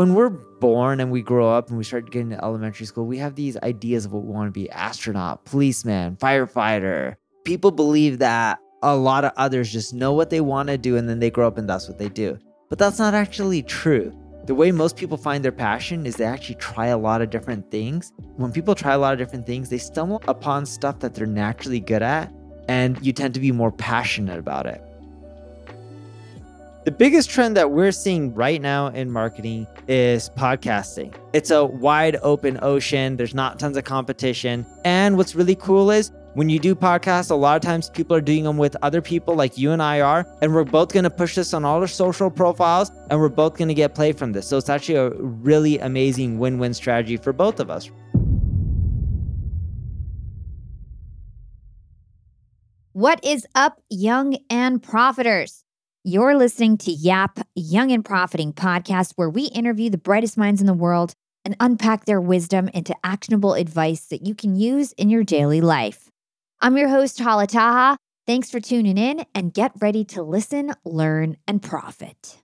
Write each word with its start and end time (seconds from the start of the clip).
when 0.00 0.14
we're 0.14 0.30
born 0.30 0.98
and 0.98 1.10
we 1.10 1.20
grow 1.20 1.52
up 1.52 1.68
and 1.68 1.76
we 1.76 1.84
start 1.84 2.10
getting 2.10 2.30
to 2.30 2.42
elementary 2.42 2.86
school, 2.86 3.04
we 3.04 3.18
have 3.18 3.34
these 3.34 3.58
ideas 3.58 4.06
of 4.06 4.14
what 4.14 4.24
we 4.24 4.32
want 4.32 4.46
to 4.46 4.50
be 4.50 4.70
astronaut, 4.70 5.44
policeman, 5.44 6.16
firefighter. 6.16 7.16
People 7.44 7.70
believe 7.70 8.18
that 8.18 8.58
a 8.82 8.96
lot 8.96 9.26
of 9.26 9.32
others 9.36 9.70
just 9.70 9.92
know 9.92 10.14
what 10.14 10.30
they 10.30 10.40
want 10.40 10.70
to 10.70 10.78
do 10.78 10.96
and 10.96 11.06
then 11.06 11.18
they 11.18 11.30
grow 11.30 11.46
up 11.46 11.58
and 11.58 11.68
that's 11.68 11.86
what 11.86 11.98
they 11.98 12.08
do. 12.08 12.38
But 12.70 12.78
that's 12.78 12.98
not 12.98 13.12
actually 13.12 13.62
true. 13.62 14.10
The 14.46 14.54
way 14.54 14.72
most 14.72 14.96
people 14.96 15.18
find 15.18 15.44
their 15.44 15.52
passion 15.52 16.06
is 16.06 16.16
they 16.16 16.24
actually 16.24 16.54
try 16.54 16.86
a 16.86 16.96
lot 16.96 17.20
of 17.20 17.28
different 17.28 17.70
things. 17.70 18.10
When 18.36 18.52
people 18.52 18.74
try 18.74 18.94
a 18.94 18.98
lot 18.98 19.12
of 19.12 19.18
different 19.18 19.44
things, 19.44 19.68
they 19.68 19.76
stumble 19.76 20.22
upon 20.28 20.64
stuff 20.64 21.00
that 21.00 21.14
they're 21.14 21.26
naturally 21.26 21.78
good 21.78 22.00
at, 22.00 22.32
and 22.68 22.98
you 23.04 23.12
tend 23.12 23.34
to 23.34 23.40
be 23.40 23.52
more 23.52 23.70
passionate 23.70 24.38
about 24.38 24.64
it. 24.64 24.82
The 26.82 26.90
biggest 26.90 27.28
trend 27.28 27.58
that 27.58 27.72
we're 27.72 27.92
seeing 27.92 28.34
right 28.34 28.58
now 28.58 28.86
in 28.86 29.10
marketing 29.10 29.66
is 29.86 30.30
podcasting. 30.30 31.14
It's 31.34 31.50
a 31.50 31.62
wide 31.62 32.16
open 32.22 32.58
ocean, 32.62 33.18
there's 33.18 33.34
not 33.34 33.58
tons 33.58 33.76
of 33.76 33.84
competition. 33.84 34.64
And 34.86 35.18
what's 35.18 35.34
really 35.34 35.56
cool 35.56 35.90
is 35.90 36.10
when 36.32 36.48
you 36.48 36.58
do 36.58 36.74
podcasts, 36.74 37.30
a 37.30 37.34
lot 37.34 37.56
of 37.56 37.60
times 37.60 37.90
people 37.90 38.16
are 38.16 38.22
doing 38.22 38.44
them 38.44 38.56
with 38.56 38.78
other 38.80 39.02
people 39.02 39.34
like 39.34 39.58
you 39.58 39.72
and 39.72 39.82
I 39.82 40.00
are, 40.00 40.26
and 40.40 40.54
we're 40.54 40.64
both 40.64 40.94
going 40.94 41.04
to 41.04 41.10
push 41.10 41.34
this 41.34 41.52
on 41.52 41.66
all 41.66 41.82
our 41.82 41.86
social 41.86 42.30
profiles 42.30 42.90
and 43.10 43.20
we're 43.20 43.28
both 43.28 43.58
going 43.58 43.68
to 43.68 43.74
get 43.74 43.94
play 43.94 44.12
from 44.12 44.32
this. 44.32 44.48
So 44.48 44.56
it's 44.56 44.70
actually 44.70 44.94
a 44.94 45.10
really 45.10 45.78
amazing 45.80 46.38
win 46.38 46.58
win 46.58 46.72
strategy 46.72 47.18
for 47.18 47.34
both 47.34 47.60
of 47.60 47.68
us. 47.68 47.90
What 52.92 53.22
is 53.22 53.46
up, 53.54 53.82
young 53.90 54.38
and 54.48 54.82
profiters? 54.82 55.62
You're 56.02 56.34
listening 56.34 56.78
to 56.78 56.90
Yap 56.90 57.40
Young 57.54 57.92
and 57.92 58.02
Profiting 58.02 58.54
podcast, 58.54 59.12
where 59.16 59.28
we 59.28 59.44
interview 59.48 59.90
the 59.90 59.98
brightest 59.98 60.38
minds 60.38 60.62
in 60.62 60.66
the 60.66 60.72
world 60.72 61.12
and 61.44 61.54
unpack 61.60 62.06
their 62.06 62.22
wisdom 62.22 62.68
into 62.68 62.96
actionable 63.04 63.52
advice 63.52 64.06
that 64.06 64.24
you 64.26 64.34
can 64.34 64.56
use 64.56 64.92
in 64.92 65.10
your 65.10 65.24
daily 65.24 65.60
life. 65.60 66.10
I'm 66.62 66.78
your 66.78 66.88
host, 66.88 67.20
Hala 67.20 67.46
Taha. 67.48 67.98
Thanks 68.26 68.50
for 68.50 68.60
tuning 68.60 68.96
in 68.96 69.26
and 69.34 69.52
get 69.52 69.72
ready 69.78 70.02
to 70.06 70.22
listen, 70.22 70.72
learn, 70.86 71.36
and 71.46 71.62
profit. 71.62 72.38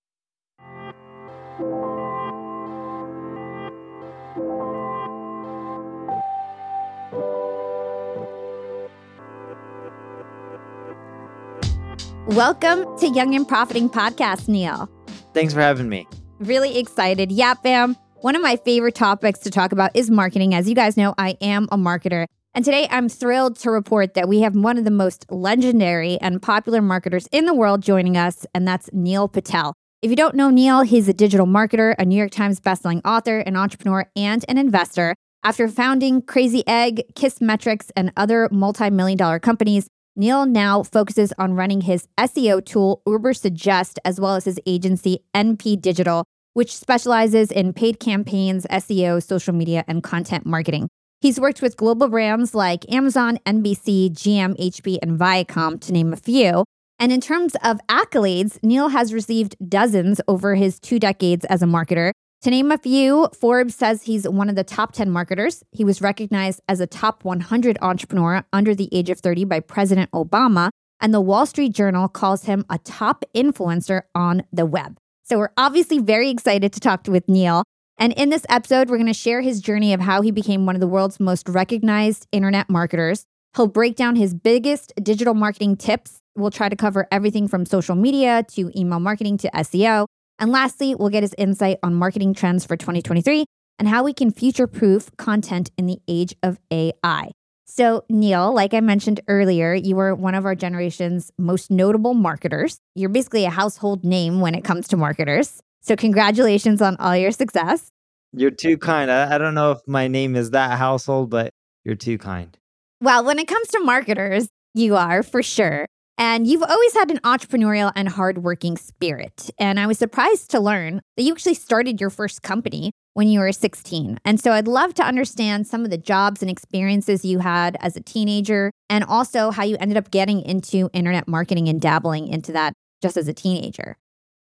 Welcome 12.30 12.98
to 12.98 13.08
Young 13.08 13.36
and 13.36 13.46
Profiting 13.46 13.88
Podcast, 13.88 14.48
Neil. 14.48 14.90
Thanks 15.32 15.54
for 15.54 15.60
having 15.60 15.88
me. 15.88 16.08
Really 16.40 16.76
excited. 16.76 17.30
Yeah, 17.30 17.54
fam. 17.54 17.96
One 18.16 18.34
of 18.34 18.42
my 18.42 18.56
favorite 18.56 18.96
topics 18.96 19.38
to 19.40 19.50
talk 19.50 19.70
about 19.70 19.94
is 19.94 20.10
marketing. 20.10 20.52
As 20.52 20.68
you 20.68 20.74
guys 20.74 20.96
know, 20.96 21.14
I 21.16 21.36
am 21.40 21.68
a 21.70 21.76
marketer. 21.76 22.26
And 22.52 22.64
today 22.64 22.88
I'm 22.90 23.08
thrilled 23.08 23.56
to 23.60 23.70
report 23.70 24.14
that 24.14 24.28
we 24.28 24.40
have 24.40 24.56
one 24.56 24.76
of 24.76 24.84
the 24.84 24.90
most 24.90 25.24
legendary 25.30 26.18
and 26.20 26.42
popular 26.42 26.82
marketers 26.82 27.28
in 27.30 27.46
the 27.46 27.54
world 27.54 27.80
joining 27.80 28.16
us, 28.16 28.44
and 28.52 28.66
that's 28.66 28.90
Neil 28.92 29.28
Patel. 29.28 29.72
If 30.02 30.10
you 30.10 30.16
don't 30.16 30.34
know 30.34 30.50
Neil, 30.50 30.80
he's 30.80 31.06
a 31.08 31.14
digital 31.14 31.46
marketer, 31.46 31.94
a 31.96 32.04
New 32.04 32.16
York 32.16 32.32
Times 32.32 32.60
bestselling 32.60 33.02
author, 33.04 33.38
an 33.38 33.54
entrepreneur, 33.56 34.10
and 34.16 34.44
an 34.48 34.58
investor. 34.58 35.14
After 35.44 35.68
founding 35.68 36.22
Crazy 36.22 36.66
Egg, 36.66 37.04
Kissmetrics, 37.14 37.92
and 37.94 38.12
other 38.16 38.48
multi 38.50 38.90
million 38.90 39.16
dollar 39.16 39.38
companies, 39.38 39.86
Neil 40.18 40.46
now 40.46 40.82
focuses 40.82 41.34
on 41.38 41.52
running 41.52 41.82
his 41.82 42.08
SEO 42.18 42.64
tool, 42.64 43.02
Ubersuggest, 43.06 43.98
as 44.02 44.18
well 44.18 44.34
as 44.34 44.46
his 44.46 44.58
agency, 44.64 45.18
NP 45.34 45.78
Digital, 45.82 46.24
which 46.54 46.74
specializes 46.74 47.52
in 47.52 47.74
paid 47.74 48.00
campaigns, 48.00 48.66
SEO, 48.70 49.22
social 49.22 49.52
media, 49.52 49.84
and 49.86 50.02
content 50.02 50.46
marketing. 50.46 50.88
He's 51.20 51.38
worked 51.38 51.60
with 51.60 51.76
global 51.76 52.08
brands 52.08 52.54
like 52.54 52.90
Amazon, 52.90 53.38
NBC, 53.44 54.10
GM, 54.10 54.58
HP, 54.58 54.98
and 55.02 55.20
Viacom, 55.20 55.78
to 55.82 55.92
name 55.92 56.14
a 56.14 56.16
few. 56.16 56.64
And 56.98 57.12
in 57.12 57.20
terms 57.20 57.54
of 57.62 57.78
accolades, 57.88 58.58
Neil 58.62 58.88
has 58.88 59.12
received 59.12 59.54
dozens 59.68 60.18
over 60.28 60.54
his 60.54 60.80
two 60.80 60.98
decades 60.98 61.44
as 61.44 61.62
a 61.62 61.66
marketer. 61.66 62.12
To 62.46 62.50
name 62.50 62.70
a 62.70 62.78
few, 62.78 63.28
Forbes 63.34 63.74
says 63.74 64.04
he's 64.04 64.28
one 64.28 64.48
of 64.48 64.54
the 64.54 64.62
top 64.62 64.92
10 64.92 65.10
marketers. 65.10 65.64
He 65.72 65.82
was 65.82 66.00
recognized 66.00 66.60
as 66.68 66.78
a 66.78 66.86
top 66.86 67.24
100 67.24 67.76
entrepreneur 67.82 68.44
under 68.52 68.72
the 68.72 68.88
age 68.92 69.10
of 69.10 69.18
30 69.18 69.46
by 69.46 69.58
President 69.58 70.12
Obama, 70.12 70.70
and 71.00 71.12
the 71.12 71.20
Wall 71.20 71.44
Street 71.44 71.72
Journal 71.72 72.06
calls 72.06 72.44
him 72.44 72.64
a 72.70 72.78
top 72.78 73.24
influencer 73.34 74.02
on 74.14 74.44
the 74.52 74.64
web. 74.64 74.96
So 75.24 75.38
we're 75.38 75.50
obviously 75.56 75.98
very 75.98 76.30
excited 76.30 76.72
to 76.74 76.78
talk 76.78 77.08
with 77.08 77.28
Neil. 77.28 77.64
And 77.98 78.12
in 78.12 78.28
this 78.28 78.46
episode, 78.48 78.90
we're 78.90 78.98
going 78.98 79.06
to 79.08 79.12
share 79.12 79.40
his 79.40 79.60
journey 79.60 79.92
of 79.92 79.98
how 79.98 80.22
he 80.22 80.30
became 80.30 80.66
one 80.66 80.76
of 80.76 80.80
the 80.80 80.86
world's 80.86 81.18
most 81.18 81.48
recognized 81.48 82.28
internet 82.30 82.70
marketers. 82.70 83.24
He'll 83.56 83.66
break 83.66 83.96
down 83.96 84.14
his 84.14 84.34
biggest 84.34 84.92
digital 85.02 85.34
marketing 85.34 85.78
tips. 85.78 86.20
We'll 86.36 86.52
try 86.52 86.68
to 86.68 86.76
cover 86.76 87.08
everything 87.10 87.48
from 87.48 87.66
social 87.66 87.96
media 87.96 88.44
to 88.52 88.70
email 88.78 89.00
marketing 89.00 89.36
to 89.38 89.50
SEO. 89.50 90.06
And 90.38 90.52
lastly, 90.52 90.94
we'll 90.94 91.08
get 91.08 91.22
his 91.22 91.34
insight 91.38 91.78
on 91.82 91.94
marketing 91.94 92.34
trends 92.34 92.64
for 92.64 92.76
2023 92.76 93.46
and 93.78 93.88
how 93.88 94.04
we 94.04 94.12
can 94.12 94.30
future 94.30 94.66
proof 94.66 95.10
content 95.16 95.70
in 95.76 95.86
the 95.86 95.98
age 96.08 96.34
of 96.42 96.58
AI. 96.70 97.30
So, 97.68 98.04
Neil, 98.08 98.54
like 98.54 98.74
I 98.74 98.80
mentioned 98.80 99.20
earlier, 99.28 99.74
you 99.74 99.96
were 99.96 100.14
one 100.14 100.34
of 100.34 100.46
our 100.46 100.54
generation's 100.54 101.32
most 101.36 101.70
notable 101.70 102.14
marketers. 102.14 102.78
You're 102.94 103.10
basically 103.10 103.44
a 103.44 103.50
household 103.50 104.04
name 104.04 104.40
when 104.40 104.54
it 104.54 104.62
comes 104.62 104.88
to 104.88 104.96
marketers. 104.96 105.60
So, 105.82 105.96
congratulations 105.96 106.80
on 106.80 106.96
all 106.96 107.16
your 107.16 107.32
success. 107.32 107.88
You're 108.32 108.52
too 108.52 108.78
kind. 108.78 109.10
I, 109.10 109.34
I 109.34 109.38
don't 109.38 109.54
know 109.54 109.72
if 109.72 109.78
my 109.86 110.06
name 110.08 110.36
is 110.36 110.52
that 110.52 110.78
household, 110.78 111.30
but 111.30 111.50
you're 111.84 111.96
too 111.96 112.18
kind. 112.18 112.56
Well, 113.00 113.24
when 113.24 113.38
it 113.38 113.48
comes 113.48 113.68
to 113.68 113.80
marketers, 113.80 114.48
you 114.74 114.94
are 114.96 115.22
for 115.22 115.42
sure. 115.42 115.86
And 116.18 116.46
you've 116.46 116.62
always 116.62 116.94
had 116.94 117.10
an 117.10 117.18
entrepreneurial 117.18 117.92
and 117.94 118.08
hardworking 118.08 118.76
spirit. 118.76 119.50
And 119.58 119.78
I 119.78 119.86
was 119.86 119.98
surprised 119.98 120.50
to 120.52 120.60
learn 120.60 121.02
that 121.16 121.22
you 121.22 121.32
actually 121.32 121.54
started 121.54 122.00
your 122.00 122.10
first 122.10 122.42
company 122.42 122.92
when 123.12 123.28
you 123.28 123.40
were 123.40 123.52
16. 123.52 124.18
And 124.24 124.40
so 124.40 124.52
I'd 124.52 124.68
love 124.68 124.94
to 124.94 125.02
understand 125.02 125.66
some 125.66 125.84
of 125.84 125.90
the 125.90 125.98
jobs 125.98 126.42
and 126.42 126.50
experiences 126.50 127.24
you 127.24 127.38
had 127.40 127.76
as 127.80 127.96
a 127.96 128.00
teenager, 128.00 128.70
and 128.88 129.04
also 129.04 129.50
how 129.50 129.64
you 129.64 129.76
ended 129.78 129.96
up 129.96 130.10
getting 130.10 130.42
into 130.42 130.90
internet 130.92 131.26
marketing 131.28 131.68
and 131.68 131.80
dabbling 131.80 132.28
into 132.28 132.52
that 132.52 132.72
just 133.02 133.16
as 133.16 133.28
a 133.28 133.34
teenager. 133.34 133.96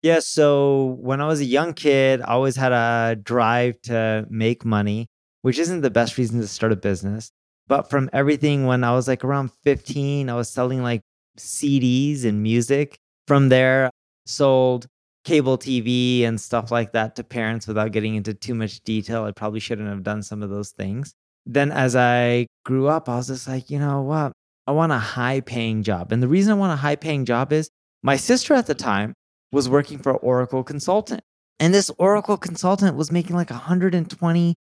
Yeah. 0.02 0.20
So 0.20 0.98
when 1.00 1.22
I 1.22 1.28
was 1.28 1.42
a 1.42 1.46
young 1.46 1.74
kid, 1.74 2.22
I 2.22 2.34
always 2.34 2.56
had 2.56 2.72
a 2.72 3.16
drive 3.16 3.82
to 3.84 4.26
make 4.30 4.64
money, 4.64 5.08
which 5.42 5.60
isn't 5.60 5.82
the 5.82 5.90
best 5.90 6.18
reason 6.18 6.40
to 6.40 6.48
start 6.48 6.72
a 6.72 6.78
business. 6.78 7.32
But 7.68 7.90
from 7.90 8.10
everything 8.14 8.66
when 8.66 8.84
I 8.84 8.94
was 8.94 9.08
like 9.08 9.26
around 9.26 9.52
15, 9.64 10.30
I 10.30 10.36
was 10.36 10.50
selling 10.50 10.82
like 10.82 11.02
CDs 11.38 12.26
and 12.26 12.44
music. 12.44 12.98
From 13.28 13.50
there, 13.50 13.90
sold 14.26 14.88
cable 15.26 15.58
TV 15.58 16.24
and 16.24 16.40
stuff 16.40 16.72
like 16.72 16.94
that 16.94 17.16
to 17.18 17.24
parents 17.24 17.68
without 17.68 17.92
getting 17.92 18.16
into 18.16 18.34
too 18.34 18.56
much 18.56 18.80
detail. 18.82 19.26
I 19.26 19.32
probably 19.32 19.60
shouldn't 19.60 19.90
have 19.90 20.04
done 20.04 20.24
some 20.24 20.42
of 20.42 20.50
those 20.50 20.72
things. 20.72 21.14
Then 21.46 21.72
as 21.72 21.96
I 21.96 22.48
grew 22.64 22.88
up, 22.88 23.10
I 23.10 23.18
was 23.18 23.28
just 23.28 23.48
like, 23.48 23.70
you 23.70 23.80
know 23.80 24.02
what? 24.02 24.32
I 24.68 24.72
want 24.72 24.92
a 24.92 24.98
high 24.98 25.42
paying 25.42 25.84
job. 25.84 26.12
And 26.12 26.22
the 26.22 26.28
reason 26.28 26.52
I 26.54 26.56
want 26.56 26.74
a 26.74 26.78
high 26.78 26.96
paying 26.96 27.26
job 27.26 27.52
is 27.52 27.70
my 28.04 28.16
sister 28.16 28.54
at 28.54 28.68
the 28.68 28.76
time 28.76 29.14
was 29.52 29.70
working 29.70 29.98
for 30.00 30.16
Oracle 30.16 30.64
Consultant. 30.64 31.22
And 31.60 31.74
this 31.74 31.90
Oracle 31.98 32.38
consultant 32.38 32.96
was 32.96 33.12
making 33.12 33.36
like 33.36 33.50
$120 33.50 34.54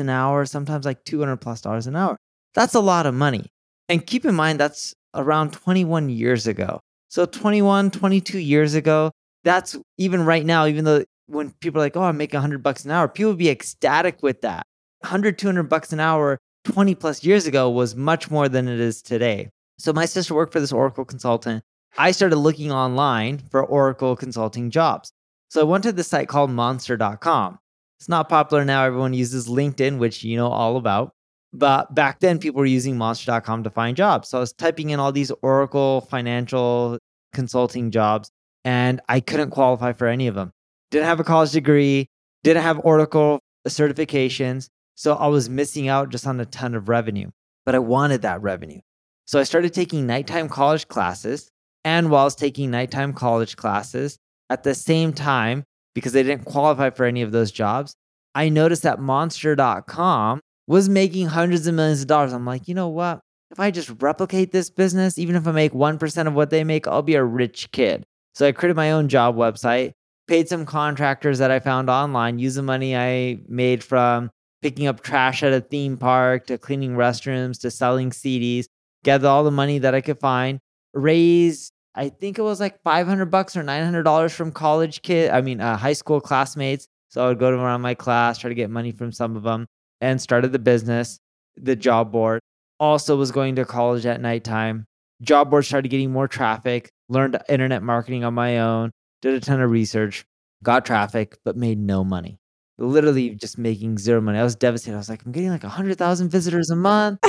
an 0.00 0.08
hour, 0.08 0.46
sometimes 0.46 0.84
like 0.84 1.04
200 1.04 1.36
plus 1.36 1.60
dollars 1.60 1.86
an 1.86 1.96
hour. 1.96 2.16
That's 2.54 2.74
a 2.74 2.80
lot 2.80 3.06
of 3.06 3.14
money. 3.14 3.46
And 3.88 4.06
keep 4.06 4.24
in 4.24 4.34
mind, 4.34 4.58
that's 4.58 4.94
around 5.14 5.52
21 5.52 6.08
years 6.08 6.46
ago. 6.46 6.80
So 7.08 7.26
21, 7.26 7.90
22 7.90 8.38
years 8.38 8.74
ago, 8.74 9.10
that's 9.44 9.76
even 9.98 10.24
right 10.24 10.44
now, 10.44 10.66
even 10.66 10.84
though 10.84 11.04
when 11.26 11.50
people 11.60 11.80
are 11.80 11.84
like, 11.84 11.96
oh, 11.96 12.02
I'm 12.02 12.16
making 12.16 12.38
100 12.38 12.62
bucks 12.62 12.84
an 12.84 12.90
hour, 12.90 13.08
people 13.08 13.32
would 13.32 13.38
be 13.38 13.50
ecstatic 13.50 14.22
with 14.22 14.40
that. 14.42 14.66
100, 15.00 15.38
200 15.38 15.64
bucks 15.64 15.92
an 15.92 16.00
hour 16.00 16.38
20 16.64 16.94
plus 16.94 17.24
years 17.24 17.46
ago 17.46 17.70
was 17.70 17.94
much 17.94 18.30
more 18.30 18.48
than 18.48 18.68
it 18.68 18.80
is 18.80 19.02
today. 19.02 19.50
So 19.78 19.92
my 19.92 20.06
sister 20.06 20.34
worked 20.34 20.52
for 20.52 20.60
this 20.60 20.72
Oracle 20.72 21.04
consultant 21.04 21.62
I 21.96 22.10
started 22.10 22.36
looking 22.36 22.72
online 22.72 23.38
for 23.38 23.64
Oracle 23.64 24.16
consulting 24.16 24.70
jobs. 24.70 25.12
So 25.48 25.60
I 25.60 25.64
went 25.64 25.84
to 25.84 25.92
the 25.92 26.02
site 26.02 26.26
called 26.26 26.50
monster.com. 26.50 27.58
It's 28.00 28.08
not 28.08 28.28
popular 28.28 28.64
now. 28.64 28.84
Everyone 28.84 29.14
uses 29.14 29.46
LinkedIn, 29.46 29.98
which 29.98 30.24
you 30.24 30.36
know 30.36 30.48
all 30.48 30.76
about. 30.76 31.12
But 31.54 31.94
back 31.94 32.18
then, 32.18 32.38
people 32.40 32.58
were 32.58 32.66
using 32.66 32.98
monster.com 32.98 33.62
to 33.62 33.70
find 33.70 33.96
jobs. 33.96 34.28
So 34.28 34.38
I 34.38 34.40
was 34.40 34.52
typing 34.52 34.90
in 34.90 34.98
all 34.98 35.12
these 35.12 35.30
Oracle 35.40 36.00
financial 36.10 36.98
consulting 37.32 37.92
jobs, 37.92 38.28
and 38.64 39.00
I 39.08 39.20
couldn't 39.20 39.50
qualify 39.50 39.92
for 39.92 40.08
any 40.08 40.26
of 40.26 40.34
them. 40.34 40.50
Didn't 40.90 41.06
have 41.06 41.20
a 41.20 41.24
college 41.24 41.52
degree, 41.52 42.08
didn't 42.42 42.64
have 42.64 42.80
Oracle 42.84 43.38
certifications. 43.68 44.68
So 44.96 45.14
I 45.14 45.28
was 45.28 45.48
missing 45.48 45.88
out 45.88 46.10
just 46.10 46.26
on 46.26 46.40
a 46.40 46.44
ton 46.44 46.74
of 46.74 46.88
revenue, 46.88 47.30
but 47.64 47.74
I 47.74 47.78
wanted 47.78 48.22
that 48.22 48.42
revenue. 48.42 48.80
So 49.26 49.38
I 49.38 49.44
started 49.44 49.72
taking 49.72 50.06
nighttime 50.06 50.48
college 50.48 50.88
classes 50.88 51.50
and 51.84 52.10
while 52.10 52.22
I 52.22 52.24
was 52.24 52.34
taking 52.34 52.70
nighttime 52.70 53.12
college 53.12 53.56
classes, 53.56 54.18
at 54.50 54.62
the 54.62 54.74
same 54.74 55.12
time, 55.12 55.64
because 55.94 56.12
they 56.12 56.22
didn't 56.22 56.44
qualify 56.44 56.90
for 56.90 57.04
any 57.04 57.22
of 57.22 57.32
those 57.32 57.52
jobs. 57.52 57.94
I 58.34 58.48
noticed 58.48 58.82
that 58.82 59.00
monster.com 59.00 60.40
was 60.66 60.88
making 60.88 61.26
hundreds 61.26 61.66
of 61.66 61.74
millions 61.74 62.00
of 62.00 62.06
dollars. 62.06 62.32
I'm 62.32 62.46
like, 62.46 62.68
you 62.68 62.74
know 62.74 62.88
what? 62.88 63.20
If 63.50 63.60
I 63.60 63.70
just 63.70 63.90
replicate 64.00 64.52
this 64.52 64.70
business, 64.70 65.18
even 65.18 65.36
if 65.36 65.46
I 65.46 65.52
make 65.52 65.72
1% 65.72 66.26
of 66.26 66.34
what 66.34 66.50
they 66.50 66.64
make, 66.64 66.86
I'll 66.86 67.02
be 67.02 67.14
a 67.14 67.24
rich 67.24 67.70
kid. 67.72 68.04
So 68.34 68.46
I 68.46 68.52
created 68.52 68.76
my 68.76 68.92
own 68.92 69.08
job 69.08 69.36
website, 69.36 69.92
paid 70.26 70.48
some 70.48 70.66
contractors 70.66 71.38
that 71.38 71.50
I 71.50 71.60
found 71.60 71.88
online, 71.88 72.38
used 72.38 72.56
the 72.56 72.62
money 72.62 72.96
I 72.96 73.40
made 73.46 73.84
from 73.84 74.30
picking 74.62 74.86
up 74.86 75.02
trash 75.02 75.42
at 75.42 75.52
a 75.52 75.60
theme 75.60 75.96
park 75.96 76.46
to 76.46 76.58
cleaning 76.58 76.94
restrooms 76.94 77.60
to 77.60 77.70
selling 77.70 78.10
CDs, 78.10 78.64
gathered 79.04 79.28
all 79.28 79.44
the 79.44 79.50
money 79.50 79.78
that 79.78 79.94
I 79.94 80.00
could 80.00 80.18
find, 80.18 80.58
raised 80.94 81.70
I 81.94 82.08
think 82.08 82.38
it 82.38 82.42
was 82.42 82.60
like 82.60 82.82
500 82.82 83.26
bucks 83.26 83.56
or 83.56 83.62
$900 83.62 84.32
from 84.32 84.50
college 84.50 85.02
kid, 85.02 85.30
I 85.30 85.40
mean, 85.40 85.60
uh, 85.60 85.76
high 85.76 85.92
school 85.92 86.20
classmates. 86.20 86.88
So 87.08 87.24
I 87.24 87.28
would 87.28 87.38
go 87.38 87.50
to 87.50 87.56
around 87.56 87.82
my 87.82 87.94
class, 87.94 88.38
try 88.38 88.48
to 88.48 88.54
get 88.54 88.68
money 88.70 88.90
from 88.90 89.12
some 89.12 89.36
of 89.36 89.44
them, 89.44 89.66
and 90.04 90.20
started 90.20 90.52
the 90.52 90.58
business, 90.58 91.18
the 91.56 91.74
job 91.74 92.12
board. 92.12 92.40
Also 92.78 93.16
was 93.16 93.32
going 93.32 93.56
to 93.56 93.64
college 93.64 94.04
at 94.04 94.20
nighttime. 94.20 94.84
Job 95.22 95.48
board 95.48 95.64
started 95.64 95.88
getting 95.88 96.12
more 96.12 96.28
traffic, 96.28 96.90
learned 97.08 97.38
internet 97.48 97.82
marketing 97.82 98.22
on 98.22 98.34
my 98.34 98.58
own, 98.58 98.90
did 99.22 99.34
a 99.34 99.40
ton 99.40 99.62
of 99.62 99.70
research, 99.70 100.24
got 100.62 100.84
traffic, 100.84 101.38
but 101.44 101.56
made 101.56 101.78
no 101.78 102.04
money. 102.04 102.36
Literally 102.76 103.30
just 103.30 103.56
making 103.56 103.96
zero 103.96 104.20
money. 104.20 104.38
I 104.38 104.42
was 104.42 104.56
devastated. 104.56 104.96
I 104.96 104.98
was 104.98 105.08
like, 105.08 105.24
I'm 105.24 105.32
getting 105.32 105.50
like 105.50 105.62
100,000 105.62 106.28
visitors 106.28 106.68
a 106.68 106.76
month. 106.76 107.20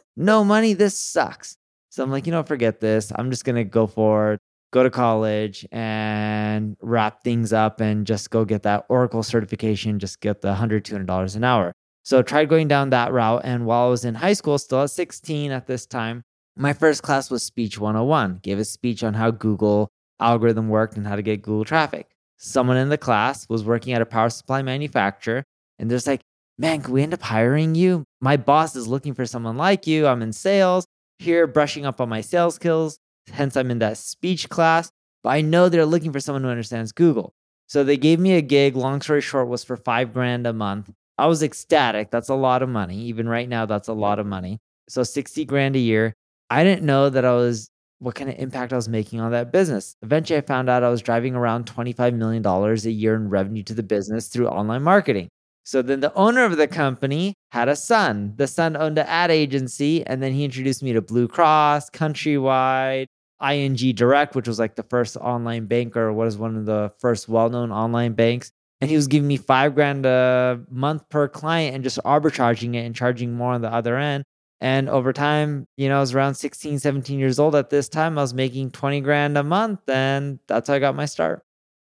no 0.16 0.44
money. 0.44 0.72
This 0.72 0.96
sucks. 0.96 1.56
So 1.90 2.02
I'm 2.02 2.10
like, 2.10 2.26
you 2.26 2.32
know, 2.32 2.42
forget 2.42 2.80
this. 2.80 3.12
I'm 3.16 3.30
just 3.30 3.44
going 3.44 3.56
to 3.56 3.64
go 3.64 3.86
for 3.86 4.38
go 4.72 4.82
to 4.82 4.90
college 4.90 5.66
and 5.70 6.76
wrap 6.80 7.22
things 7.22 7.52
up 7.52 7.80
and 7.80 8.06
just 8.06 8.30
go 8.30 8.44
get 8.44 8.62
that 8.62 8.84
Oracle 8.88 9.22
certification, 9.22 9.98
just 9.98 10.20
get 10.20 10.40
the 10.40 10.54
$100, 10.54 10.82
$200 10.82 11.36
an 11.36 11.44
hour. 11.44 11.72
So 12.04 12.18
I 12.18 12.22
tried 12.22 12.48
going 12.48 12.68
down 12.68 12.90
that 12.90 13.12
route. 13.12 13.42
And 13.44 13.66
while 13.66 13.86
I 13.86 13.90
was 13.90 14.04
in 14.04 14.14
high 14.14 14.34
school, 14.34 14.58
still 14.58 14.82
at 14.82 14.90
16 14.90 15.50
at 15.50 15.66
this 15.66 15.86
time, 15.86 16.22
my 16.56 16.72
first 16.72 17.02
class 17.02 17.30
was 17.30 17.42
Speech 17.42 17.78
101, 17.78 18.38
gave 18.42 18.58
a 18.58 18.64
speech 18.64 19.02
on 19.02 19.14
how 19.14 19.32
Google 19.32 19.90
algorithm 20.20 20.68
worked 20.68 20.96
and 20.96 21.06
how 21.06 21.16
to 21.16 21.22
get 21.22 21.42
Google 21.42 21.64
traffic. 21.64 22.10
Someone 22.36 22.76
in 22.76 22.90
the 22.90 22.98
class 22.98 23.48
was 23.48 23.64
working 23.64 23.92
at 23.92 24.02
a 24.02 24.06
power 24.06 24.30
supply 24.30 24.62
manufacturer 24.62 25.44
and 25.78 25.90
there's 25.90 26.06
like, 26.06 26.20
man, 26.58 26.82
can 26.82 26.92
we 26.92 27.02
end 27.02 27.14
up 27.14 27.22
hiring 27.22 27.74
you? 27.74 28.04
My 28.20 28.36
boss 28.36 28.76
is 28.76 28.86
looking 28.86 29.14
for 29.14 29.26
someone 29.26 29.56
like 29.56 29.86
you. 29.86 30.06
I'm 30.06 30.22
in 30.22 30.32
sales 30.32 30.86
here 31.18 31.46
brushing 31.46 31.86
up 31.86 32.00
on 32.00 32.08
my 32.08 32.20
sales 32.20 32.54
skills. 32.54 32.98
Hence, 33.32 33.56
I'm 33.56 33.70
in 33.70 33.78
that 33.80 33.96
speech 33.96 34.48
class. 34.48 34.90
But 35.22 35.30
I 35.30 35.40
know 35.40 35.68
they're 35.68 35.86
looking 35.86 36.12
for 36.12 36.20
someone 36.20 36.44
who 36.44 36.50
understands 36.50 36.92
Google. 36.92 37.34
So 37.66 37.82
they 37.82 37.96
gave 37.96 38.20
me 38.20 38.34
a 38.34 38.42
gig. 38.42 38.76
Long 38.76 39.00
story 39.00 39.22
short, 39.22 39.48
was 39.48 39.64
for 39.64 39.76
five 39.76 40.12
grand 40.12 40.46
a 40.46 40.52
month. 40.52 40.90
I 41.18 41.26
was 41.26 41.42
ecstatic. 41.42 42.10
That's 42.10 42.28
a 42.28 42.34
lot 42.34 42.62
of 42.62 42.68
money. 42.68 42.98
Even 43.02 43.28
right 43.28 43.48
now, 43.48 43.66
that's 43.66 43.88
a 43.88 43.92
lot 43.92 44.18
of 44.18 44.26
money. 44.26 44.58
So 44.88 45.02
60 45.02 45.44
grand 45.44 45.76
a 45.76 45.80
year. 45.80 46.14
I 46.50 46.64
didn't 46.64 46.84
know 46.84 47.08
that 47.08 47.24
I 47.24 47.32
was 47.32 47.68
what 48.00 48.14
kind 48.14 48.28
of 48.28 48.36
impact 48.38 48.72
I 48.72 48.76
was 48.76 48.88
making 48.88 49.20
on 49.20 49.30
that 49.30 49.52
business. 49.52 49.96
Eventually, 50.02 50.36
I 50.36 50.42
found 50.42 50.68
out 50.68 50.82
I 50.82 50.90
was 50.90 51.00
driving 51.00 51.34
around 51.34 51.66
$25 51.66 52.14
million 52.14 52.44
a 52.44 52.90
year 52.90 53.14
in 53.14 53.30
revenue 53.30 53.62
to 53.62 53.74
the 53.74 53.82
business 53.82 54.28
through 54.28 54.48
online 54.48 54.82
marketing. 54.82 55.28
So 55.64 55.80
then 55.80 56.00
the 56.00 56.12
owner 56.14 56.44
of 56.44 56.58
the 56.58 56.68
company 56.68 57.34
had 57.50 57.68
a 57.68 57.76
son. 57.76 58.34
The 58.36 58.46
son 58.46 58.76
owned 58.76 58.98
an 58.98 59.06
ad 59.06 59.30
agency, 59.30 60.06
and 60.06 60.22
then 60.22 60.32
he 60.32 60.44
introduced 60.44 60.82
me 60.82 60.92
to 60.92 61.00
Blue 61.00 61.26
Cross, 61.26 61.90
Countrywide, 61.90 63.06
ING 63.42 63.76
Direct, 63.94 64.34
which 64.34 64.46
was 64.46 64.58
like 64.58 64.76
the 64.76 64.82
first 64.82 65.16
online 65.16 65.64
bank 65.64 65.96
or 65.96 66.12
what 66.12 66.26
is 66.26 66.36
one 66.36 66.56
of 66.56 66.66
the 66.66 66.92
first 66.98 67.28
well-known 67.28 67.72
online 67.72 68.12
banks. 68.12 68.52
And 68.84 68.90
he 68.90 68.96
was 68.96 69.06
giving 69.06 69.26
me 69.26 69.38
five 69.38 69.74
grand 69.74 70.04
a 70.04 70.60
month 70.68 71.08
per 71.08 71.26
client 71.26 71.74
and 71.74 71.82
just 71.82 71.98
arbitraging 72.04 72.74
it 72.74 72.84
and 72.84 72.94
charging 72.94 73.32
more 73.32 73.54
on 73.54 73.62
the 73.62 73.72
other 73.72 73.96
end. 73.96 74.24
And 74.60 74.90
over 74.90 75.10
time, 75.10 75.66
you 75.78 75.88
know, 75.88 75.96
I 75.96 76.00
was 76.00 76.12
around 76.12 76.34
16, 76.34 76.80
17 76.80 77.18
years 77.18 77.38
old 77.38 77.54
at 77.54 77.70
this 77.70 77.88
time. 77.88 78.18
I 78.18 78.20
was 78.20 78.34
making 78.34 78.72
20 78.72 79.00
grand 79.00 79.38
a 79.38 79.42
month, 79.42 79.88
and 79.88 80.38
that's 80.48 80.68
how 80.68 80.74
I 80.74 80.80
got 80.80 80.94
my 80.94 81.06
start. 81.06 81.42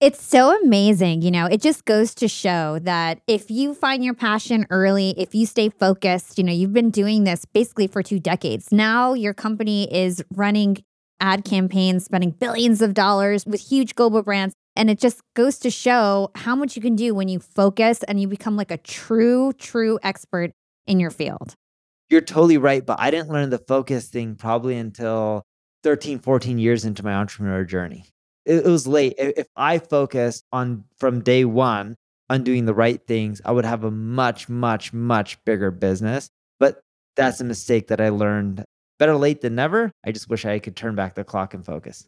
It's 0.00 0.22
so 0.22 0.58
amazing. 0.62 1.20
You 1.20 1.30
know, 1.30 1.44
it 1.44 1.60
just 1.60 1.84
goes 1.84 2.14
to 2.14 2.26
show 2.26 2.78
that 2.78 3.20
if 3.26 3.50
you 3.50 3.74
find 3.74 4.02
your 4.02 4.14
passion 4.14 4.66
early, 4.70 5.12
if 5.18 5.34
you 5.34 5.44
stay 5.44 5.68
focused, 5.68 6.38
you 6.38 6.44
know, 6.44 6.54
you've 6.54 6.72
been 6.72 6.90
doing 6.90 7.24
this 7.24 7.44
basically 7.44 7.86
for 7.86 8.02
two 8.02 8.18
decades. 8.18 8.72
Now 8.72 9.12
your 9.12 9.34
company 9.34 9.94
is 9.94 10.24
running 10.32 10.78
ad 11.20 11.44
campaigns, 11.44 12.06
spending 12.06 12.30
billions 12.30 12.80
of 12.80 12.94
dollars 12.94 13.44
with 13.44 13.60
huge 13.60 13.94
global 13.94 14.22
brands. 14.22 14.54
And 14.78 14.88
it 14.88 14.98
just 14.98 15.20
goes 15.34 15.58
to 15.58 15.70
show 15.70 16.30
how 16.34 16.56
much 16.56 16.76
you 16.76 16.80
can 16.80 16.96
do 16.96 17.14
when 17.14 17.28
you 17.28 17.40
focus 17.40 18.02
and 18.04 18.18
you 18.18 18.28
become 18.28 18.56
like 18.56 18.70
a 18.70 18.78
true, 18.78 19.52
true 19.52 19.98
expert 20.02 20.52
in 20.86 20.98
your 20.98 21.10
field. 21.10 21.54
You're 22.08 22.22
totally 22.22 22.56
right. 22.56 22.86
But 22.86 22.98
I 22.98 23.10
didn't 23.10 23.28
learn 23.28 23.50
the 23.50 23.58
focus 23.58 24.08
thing 24.08 24.36
probably 24.36 24.78
until 24.78 25.42
13, 25.82 26.20
14 26.20 26.58
years 26.58 26.86
into 26.86 27.04
my 27.04 27.12
entrepreneur 27.12 27.64
journey 27.64 28.06
it, 28.48 28.66
it 28.66 28.68
was 28.68 28.86
late. 28.86 29.14
If 29.18 29.46
I 29.54 29.78
focused 29.78 30.44
on 30.50 30.84
from 30.98 31.22
day 31.22 31.44
one 31.44 31.96
on 32.30 32.42
doing 32.42 32.64
the 32.64 32.74
right 32.74 33.00
things, 33.06 33.40
I 33.44 33.52
would 33.52 33.64
have 33.64 33.84
a 33.84 33.90
much, 33.90 34.48
much, 34.48 34.92
much 34.92 35.44
bigger 35.44 35.70
business. 35.70 36.30
But 36.58 36.80
that's 37.14 37.40
a 37.40 37.44
mistake 37.44 37.88
that 37.88 38.00
I 38.00 38.08
learned. 38.08 38.64
Better 38.98 39.16
late 39.16 39.42
than 39.42 39.54
never. 39.54 39.92
I 40.04 40.10
just 40.10 40.28
wish 40.28 40.44
I 40.44 40.58
could 40.58 40.74
turn 40.74 40.96
back 40.96 41.14
the 41.14 41.22
clock 41.22 41.54
and 41.54 41.64
focus. 41.64 42.06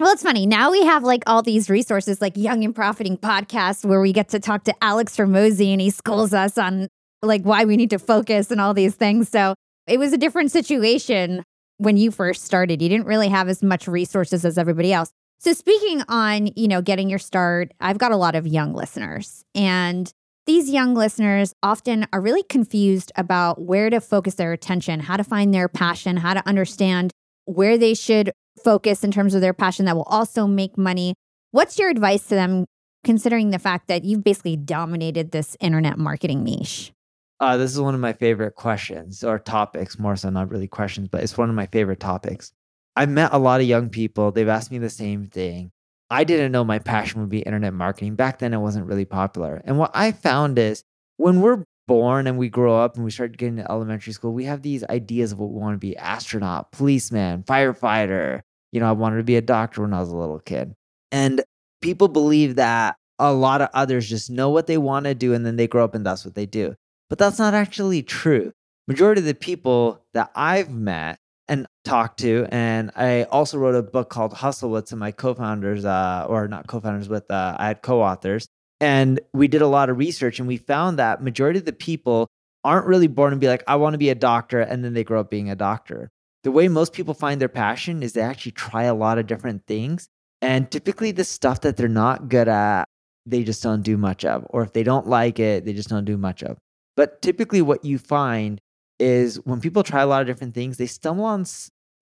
Well, 0.00 0.12
it's 0.12 0.22
funny. 0.22 0.46
Now 0.46 0.70
we 0.70 0.84
have 0.84 1.02
like 1.02 1.24
all 1.26 1.42
these 1.42 1.68
resources 1.68 2.20
like 2.20 2.36
Young 2.36 2.62
and 2.62 2.72
Profiting 2.72 3.16
podcast 3.16 3.84
where 3.84 4.00
we 4.00 4.12
get 4.12 4.28
to 4.28 4.38
talk 4.38 4.62
to 4.64 4.74
Alex 4.80 5.16
Hormozi 5.16 5.72
and 5.72 5.80
he 5.80 5.90
schools 5.90 6.32
us 6.32 6.56
on 6.56 6.86
like 7.20 7.42
why 7.42 7.64
we 7.64 7.76
need 7.76 7.90
to 7.90 7.98
focus 7.98 8.52
and 8.52 8.60
all 8.60 8.74
these 8.74 8.94
things. 8.94 9.28
So 9.28 9.56
it 9.88 9.98
was 9.98 10.12
a 10.12 10.18
different 10.18 10.52
situation 10.52 11.42
when 11.78 11.96
you 11.96 12.12
first 12.12 12.44
started. 12.44 12.80
You 12.80 12.88
didn't 12.88 13.08
really 13.08 13.26
have 13.26 13.48
as 13.48 13.60
much 13.60 13.88
resources 13.88 14.44
as 14.44 14.56
everybody 14.56 14.92
else. 14.92 15.10
So 15.40 15.52
speaking 15.52 16.02
on, 16.06 16.50
you 16.54 16.68
know, 16.68 16.80
getting 16.80 17.10
your 17.10 17.18
start, 17.18 17.72
I've 17.80 17.98
got 17.98 18.12
a 18.12 18.16
lot 18.16 18.36
of 18.36 18.46
young 18.46 18.74
listeners 18.74 19.44
and 19.56 20.12
these 20.46 20.70
young 20.70 20.94
listeners 20.94 21.54
often 21.64 22.06
are 22.12 22.20
really 22.20 22.44
confused 22.44 23.10
about 23.16 23.60
where 23.60 23.90
to 23.90 24.00
focus 24.00 24.36
their 24.36 24.52
attention, 24.52 25.00
how 25.00 25.16
to 25.16 25.24
find 25.24 25.52
their 25.52 25.68
passion, 25.68 26.18
how 26.18 26.34
to 26.34 26.48
understand 26.48 27.10
where 27.46 27.76
they 27.76 27.94
should 27.94 28.30
focus 28.58 29.04
in 29.04 29.10
terms 29.10 29.34
of 29.34 29.40
their 29.40 29.54
passion 29.54 29.86
that 29.86 29.96
will 29.96 30.02
also 30.04 30.46
make 30.46 30.76
money. 30.76 31.14
What's 31.50 31.78
your 31.78 31.88
advice 31.88 32.24
to 32.24 32.34
them 32.34 32.64
considering 33.04 33.50
the 33.50 33.58
fact 33.58 33.88
that 33.88 34.04
you've 34.04 34.24
basically 34.24 34.56
dominated 34.56 35.30
this 35.30 35.56
internet 35.60 35.98
marketing 35.98 36.44
niche? 36.44 36.92
Uh, 37.40 37.56
this 37.56 37.72
is 37.72 37.80
one 37.80 37.94
of 37.94 38.00
my 38.00 38.12
favorite 38.12 38.56
questions 38.56 39.22
or 39.22 39.38
topics, 39.38 39.98
more 39.98 40.16
so 40.16 40.28
not 40.28 40.50
really 40.50 40.66
questions, 40.66 41.08
but 41.08 41.22
it's 41.22 41.38
one 41.38 41.48
of 41.48 41.54
my 41.54 41.66
favorite 41.66 42.00
topics. 42.00 42.52
I've 42.96 43.08
met 43.08 43.32
a 43.32 43.38
lot 43.38 43.60
of 43.60 43.66
young 43.66 43.90
people. 43.90 44.32
They've 44.32 44.48
asked 44.48 44.72
me 44.72 44.78
the 44.78 44.90
same 44.90 45.26
thing. 45.26 45.70
I 46.10 46.24
didn't 46.24 46.52
know 46.52 46.64
my 46.64 46.80
passion 46.80 47.20
would 47.20 47.30
be 47.30 47.40
internet 47.40 47.74
marketing. 47.74 48.16
Back 48.16 48.40
then, 48.40 48.54
it 48.54 48.58
wasn't 48.58 48.86
really 48.86 49.04
popular. 49.04 49.62
And 49.64 49.78
what 49.78 49.92
I 49.94 50.10
found 50.10 50.58
is 50.58 50.82
when 51.16 51.40
we're 51.40 51.64
born 51.86 52.26
and 52.26 52.38
we 52.38 52.48
grow 52.48 52.78
up 52.78 52.96
and 52.96 53.04
we 53.04 53.10
start 53.10 53.36
getting 53.36 53.56
to 53.56 53.70
elementary 53.70 54.12
school, 54.12 54.32
we 54.32 54.44
have 54.44 54.62
these 54.62 54.84
ideas 54.84 55.32
of 55.32 55.38
what 55.38 55.50
we 55.50 55.60
want 55.60 55.74
to 55.74 55.78
be 55.78 55.96
astronaut, 55.96 56.72
policeman, 56.72 57.44
firefighter. 57.44 58.40
You 58.72 58.80
know, 58.80 58.88
I 58.88 58.92
wanted 58.92 59.16
to 59.18 59.24
be 59.24 59.36
a 59.36 59.42
doctor 59.42 59.82
when 59.82 59.94
I 59.94 60.00
was 60.00 60.10
a 60.10 60.16
little 60.16 60.40
kid. 60.40 60.74
And 61.10 61.42
people 61.80 62.08
believe 62.08 62.56
that 62.56 62.96
a 63.18 63.32
lot 63.32 63.62
of 63.62 63.68
others 63.74 64.08
just 64.08 64.30
know 64.30 64.50
what 64.50 64.66
they 64.66 64.78
want 64.78 65.06
to 65.06 65.14
do 65.14 65.34
and 65.34 65.44
then 65.44 65.56
they 65.56 65.66
grow 65.66 65.84
up 65.84 65.94
and 65.94 66.04
that's 66.04 66.24
what 66.24 66.34
they 66.34 66.46
do. 66.46 66.74
But 67.08 67.18
that's 67.18 67.38
not 67.38 67.54
actually 67.54 68.02
true. 68.02 68.52
Majority 68.86 69.20
of 69.20 69.26
the 69.26 69.34
people 69.34 70.04
that 70.14 70.30
I've 70.34 70.70
met 70.70 71.18
and 71.48 71.66
talked 71.84 72.20
to. 72.20 72.46
And 72.50 72.90
I 72.94 73.24
also 73.24 73.58
wrote 73.58 73.74
a 73.74 73.82
book 73.82 74.10
called 74.10 74.34
Hustle 74.34 74.70
with 74.70 74.88
some 74.88 74.98
of 74.98 75.00
my 75.00 75.12
co-founders, 75.12 75.84
uh, 75.84 76.26
or 76.28 76.46
not 76.46 76.66
co-founders, 76.66 77.08
with 77.08 77.30
uh, 77.30 77.56
I 77.58 77.68
had 77.68 77.82
co-authors. 77.82 78.46
And 78.80 79.20
we 79.32 79.48
did 79.48 79.62
a 79.62 79.66
lot 79.66 79.90
of 79.90 79.98
research, 79.98 80.38
and 80.38 80.46
we 80.46 80.56
found 80.56 80.98
that 80.98 81.22
majority 81.22 81.58
of 81.58 81.64
the 81.64 81.72
people 81.72 82.28
aren't 82.62 82.86
really 82.86 83.08
born 83.08 83.32
and 83.32 83.40
be 83.40 83.48
like, 83.48 83.64
I 83.66 83.76
want 83.76 83.94
to 83.94 83.98
be 83.98 84.10
a 84.10 84.14
doctor, 84.14 84.60
and 84.60 84.84
then 84.84 84.94
they 84.94 85.02
grow 85.02 85.20
up 85.20 85.30
being 85.30 85.50
a 85.50 85.56
doctor. 85.56 86.10
The 86.44 86.52
way 86.52 86.68
most 86.68 86.92
people 86.92 87.14
find 87.14 87.40
their 87.40 87.48
passion 87.48 88.02
is 88.02 88.12
they 88.12 88.20
actually 88.20 88.52
try 88.52 88.84
a 88.84 88.94
lot 88.94 89.18
of 89.18 89.26
different 89.26 89.66
things. 89.66 90.08
And 90.40 90.70
typically, 90.70 91.10
the 91.10 91.24
stuff 91.24 91.62
that 91.62 91.76
they're 91.76 91.88
not 91.88 92.28
good 92.28 92.48
at, 92.48 92.84
they 93.26 93.42
just 93.42 93.62
don't 93.62 93.82
do 93.82 93.96
much 93.96 94.24
of. 94.24 94.46
Or 94.50 94.62
if 94.62 94.72
they 94.72 94.82
don't 94.84 95.08
like 95.08 95.40
it, 95.40 95.64
they 95.64 95.72
just 95.72 95.88
don't 95.88 96.04
do 96.04 96.16
much 96.16 96.42
of. 96.42 96.56
But 96.96 97.22
typically, 97.22 97.60
what 97.60 97.84
you 97.84 97.98
find 97.98 98.60
is 98.98 99.36
when 99.44 99.60
people 99.60 99.82
try 99.82 100.02
a 100.02 100.06
lot 100.06 100.20
of 100.20 100.26
different 100.26 100.54
things, 100.54 100.76
they 100.76 100.86
stumble 100.86 101.24
on 101.24 101.44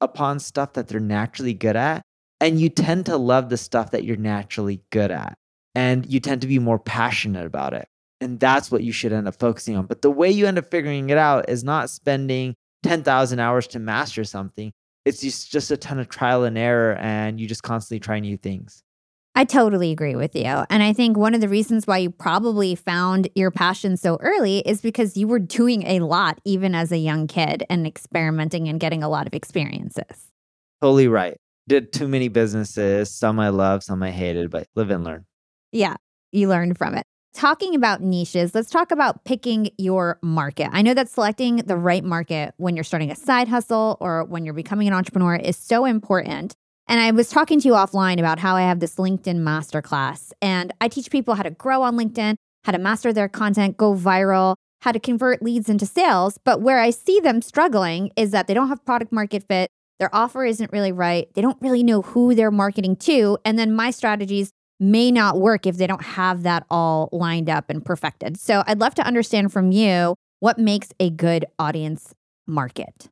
upon 0.01 0.39
stuff 0.39 0.75
that 0.75 0.89
they're 0.89 1.01
naturally 1.01 1.55
good 1.55 1.77
at, 1.77 2.03
and 2.41 2.61
you 2.61 2.69
tend 2.69 3.07
to 3.07 3.17
love 3.17 3.49
the 3.49 3.57
stuff 3.57 3.91
that 3.93 4.05
you're 4.05 4.17
naturally 4.17 4.83
good 4.91 5.11
at, 5.11 5.35
and 5.75 6.07
you 6.07 6.21
tend 6.21 6.43
to 6.43 6.47
be 6.47 6.59
more 6.59 6.79
passionate 6.79 7.47
about 7.47 7.73
it. 7.73 7.89
And 8.21 8.41
that's 8.41 8.71
what 8.71 8.83
you 8.83 8.93
should 8.93 9.13
end 9.13 9.29
up 9.29 9.39
focusing 9.39 9.77
on. 9.77 9.87
But 9.87 10.03
the 10.03 10.11
way 10.11 10.31
you 10.31 10.47
end 10.47 10.59
up 10.59 10.71
figuring 10.71 11.11
it 11.11 11.19
out 11.19 11.49
is 11.49 11.65
not 11.65 11.91
spending 11.91 12.55
10,000 12.87 13.39
hours 13.41 13.67
to 13.69 13.79
master 13.79 14.25
something. 14.25 14.73
It's 15.05 15.21
just, 15.21 15.51
just 15.51 15.71
a 15.71 15.77
ton 15.77 15.99
of 15.99 16.09
trial 16.09 16.45
and 16.45 16.57
error, 16.57 16.95
and 16.97 17.41
you 17.41 17.47
just 17.47 17.63
constantly 17.63 18.01
try 18.01 18.21
new 18.21 18.37
things. 18.37 18.83
I 19.35 19.45
totally 19.45 19.93
agree 19.93 20.17
with 20.17 20.35
you. 20.35 20.65
And 20.71 20.83
I 20.83 20.95
think 20.95 21.19
one 21.19 21.35
of 21.35 21.43
the 21.43 21.49
reasons 21.49 21.87
why 21.87 21.99
you 21.99 22.11
probably 22.11 22.75
found 22.75 23.29
your 23.35 23.51
passion 23.51 23.97
so 23.99 24.17
early 24.21 24.61
is 24.61 24.81
because 24.81 25.17
you 25.17 25.29
were 25.29 25.39
doing 25.39 25.83
a 25.83 26.01
lot, 26.01 26.41
even 26.45 26.75
as 26.75 26.91
a 26.91 26.97
young 26.97 27.27
kid, 27.27 27.65
and 27.69 27.87
experimenting 27.87 28.67
and 28.69 28.81
getting 28.81 29.03
a 29.03 29.09
lot 29.09 29.27
of 29.27 29.35
experiences. 29.35 30.31
Totally 30.81 31.09
right. 31.09 31.37
Did 31.69 31.93
too 31.93 32.09
many 32.09 32.29
businesses. 32.29 33.11
Some 33.11 33.39
I 33.39 33.51
love, 33.51 33.83
some 33.83 34.03
I 34.03 34.11
hated, 34.11 34.51
but 34.51 34.69
live 34.75 34.91
and 34.91 35.05
learn. 35.05 35.27
Yeah, 35.71 35.97
you 36.33 36.49
learned 36.49 36.79
from 36.79 36.95
it. 36.95 37.05
Talking 37.37 37.75
about 37.75 38.01
niches, 38.01 38.55
let's 38.55 38.71
talk 38.71 38.91
about 38.91 39.25
picking 39.25 39.69
your 39.77 40.19
market. 40.23 40.71
I 40.73 40.81
know 40.81 40.95
that 40.95 41.11
selecting 41.11 41.57
the 41.57 41.77
right 41.77 42.03
market 42.03 42.55
when 42.57 42.75
you're 42.75 42.83
starting 42.83 43.11
a 43.11 43.15
side 43.15 43.47
hustle 43.47 43.99
or 44.01 44.25
when 44.25 44.47
you're 44.47 44.55
becoming 44.55 44.89
an 44.89 44.95
entrepreneur 44.95 45.37
is 45.37 45.55
so 45.55 45.85
important. 45.85 46.55
And 46.89 46.99
I 46.99 47.11
was 47.11 47.29
talking 47.29 47.61
to 47.61 47.69
you 47.69 47.75
offline 47.75 48.19
about 48.19 48.39
how 48.39 48.57
I 48.57 48.63
have 48.63 48.81
this 48.81 48.95
LinkedIn 48.95 49.37
masterclass, 49.37 50.33
and 50.41 50.73
I 50.81 50.89
teach 50.89 51.11
people 51.11 51.35
how 51.35 51.43
to 51.43 51.51
grow 51.51 51.83
on 51.83 51.99
LinkedIn, 51.99 52.37
how 52.65 52.73
to 52.73 52.79
master 52.79 53.13
their 53.13 53.29
content, 53.29 53.77
go 53.77 53.95
viral, 53.95 54.57
how 54.81 54.93
to 54.93 54.99
convert 54.99 55.43
leads 55.43 55.69
into 55.69 55.85
sales. 55.85 56.39
But 56.43 56.63
where 56.63 56.81
I 56.81 56.89
see 56.89 57.21
them 57.21 57.43
struggling 57.43 58.13
is 58.17 58.31
that 58.31 58.47
they 58.47 58.55
don't 58.55 58.69
have 58.69 58.83
product 58.87 59.13
market 59.13 59.45
fit, 59.47 59.69
their 59.99 60.15
offer 60.15 60.43
isn't 60.47 60.73
really 60.73 60.93
right, 60.93 61.29
they 61.35 61.43
don't 61.43 61.61
really 61.61 61.83
know 61.83 62.01
who 62.01 62.35
they're 62.35 62.51
marketing 62.51 62.97
to. 62.97 63.37
And 63.45 63.59
then 63.59 63.75
my 63.75 63.91
strategies 63.91 64.53
may 64.79 65.11
not 65.11 65.39
work 65.39 65.67
if 65.67 65.77
they 65.77 65.87
don't 65.87 66.03
have 66.03 66.43
that 66.43 66.67
all 66.71 67.09
lined 67.13 67.49
up 67.49 67.71
and 67.71 67.85
perfected. 67.85 68.39
So 68.39 68.63
I'd 68.67 68.81
love 68.81 68.95
to 68.97 69.07
understand 69.07 69.53
from 69.53 69.73
you 69.73 70.15
what 70.41 70.59
makes 70.59 70.89
a 71.01 71.11
good 71.11 71.47
audience 71.59 72.15
market. 72.47 73.09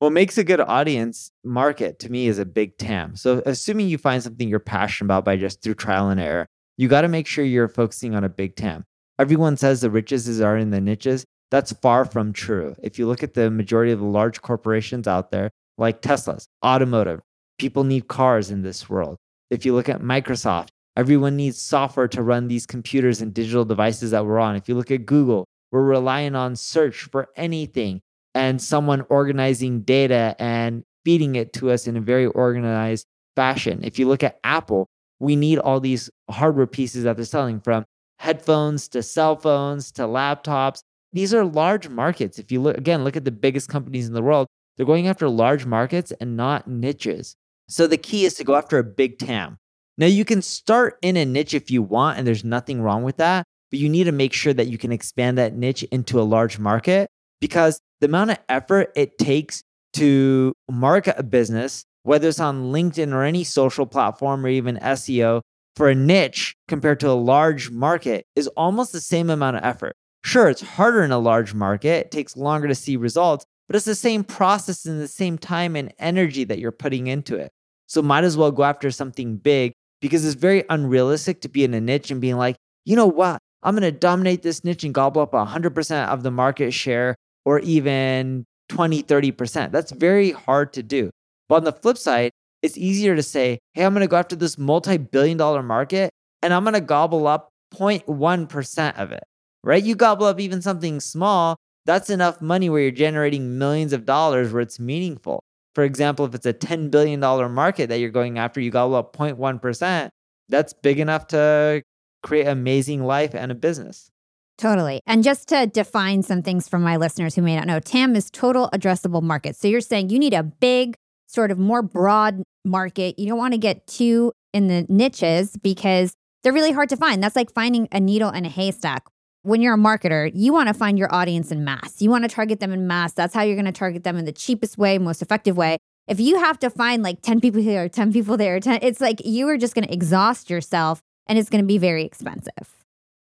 What 0.00 0.10
makes 0.10 0.36
a 0.36 0.44
good 0.44 0.60
audience 0.60 1.30
market 1.44 1.98
to 2.00 2.10
me 2.10 2.26
is 2.26 2.38
a 2.38 2.44
big 2.44 2.76
TAM. 2.78 3.16
So, 3.16 3.42
assuming 3.46 3.88
you 3.88 3.96
find 3.96 4.22
something 4.22 4.48
you're 4.48 4.58
passionate 4.58 5.06
about 5.06 5.24
by 5.24 5.36
just 5.36 5.62
through 5.62 5.74
trial 5.74 6.10
and 6.10 6.20
error, 6.20 6.46
you 6.76 6.88
got 6.88 7.02
to 7.02 7.08
make 7.08 7.26
sure 7.26 7.44
you're 7.44 7.68
focusing 7.68 8.14
on 8.14 8.24
a 8.24 8.28
big 8.28 8.56
TAM. 8.56 8.84
Everyone 9.18 9.56
says 9.56 9.80
the 9.80 9.90
riches 9.90 10.40
are 10.40 10.58
in 10.58 10.70
the 10.70 10.80
niches. 10.80 11.24
That's 11.50 11.72
far 11.72 12.04
from 12.04 12.32
true. 12.32 12.74
If 12.82 12.98
you 12.98 13.06
look 13.06 13.22
at 13.22 13.34
the 13.34 13.50
majority 13.50 13.92
of 13.92 14.00
the 14.00 14.04
large 14.04 14.42
corporations 14.42 15.06
out 15.06 15.30
there, 15.30 15.50
like 15.78 16.02
Tesla's, 16.02 16.48
automotive, 16.64 17.20
people 17.58 17.84
need 17.84 18.08
cars 18.08 18.50
in 18.50 18.62
this 18.62 18.90
world. 18.90 19.16
If 19.50 19.64
you 19.64 19.74
look 19.74 19.88
at 19.88 20.00
Microsoft, 20.00 20.68
everyone 20.96 21.36
needs 21.36 21.60
software 21.60 22.08
to 22.08 22.22
run 22.22 22.48
these 22.48 22.66
computers 22.66 23.20
and 23.20 23.34
digital 23.34 23.64
devices 23.64 24.12
that 24.12 24.24
we're 24.24 24.38
on. 24.38 24.56
If 24.56 24.68
you 24.68 24.74
look 24.74 24.90
at 24.90 25.06
Google, 25.06 25.46
we're 25.72 25.82
relying 25.82 26.34
on 26.34 26.56
search 26.56 27.04
for 27.04 27.28
anything 27.36 28.00
and 28.34 28.60
someone 28.60 29.04
organizing 29.08 29.80
data 29.82 30.36
and 30.38 30.84
feeding 31.04 31.34
it 31.34 31.52
to 31.54 31.70
us 31.70 31.86
in 31.86 31.96
a 31.96 32.00
very 32.00 32.26
organized 32.26 33.06
fashion. 33.36 33.80
If 33.82 33.98
you 33.98 34.08
look 34.08 34.22
at 34.22 34.38
Apple, 34.44 34.88
we 35.20 35.36
need 35.36 35.58
all 35.58 35.80
these 35.80 36.10
hardware 36.30 36.66
pieces 36.66 37.04
that 37.04 37.16
they're 37.16 37.24
selling 37.24 37.60
from 37.60 37.84
headphones 38.18 38.88
to 38.88 39.02
cell 39.02 39.36
phones 39.36 39.92
to 39.92 40.02
laptops. 40.02 40.80
These 41.12 41.34
are 41.34 41.44
large 41.44 41.88
markets. 41.88 42.38
If 42.38 42.50
you 42.50 42.60
look 42.60 42.76
again, 42.76 43.04
look 43.04 43.16
at 43.16 43.24
the 43.24 43.30
biggest 43.30 43.68
companies 43.68 44.06
in 44.06 44.14
the 44.14 44.22
world, 44.22 44.46
they're 44.76 44.86
going 44.86 45.06
after 45.08 45.28
large 45.28 45.66
markets 45.66 46.12
and 46.20 46.36
not 46.36 46.66
niches. 46.66 47.36
So 47.68 47.86
the 47.86 47.96
key 47.96 48.24
is 48.24 48.34
to 48.34 48.44
go 48.44 48.56
after 48.56 48.78
a 48.78 48.84
big 48.84 49.18
TAM. 49.18 49.58
Now 49.96 50.06
you 50.06 50.24
can 50.24 50.42
start 50.42 50.98
in 51.02 51.16
a 51.16 51.24
niche 51.24 51.54
if 51.54 51.70
you 51.70 51.82
want, 51.82 52.18
and 52.18 52.26
there's 52.26 52.44
nothing 52.44 52.82
wrong 52.82 53.04
with 53.04 53.18
that, 53.18 53.44
but 53.70 53.78
you 53.78 53.88
need 53.88 54.04
to 54.04 54.12
make 54.12 54.32
sure 54.32 54.52
that 54.52 54.66
you 54.66 54.76
can 54.76 54.90
expand 54.90 55.38
that 55.38 55.54
niche 55.54 55.84
into 55.84 56.20
a 56.20 56.22
large 56.22 56.58
market 56.58 57.08
because 57.40 57.78
the 58.00 58.06
amount 58.06 58.30
of 58.30 58.38
effort 58.48 58.90
it 58.96 59.18
takes 59.18 59.62
to 59.92 60.52
market 60.68 61.14
a 61.16 61.22
business, 61.22 61.84
whether 62.02 62.28
it's 62.28 62.40
on 62.40 62.72
LinkedIn 62.72 63.12
or 63.12 63.22
any 63.22 63.44
social 63.44 63.86
platform 63.86 64.44
or 64.44 64.48
even 64.48 64.78
SEO, 64.78 65.40
for 65.76 65.88
a 65.88 65.94
niche 65.94 66.54
compared 66.68 67.00
to 67.00 67.10
a 67.10 67.12
large 67.12 67.70
market 67.70 68.26
is 68.36 68.48
almost 68.48 68.92
the 68.92 69.00
same 69.00 69.30
amount 69.30 69.56
of 69.56 69.64
effort. 69.64 69.94
Sure, 70.24 70.48
it's 70.48 70.62
harder 70.62 71.02
in 71.02 71.12
a 71.12 71.18
large 71.18 71.54
market, 71.54 72.06
it 72.06 72.10
takes 72.10 72.36
longer 72.36 72.66
to 72.66 72.74
see 72.74 72.96
results, 72.96 73.44
but 73.68 73.76
it's 73.76 73.84
the 73.84 73.94
same 73.94 74.24
process 74.24 74.86
and 74.86 75.00
the 75.00 75.08
same 75.08 75.38
time 75.38 75.76
and 75.76 75.92
energy 75.98 76.44
that 76.44 76.58
you're 76.58 76.72
putting 76.72 77.06
into 77.06 77.36
it. 77.36 77.52
So 77.86 78.02
might 78.02 78.24
as 78.24 78.36
well 78.36 78.50
go 78.50 78.64
after 78.64 78.90
something 78.90 79.36
big 79.36 79.72
because 80.04 80.22
it's 80.26 80.34
very 80.34 80.64
unrealistic 80.68 81.40
to 81.40 81.48
be 81.48 81.64
in 81.64 81.72
a 81.72 81.80
niche 81.80 82.10
and 82.10 82.20
being 82.20 82.36
like, 82.36 82.56
you 82.84 82.94
know 82.94 83.06
what? 83.06 83.38
I'm 83.62 83.74
going 83.74 83.90
to 83.90 83.98
dominate 83.98 84.42
this 84.42 84.62
niche 84.62 84.84
and 84.84 84.92
gobble 84.92 85.22
up 85.22 85.32
100% 85.32 86.08
of 86.08 86.22
the 86.22 86.30
market 86.30 86.74
share 86.74 87.16
or 87.46 87.60
even 87.60 88.44
20, 88.68 89.02
30%. 89.02 89.72
That's 89.72 89.92
very 89.92 90.32
hard 90.32 90.74
to 90.74 90.82
do. 90.82 91.08
But 91.48 91.54
on 91.54 91.64
the 91.64 91.72
flip 91.72 91.96
side, 91.96 92.32
it's 92.60 92.76
easier 92.76 93.16
to 93.16 93.22
say, 93.22 93.58
hey, 93.72 93.82
I'm 93.82 93.94
going 93.94 94.02
to 94.02 94.06
go 94.06 94.18
after 94.18 94.36
this 94.36 94.58
multi 94.58 94.98
billion 94.98 95.38
dollar 95.38 95.62
market 95.62 96.10
and 96.42 96.52
I'm 96.52 96.64
going 96.64 96.74
to 96.74 96.82
gobble 96.82 97.26
up 97.26 97.48
0.1% 97.74 98.98
of 98.98 99.10
it, 99.10 99.24
right? 99.62 99.82
You 99.82 99.94
gobble 99.94 100.26
up 100.26 100.38
even 100.38 100.60
something 100.60 101.00
small, 101.00 101.56
that's 101.86 102.10
enough 102.10 102.42
money 102.42 102.68
where 102.68 102.82
you're 102.82 102.90
generating 102.90 103.56
millions 103.56 103.94
of 103.94 104.04
dollars 104.04 104.52
where 104.52 104.60
it's 104.60 104.78
meaningful. 104.78 105.42
For 105.74 105.84
example, 105.84 106.24
if 106.24 106.34
it's 106.34 106.46
a 106.46 106.54
$10 106.54 106.90
billion 106.90 107.20
market 107.20 107.88
that 107.88 107.98
you're 107.98 108.10
going 108.10 108.38
after, 108.38 108.60
you 108.60 108.70
gobble 108.70 108.94
up 108.94 109.16
0.1%, 109.16 110.08
that's 110.48 110.72
big 110.72 111.00
enough 111.00 111.26
to 111.28 111.82
create 112.22 112.46
amazing 112.46 113.04
life 113.04 113.34
and 113.34 113.50
a 113.50 113.54
business. 113.54 114.10
Totally. 114.56 115.00
And 115.06 115.24
just 115.24 115.48
to 115.48 115.66
define 115.66 116.22
some 116.22 116.42
things 116.42 116.68
for 116.68 116.78
my 116.78 116.96
listeners 116.96 117.34
who 117.34 117.42
may 117.42 117.56
not 117.56 117.66
know, 117.66 117.80
TAM 117.80 118.14
is 118.14 118.30
total 118.30 118.70
addressable 118.72 119.22
market. 119.22 119.56
So 119.56 119.66
you're 119.66 119.80
saying 119.80 120.10
you 120.10 120.18
need 120.18 120.34
a 120.34 120.44
big, 120.44 120.94
sort 121.26 121.50
of 121.50 121.58
more 121.58 121.82
broad 121.82 122.42
market. 122.64 123.18
You 123.18 123.26
don't 123.26 123.38
want 123.38 123.54
to 123.54 123.58
get 123.58 123.86
too 123.86 124.32
in 124.52 124.68
the 124.68 124.86
niches 124.88 125.56
because 125.60 126.14
they're 126.42 126.52
really 126.52 126.72
hard 126.72 126.88
to 126.90 126.96
find. 126.96 127.22
That's 127.22 127.34
like 127.34 127.52
finding 127.52 127.88
a 127.90 127.98
needle 127.98 128.30
in 128.30 128.44
a 128.44 128.48
haystack. 128.48 129.04
When 129.44 129.62
you're 129.62 129.74
a 129.74 129.78
marketer, 129.78 130.30
you 130.34 130.52
want 130.52 130.68
to 130.68 130.74
find 130.74 130.98
your 130.98 131.14
audience 131.14 131.52
in 131.52 131.64
mass. 131.64 132.02
You 132.02 132.10
want 132.10 132.24
to 132.24 132.28
target 132.28 132.60
them 132.60 132.72
in 132.72 132.86
mass. 132.86 133.12
That's 133.12 133.32
how 133.32 133.42
you're 133.42 133.56
going 133.56 133.64
to 133.66 133.72
target 133.72 134.02
them 134.02 134.16
in 134.16 134.24
the 134.24 134.32
cheapest 134.32 134.76
way, 134.76 134.98
most 134.98 135.22
effective 135.22 135.56
way. 135.56 135.78
If 136.08 136.18
you 136.20 136.38
have 136.38 136.58
to 136.58 136.70
find 136.70 137.02
like 137.02 137.22
10 137.22 137.40
people 137.40 137.62
here, 137.62 137.88
10 138.00 138.12
people 138.12 138.36
there, 138.36 138.58
10, 138.58 138.80
it's 138.82 139.00
like 139.00 139.24
you 139.24 139.48
are 139.48 139.56
just 139.56 139.74
going 139.74 139.86
to 139.86 139.92
exhaust 139.92 140.50
yourself 140.50 141.00
and 141.26 141.38
it's 141.38 141.48
going 141.48 141.62
to 141.62 141.66
be 141.66 141.78
very 141.78 142.04
expensive. 142.04 142.76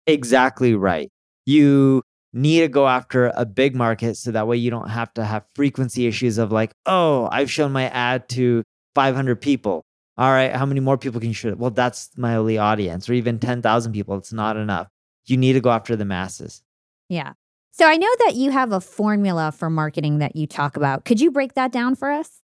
Exactly 0.08 0.76
right 0.76 1.10
you 1.46 2.02
need 2.34 2.62
to 2.62 2.68
go 2.68 2.88
after 2.88 3.32
a 3.36 3.46
big 3.46 3.76
market 3.76 4.18
so 4.18 4.32
that 4.32 4.48
way 4.48 4.58
you 4.58 4.70
don't 4.70 4.90
have 4.90 5.14
to 5.14 5.24
have 5.24 5.46
frequency 5.56 6.08
issues 6.08 6.38
of 6.38 6.52
like, 6.52 6.72
oh, 6.86 7.30
I've 7.32 7.50
shown 7.50 7.72
my 7.72 7.88
ad 7.90 8.28
to 8.30 8.64
500 8.96 9.40
people. 9.40 9.84
All 10.18 10.32
right, 10.32 10.54
how 10.54 10.66
many 10.66 10.80
more 10.80 10.98
people 10.98 11.20
can 11.20 11.30
you 11.30 11.34
show? 11.34 11.54
Well, 11.56 11.72
that's 11.72 12.10
my 12.18 12.36
only 12.36 12.58
audience, 12.58 13.10
or 13.10 13.14
even 13.14 13.38
10,000 13.38 13.92
people. 13.92 14.18
It's 14.18 14.32
not 14.32 14.56
enough. 14.56 14.88
You 15.28 15.38
need 15.38 15.54
to 15.54 15.62
go 15.62 15.72
after 15.72 15.96
the 15.96 16.06
masses. 16.06 16.62
Yeah. 17.10 17.34
So 17.72 17.86
I 17.88 17.98
know 17.98 18.14
that 18.20 18.36
you 18.36 18.52
have 18.52 18.72
a 18.72 18.80
formula 18.80 19.52
for 19.52 19.70
marketing 19.70 20.20
that 20.20 20.36
you 20.36 20.48
talk 20.48 20.78
about. 20.78 21.06
Could 21.06 21.20
you 21.20 21.32
break 21.32 21.56
that 21.56 21.72
down 21.72 21.96
for 21.96 22.10
us? 22.10 22.42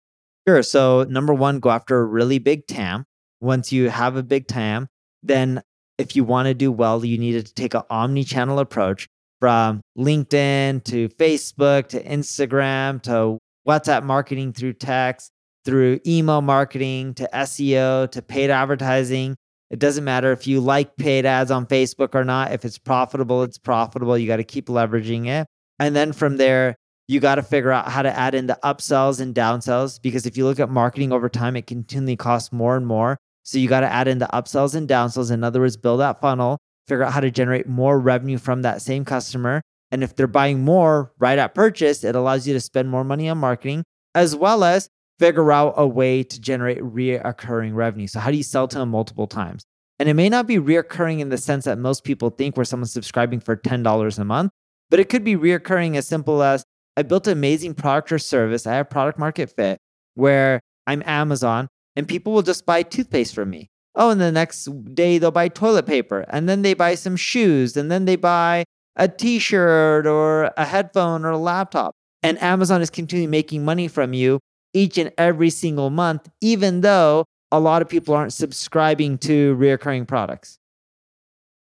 Sure. 0.48 0.64
So, 0.64 1.04
number 1.04 1.34
one, 1.34 1.60
go 1.60 1.70
after 1.70 2.00
a 2.00 2.06
really 2.06 2.40
big 2.40 2.68
TAM. 2.68 3.06
Once 3.40 3.72
you 3.72 3.90
have 3.90 4.16
a 4.16 4.24
big 4.24 4.48
TAM, 4.48 4.88
then 5.24 5.62
if 5.98 6.16
you 6.16 6.24
want 6.24 6.48
to 6.48 6.54
do 6.54 6.72
well, 6.72 7.06
you 7.06 7.18
need 7.18 7.46
to 7.46 7.54
take 7.54 7.74
an 7.74 7.84
omni 7.90 8.24
channel 8.24 8.60
approach 8.60 9.08
from 9.40 9.82
LinkedIn 9.98 10.84
to 10.86 11.10
Facebook 11.10 11.88
to 11.90 12.04
Instagram 12.04 13.02
to 13.04 13.38
WhatsApp 13.68 14.04
marketing 14.04 14.54
through 14.54 14.74
text, 14.74 15.32
through 15.64 16.00
email 16.06 16.42
marketing 16.42 17.14
to 17.16 17.30
SEO 17.34 18.10
to 18.12 18.22
paid 18.22 18.50
advertising. 18.50 19.36
It 19.72 19.80
doesn't 19.80 20.04
matter 20.04 20.34
if 20.34 20.46
you 20.46 20.60
like 20.60 20.98
paid 20.98 21.26
ads 21.26 21.50
on 21.50 21.66
Facebook 21.66 22.14
or 22.14 22.26
not. 22.26 22.52
If 22.52 22.66
it's 22.66 22.78
profitable, 22.78 23.42
it's 23.44 23.58
profitable. 23.58 24.18
You 24.18 24.28
got 24.28 24.38
to 24.38 24.44
keep 24.44 24.68
leveraging 24.68 25.28
it. 25.28 25.48
And 25.80 25.96
then 25.96 26.12
from 26.12 26.36
there, 26.36 26.76
you 27.08 27.22
got 27.22 27.36
to 27.36 27.44
figure 27.44 27.72
out 27.72 27.88
how 27.88 28.02
to 28.02 28.16
add 28.16 28.36
in 28.36 28.48
the 28.48 28.60
upsells 28.64 29.22
and 29.22 29.34
downsells 29.34 30.02
because 30.02 30.26
if 30.26 30.38
you 30.38 30.46
look 30.46 30.60
at 30.60 30.70
marketing 30.70 31.14
over 31.14 31.30
time, 31.30 31.56
it 31.56 31.68
continually 31.68 32.18
costs 32.18 32.52
more 32.52 32.76
and 32.76 32.86
more. 32.86 33.18
So 33.44 33.58
you 33.58 33.70
got 33.70 33.80
to 33.80 33.92
add 33.92 34.08
in 34.08 34.20
the 34.20 34.30
upsells 34.34 34.76
and 34.76 34.88
downsells. 34.88 35.32
In 35.32 35.44
other 35.44 35.62
words, 35.62 35.78
build 35.78 36.02
that 36.02 36.22
funnel, 36.22 36.58
figure 36.88 37.04
out 37.04 37.14
how 37.14 37.22
to 37.22 37.32
generate 37.32 37.68
more 37.68 37.98
revenue 37.98 38.38
from 38.38 38.62
that 38.64 38.82
same 38.82 39.06
customer. 39.06 39.62
And 39.90 40.04
if 40.04 40.16
they're 40.16 40.28
buying 40.28 40.64
more 40.64 41.12
right 41.18 41.40
at 41.40 41.56
purchase, 41.56 42.04
it 42.04 42.16
allows 42.16 42.46
you 42.46 42.54
to 42.54 42.62
spend 42.62 42.90
more 42.90 43.04
money 43.04 43.30
on 43.30 43.38
marketing, 43.38 43.84
as 44.16 44.36
well 44.36 44.64
as 44.64 44.90
figure 45.22 45.52
out 45.52 45.76
a 45.78 45.88
way 45.88 46.24
to 46.24 46.42
generate 46.42 46.80
reoccurring 46.80 47.76
revenue. 47.76 48.08
So, 48.08 48.20
how 48.20 48.32
do 48.32 48.38
you 48.38 48.44
sell 48.44 48.68
to 48.68 48.80
them 48.80 48.90
multiple 48.90 49.28
times? 49.28 49.64
And 50.00 50.10
it 50.10 50.16
may 50.16 50.30
not 50.30 50.48
be 50.48 50.58
reoccurring 50.58 51.20
in 51.20 51.30
the 51.30 51.38
sense 51.38 51.66
that 51.66 51.78
most 51.78 52.04
people 52.04 52.32
think 52.32 52.58
where 52.58 52.66
someone's 52.66 52.92
subscribing 52.92 53.40
for 53.40 53.56
$10 53.56 54.20
a 54.20 54.26
month, 54.26 54.52
but 54.90 55.00
it 55.00 55.10
could 55.10 55.24
be 55.24 55.36
reoccurring 55.36 55.96
as 55.96 56.08
simple 56.08 56.42
as 56.42 56.66
I 56.98 57.04
built 57.04 57.28
an 57.28 57.34
amazing 57.34 57.76
product 57.76 58.12
or 58.12 58.18
service. 58.18 58.66
I 58.66 58.74
have 58.74 58.90
product 58.90 59.20
market 59.20 59.54
fit 59.56 59.78
where 60.16 60.60
I'm 60.88 61.04
Amazon 61.06 61.68
and 61.96 62.08
people 62.08 62.34
will 62.34 62.42
just 62.42 62.66
buy 62.66 62.82
toothpaste 62.82 63.36
from 63.36 63.52
me. 63.52 63.70
Oh, 63.94 64.10
and 64.10 64.20
the 64.20 64.32
next 64.32 64.66
day 64.96 65.18
they'll 65.18 65.32
buy 65.32 65.50
toilet 65.50 65.86
paper, 65.86 66.26
and 66.30 66.48
then 66.48 66.62
they 66.62 66.74
buy 66.74 66.96
some 66.96 67.18
shoes, 67.18 67.76
and 67.76 67.92
then 67.92 68.06
they 68.06 68.16
buy 68.16 68.64
a 68.96 69.10
t 69.10 69.38
shirt 69.38 70.08
or 70.08 70.52
a 70.56 70.66
headphone 70.66 71.26
or 71.26 71.32
a 71.32 71.38
laptop. 71.38 71.94
And 72.24 72.42
Amazon 72.42 72.82
is 72.82 72.90
continually 72.90 73.28
making 73.28 73.66
money 73.66 73.88
from 73.88 74.14
you 74.14 74.40
each 74.74 74.98
and 74.98 75.12
every 75.18 75.50
single 75.50 75.90
month, 75.90 76.30
even 76.42 76.82
though 76.82 77.26
a 77.52 77.60
lot 77.60 77.82
of 77.82 77.90
people 77.90 78.16
aren't 78.16 78.34
subscribing 78.34 79.18
to 79.20 79.56
reoccurring 79.58 80.08
products. 80.08 80.58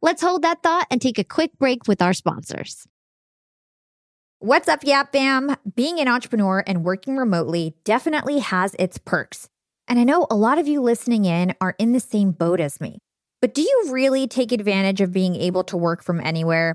Let's 0.01 0.23
hold 0.23 0.43
that 0.43 0.63
thought 0.63 0.87
and 0.91 1.01
take 1.01 1.19
a 1.19 1.25
quick 1.25 1.51
break 1.59 1.89
with 1.89 2.01
our 2.01 2.13
sponsors. 2.13 2.87
What's 4.41 4.69
up, 4.69 4.85
Yap 4.85 5.11
Bam? 5.11 5.57
Being 5.75 5.99
an 5.99 6.07
entrepreneur 6.07 6.63
and 6.65 6.85
working 6.85 7.17
remotely 7.17 7.75
definitely 7.83 8.39
has 8.39 8.77
its 8.79 8.97
perks. 8.97 9.49
And 9.89 9.99
I 9.99 10.05
know 10.05 10.29
a 10.31 10.37
lot 10.37 10.59
of 10.59 10.69
you 10.69 10.81
listening 10.81 11.25
in 11.25 11.55
are 11.61 11.75
in 11.79 11.93
the 11.93 12.01
same 12.01 12.31
boat 12.31 12.61
as 12.61 12.81
me. 12.81 12.99
But 13.41 13.55
do 13.55 13.63
you 13.63 13.89
really 13.91 14.29
take 14.29 14.53
advantage 14.53 15.01
of 15.01 15.13
being 15.13 15.35
able 15.35 15.65
to 15.65 15.77
work 15.77 16.05
from 16.05 16.21
anywhere? 16.21 16.75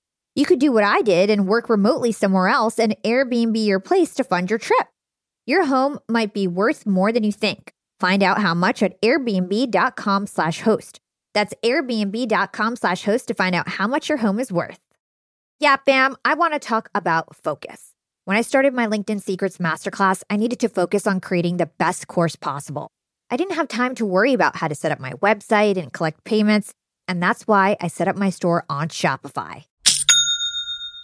You 0.35 0.45
could 0.45 0.59
do 0.59 0.71
what 0.71 0.83
I 0.83 1.01
did 1.01 1.29
and 1.29 1.47
work 1.47 1.69
remotely 1.69 2.11
somewhere 2.11 2.47
else 2.47 2.79
and 2.79 2.95
Airbnb 3.03 3.65
your 3.65 3.79
place 3.79 4.13
to 4.13 4.23
fund 4.23 4.49
your 4.49 4.59
trip. 4.59 4.87
Your 5.45 5.65
home 5.65 5.99
might 6.07 6.33
be 6.33 6.47
worth 6.47 6.85
more 6.85 7.11
than 7.11 7.23
you 7.23 7.31
think. 7.31 7.73
Find 7.99 8.23
out 8.23 8.41
how 8.41 8.53
much 8.53 8.81
at 8.81 8.99
airbnb.com 9.01 10.27
slash 10.27 10.61
host. 10.61 10.99
That's 11.33 11.53
airbnb.com 11.63 12.75
slash 12.77 13.03
host 13.03 13.27
to 13.27 13.33
find 13.33 13.55
out 13.55 13.67
how 13.67 13.87
much 13.87 14.07
your 14.07 14.19
home 14.19 14.39
is 14.39 14.51
worth. 14.51 14.79
Yeah, 15.59 15.77
bam, 15.85 16.15
I 16.23 16.33
want 16.35 16.53
to 16.53 16.59
talk 16.59 16.89
about 16.95 17.35
focus. 17.35 17.93
When 18.25 18.37
I 18.37 18.41
started 18.41 18.73
my 18.73 18.87
LinkedIn 18.87 19.21
Secrets 19.21 19.57
Masterclass, 19.57 20.23
I 20.29 20.37
needed 20.37 20.59
to 20.61 20.69
focus 20.69 21.05
on 21.05 21.19
creating 21.19 21.57
the 21.57 21.69
best 21.77 22.07
course 22.07 22.35
possible. 22.35 22.89
I 23.29 23.37
didn't 23.37 23.55
have 23.55 23.67
time 23.67 23.95
to 23.95 24.05
worry 24.05 24.33
about 24.33 24.55
how 24.55 24.67
to 24.67 24.75
set 24.75 24.91
up 24.91 24.99
my 24.99 25.13
website 25.13 25.77
and 25.77 25.91
collect 25.91 26.23
payments, 26.23 26.71
and 27.07 27.21
that's 27.21 27.47
why 27.47 27.77
I 27.81 27.87
set 27.87 28.07
up 28.07 28.15
my 28.15 28.29
store 28.29 28.65
on 28.69 28.89
Shopify. 28.89 29.65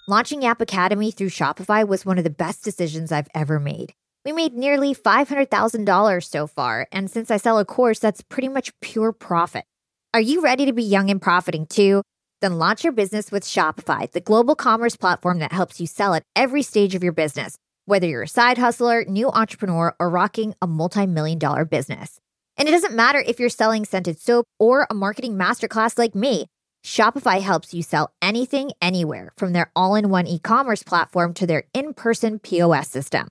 Launching 0.09 0.41
Yap 0.41 0.61
Academy 0.61 1.11
through 1.11 1.27
Shopify 1.27 1.85
was 1.85 2.05
one 2.05 2.17
of 2.17 2.23
the 2.23 2.29
best 2.29 2.63
decisions 2.63 3.11
I've 3.11 3.27
ever 3.35 3.59
made. 3.59 3.91
We 4.23 4.31
made 4.31 4.53
nearly 4.53 4.95
$500,000 4.95 6.23
so 6.23 6.47
far, 6.47 6.87
and 6.93 7.11
since 7.11 7.29
I 7.29 7.35
sell 7.35 7.59
a 7.59 7.65
course, 7.65 7.99
that's 7.99 8.21
pretty 8.21 8.47
much 8.47 8.71
pure 8.79 9.11
profit. 9.11 9.65
Are 10.13 10.21
you 10.21 10.39
ready 10.39 10.65
to 10.65 10.71
be 10.71 10.83
young 10.83 11.09
and 11.09 11.21
profiting 11.21 11.65
too? 11.65 12.03
Then 12.39 12.57
launch 12.57 12.85
your 12.85 12.93
business 12.93 13.33
with 13.33 13.43
Shopify, 13.43 14.09
the 14.09 14.21
global 14.21 14.55
commerce 14.55 14.95
platform 14.95 15.39
that 15.39 15.51
helps 15.51 15.81
you 15.81 15.87
sell 15.87 16.13
at 16.13 16.23
every 16.37 16.61
stage 16.61 16.95
of 16.95 17.03
your 17.03 17.11
business, 17.11 17.57
whether 17.83 18.07
you're 18.07 18.23
a 18.23 18.29
side 18.29 18.57
hustler, 18.57 19.03
new 19.09 19.29
entrepreneur, 19.29 19.93
or 19.99 20.09
rocking 20.09 20.55
a 20.61 20.67
multi 20.67 21.05
million 21.05 21.37
dollar 21.37 21.65
business. 21.65 22.17
And 22.55 22.69
it 22.69 22.71
doesn't 22.71 22.95
matter 22.95 23.19
if 23.19 23.41
you're 23.41 23.49
selling 23.49 23.83
scented 23.83 24.21
soap 24.21 24.45
or 24.57 24.87
a 24.89 24.93
marketing 24.93 25.35
masterclass 25.35 25.97
like 25.97 26.15
me. 26.15 26.45
Shopify 26.87 27.41
helps 27.41 27.73
you 27.73 27.83
sell 27.83 28.11
anything, 28.21 28.71
anywhere, 28.81 29.33
from 29.35 29.51
their 29.51 29.69
all 29.75 29.93
in 29.95 30.09
one 30.09 30.25
e 30.25 30.39
commerce 30.39 30.83
platform 30.83 31.33
to 31.33 31.45
their 31.45 31.65
in 31.73 31.93
person 31.93 32.39
POS 32.39 32.87
system. 32.87 33.27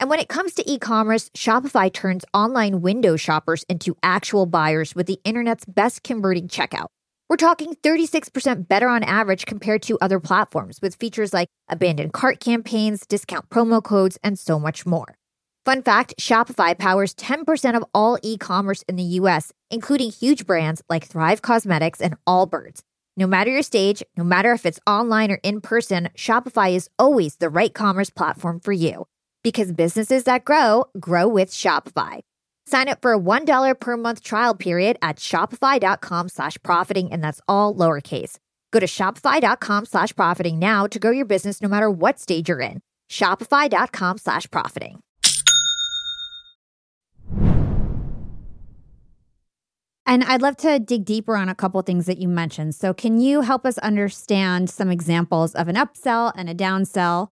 And 0.00 0.08
when 0.08 0.20
it 0.20 0.30
comes 0.30 0.54
to 0.54 0.64
e 0.66 0.78
commerce, 0.78 1.28
Shopify 1.36 1.92
turns 1.92 2.24
online 2.32 2.80
window 2.80 3.16
shoppers 3.16 3.62
into 3.68 3.94
actual 4.02 4.46
buyers 4.46 4.94
with 4.94 5.06
the 5.06 5.20
internet's 5.22 5.66
best 5.66 6.02
converting 6.02 6.48
checkout. 6.48 6.86
We're 7.28 7.36
talking 7.36 7.74
36% 7.74 8.68
better 8.68 8.88
on 8.88 9.02
average 9.02 9.44
compared 9.44 9.82
to 9.82 9.98
other 9.98 10.18
platforms 10.18 10.78
with 10.80 10.96
features 10.96 11.34
like 11.34 11.48
abandoned 11.68 12.14
cart 12.14 12.40
campaigns, 12.40 13.06
discount 13.06 13.50
promo 13.50 13.84
codes, 13.84 14.18
and 14.24 14.38
so 14.38 14.58
much 14.58 14.86
more. 14.86 15.14
Fun 15.66 15.82
fact 15.82 16.14
Shopify 16.18 16.76
powers 16.76 17.14
10% 17.14 17.76
of 17.76 17.84
all 17.92 18.16
e 18.22 18.38
commerce 18.38 18.82
in 18.88 18.96
the 18.96 19.20
US, 19.20 19.52
including 19.70 20.10
huge 20.10 20.46
brands 20.46 20.80
like 20.88 21.04
Thrive 21.04 21.42
Causemetics 21.42 22.00
and 22.00 22.16
Allbirds. 22.26 22.80
No 23.16 23.28
matter 23.28 23.50
your 23.50 23.62
stage, 23.62 24.02
no 24.16 24.24
matter 24.24 24.52
if 24.52 24.66
it's 24.66 24.80
online 24.86 25.30
or 25.30 25.38
in 25.44 25.60
person, 25.60 26.08
Shopify 26.16 26.72
is 26.72 26.90
always 26.98 27.36
the 27.36 27.48
right 27.48 27.72
commerce 27.72 28.10
platform 28.10 28.58
for 28.58 28.72
you 28.72 29.06
because 29.44 29.72
businesses 29.72 30.24
that 30.24 30.44
grow 30.44 30.86
grow 30.98 31.28
with 31.28 31.50
Shopify. 31.50 32.20
Sign 32.66 32.88
up 32.88 33.00
for 33.02 33.12
a 33.12 33.18
$1 33.18 33.78
per 33.78 33.96
month 33.96 34.22
trial 34.22 34.54
period 34.54 34.96
at 35.00 35.18
shopify.com 35.18 36.28
slash 36.28 36.56
profiting, 36.62 37.12
and 37.12 37.22
that's 37.22 37.40
all 37.46 37.74
lowercase. 37.74 38.38
Go 38.72 38.80
to 38.80 38.86
shopify.com 38.86 39.84
slash 39.84 40.16
profiting 40.16 40.58
now 40.58 40.86
to 40.86 40.98
grow 40.98 41.12
your 41.12 41.26
business 41.26 41.62
no 41.62 41.68
matter 41.68 41.90
what 41.90 42.18
stage 42.18 42.48
you're 42.48 42.60
in. 42.60 42.80
Shopify.com 43.08 44.18
slash 44.18 44.50
profiting. 44.50 45.03
And 50.06 50.22
I'd 50.24 50.42
love 50.42 50.56
to 50.58 50.78
dig 50.78 51.04
deeper 51.04 51.36
on 51.36 51.48
a 51.48 51.54
couple 51.54 51.80
things 51.82 52.06
that 52.06 52.18
you 52.18 52.28
mentioned. 52.28 52.74
So, 52.74 52.92
can 52.92 53.20
you 53.20 53.40
help 53.40 53.64
us 53.64 53.78
understand 53.78 54.68
some 54.68 54.90
examples 54.90 55.54
of 55.54 55.68
an 55.68 55.76
upsell 55.76 56.32
and 56.36 56.48
a 56.48 56.54
downsell? 56.54 57.28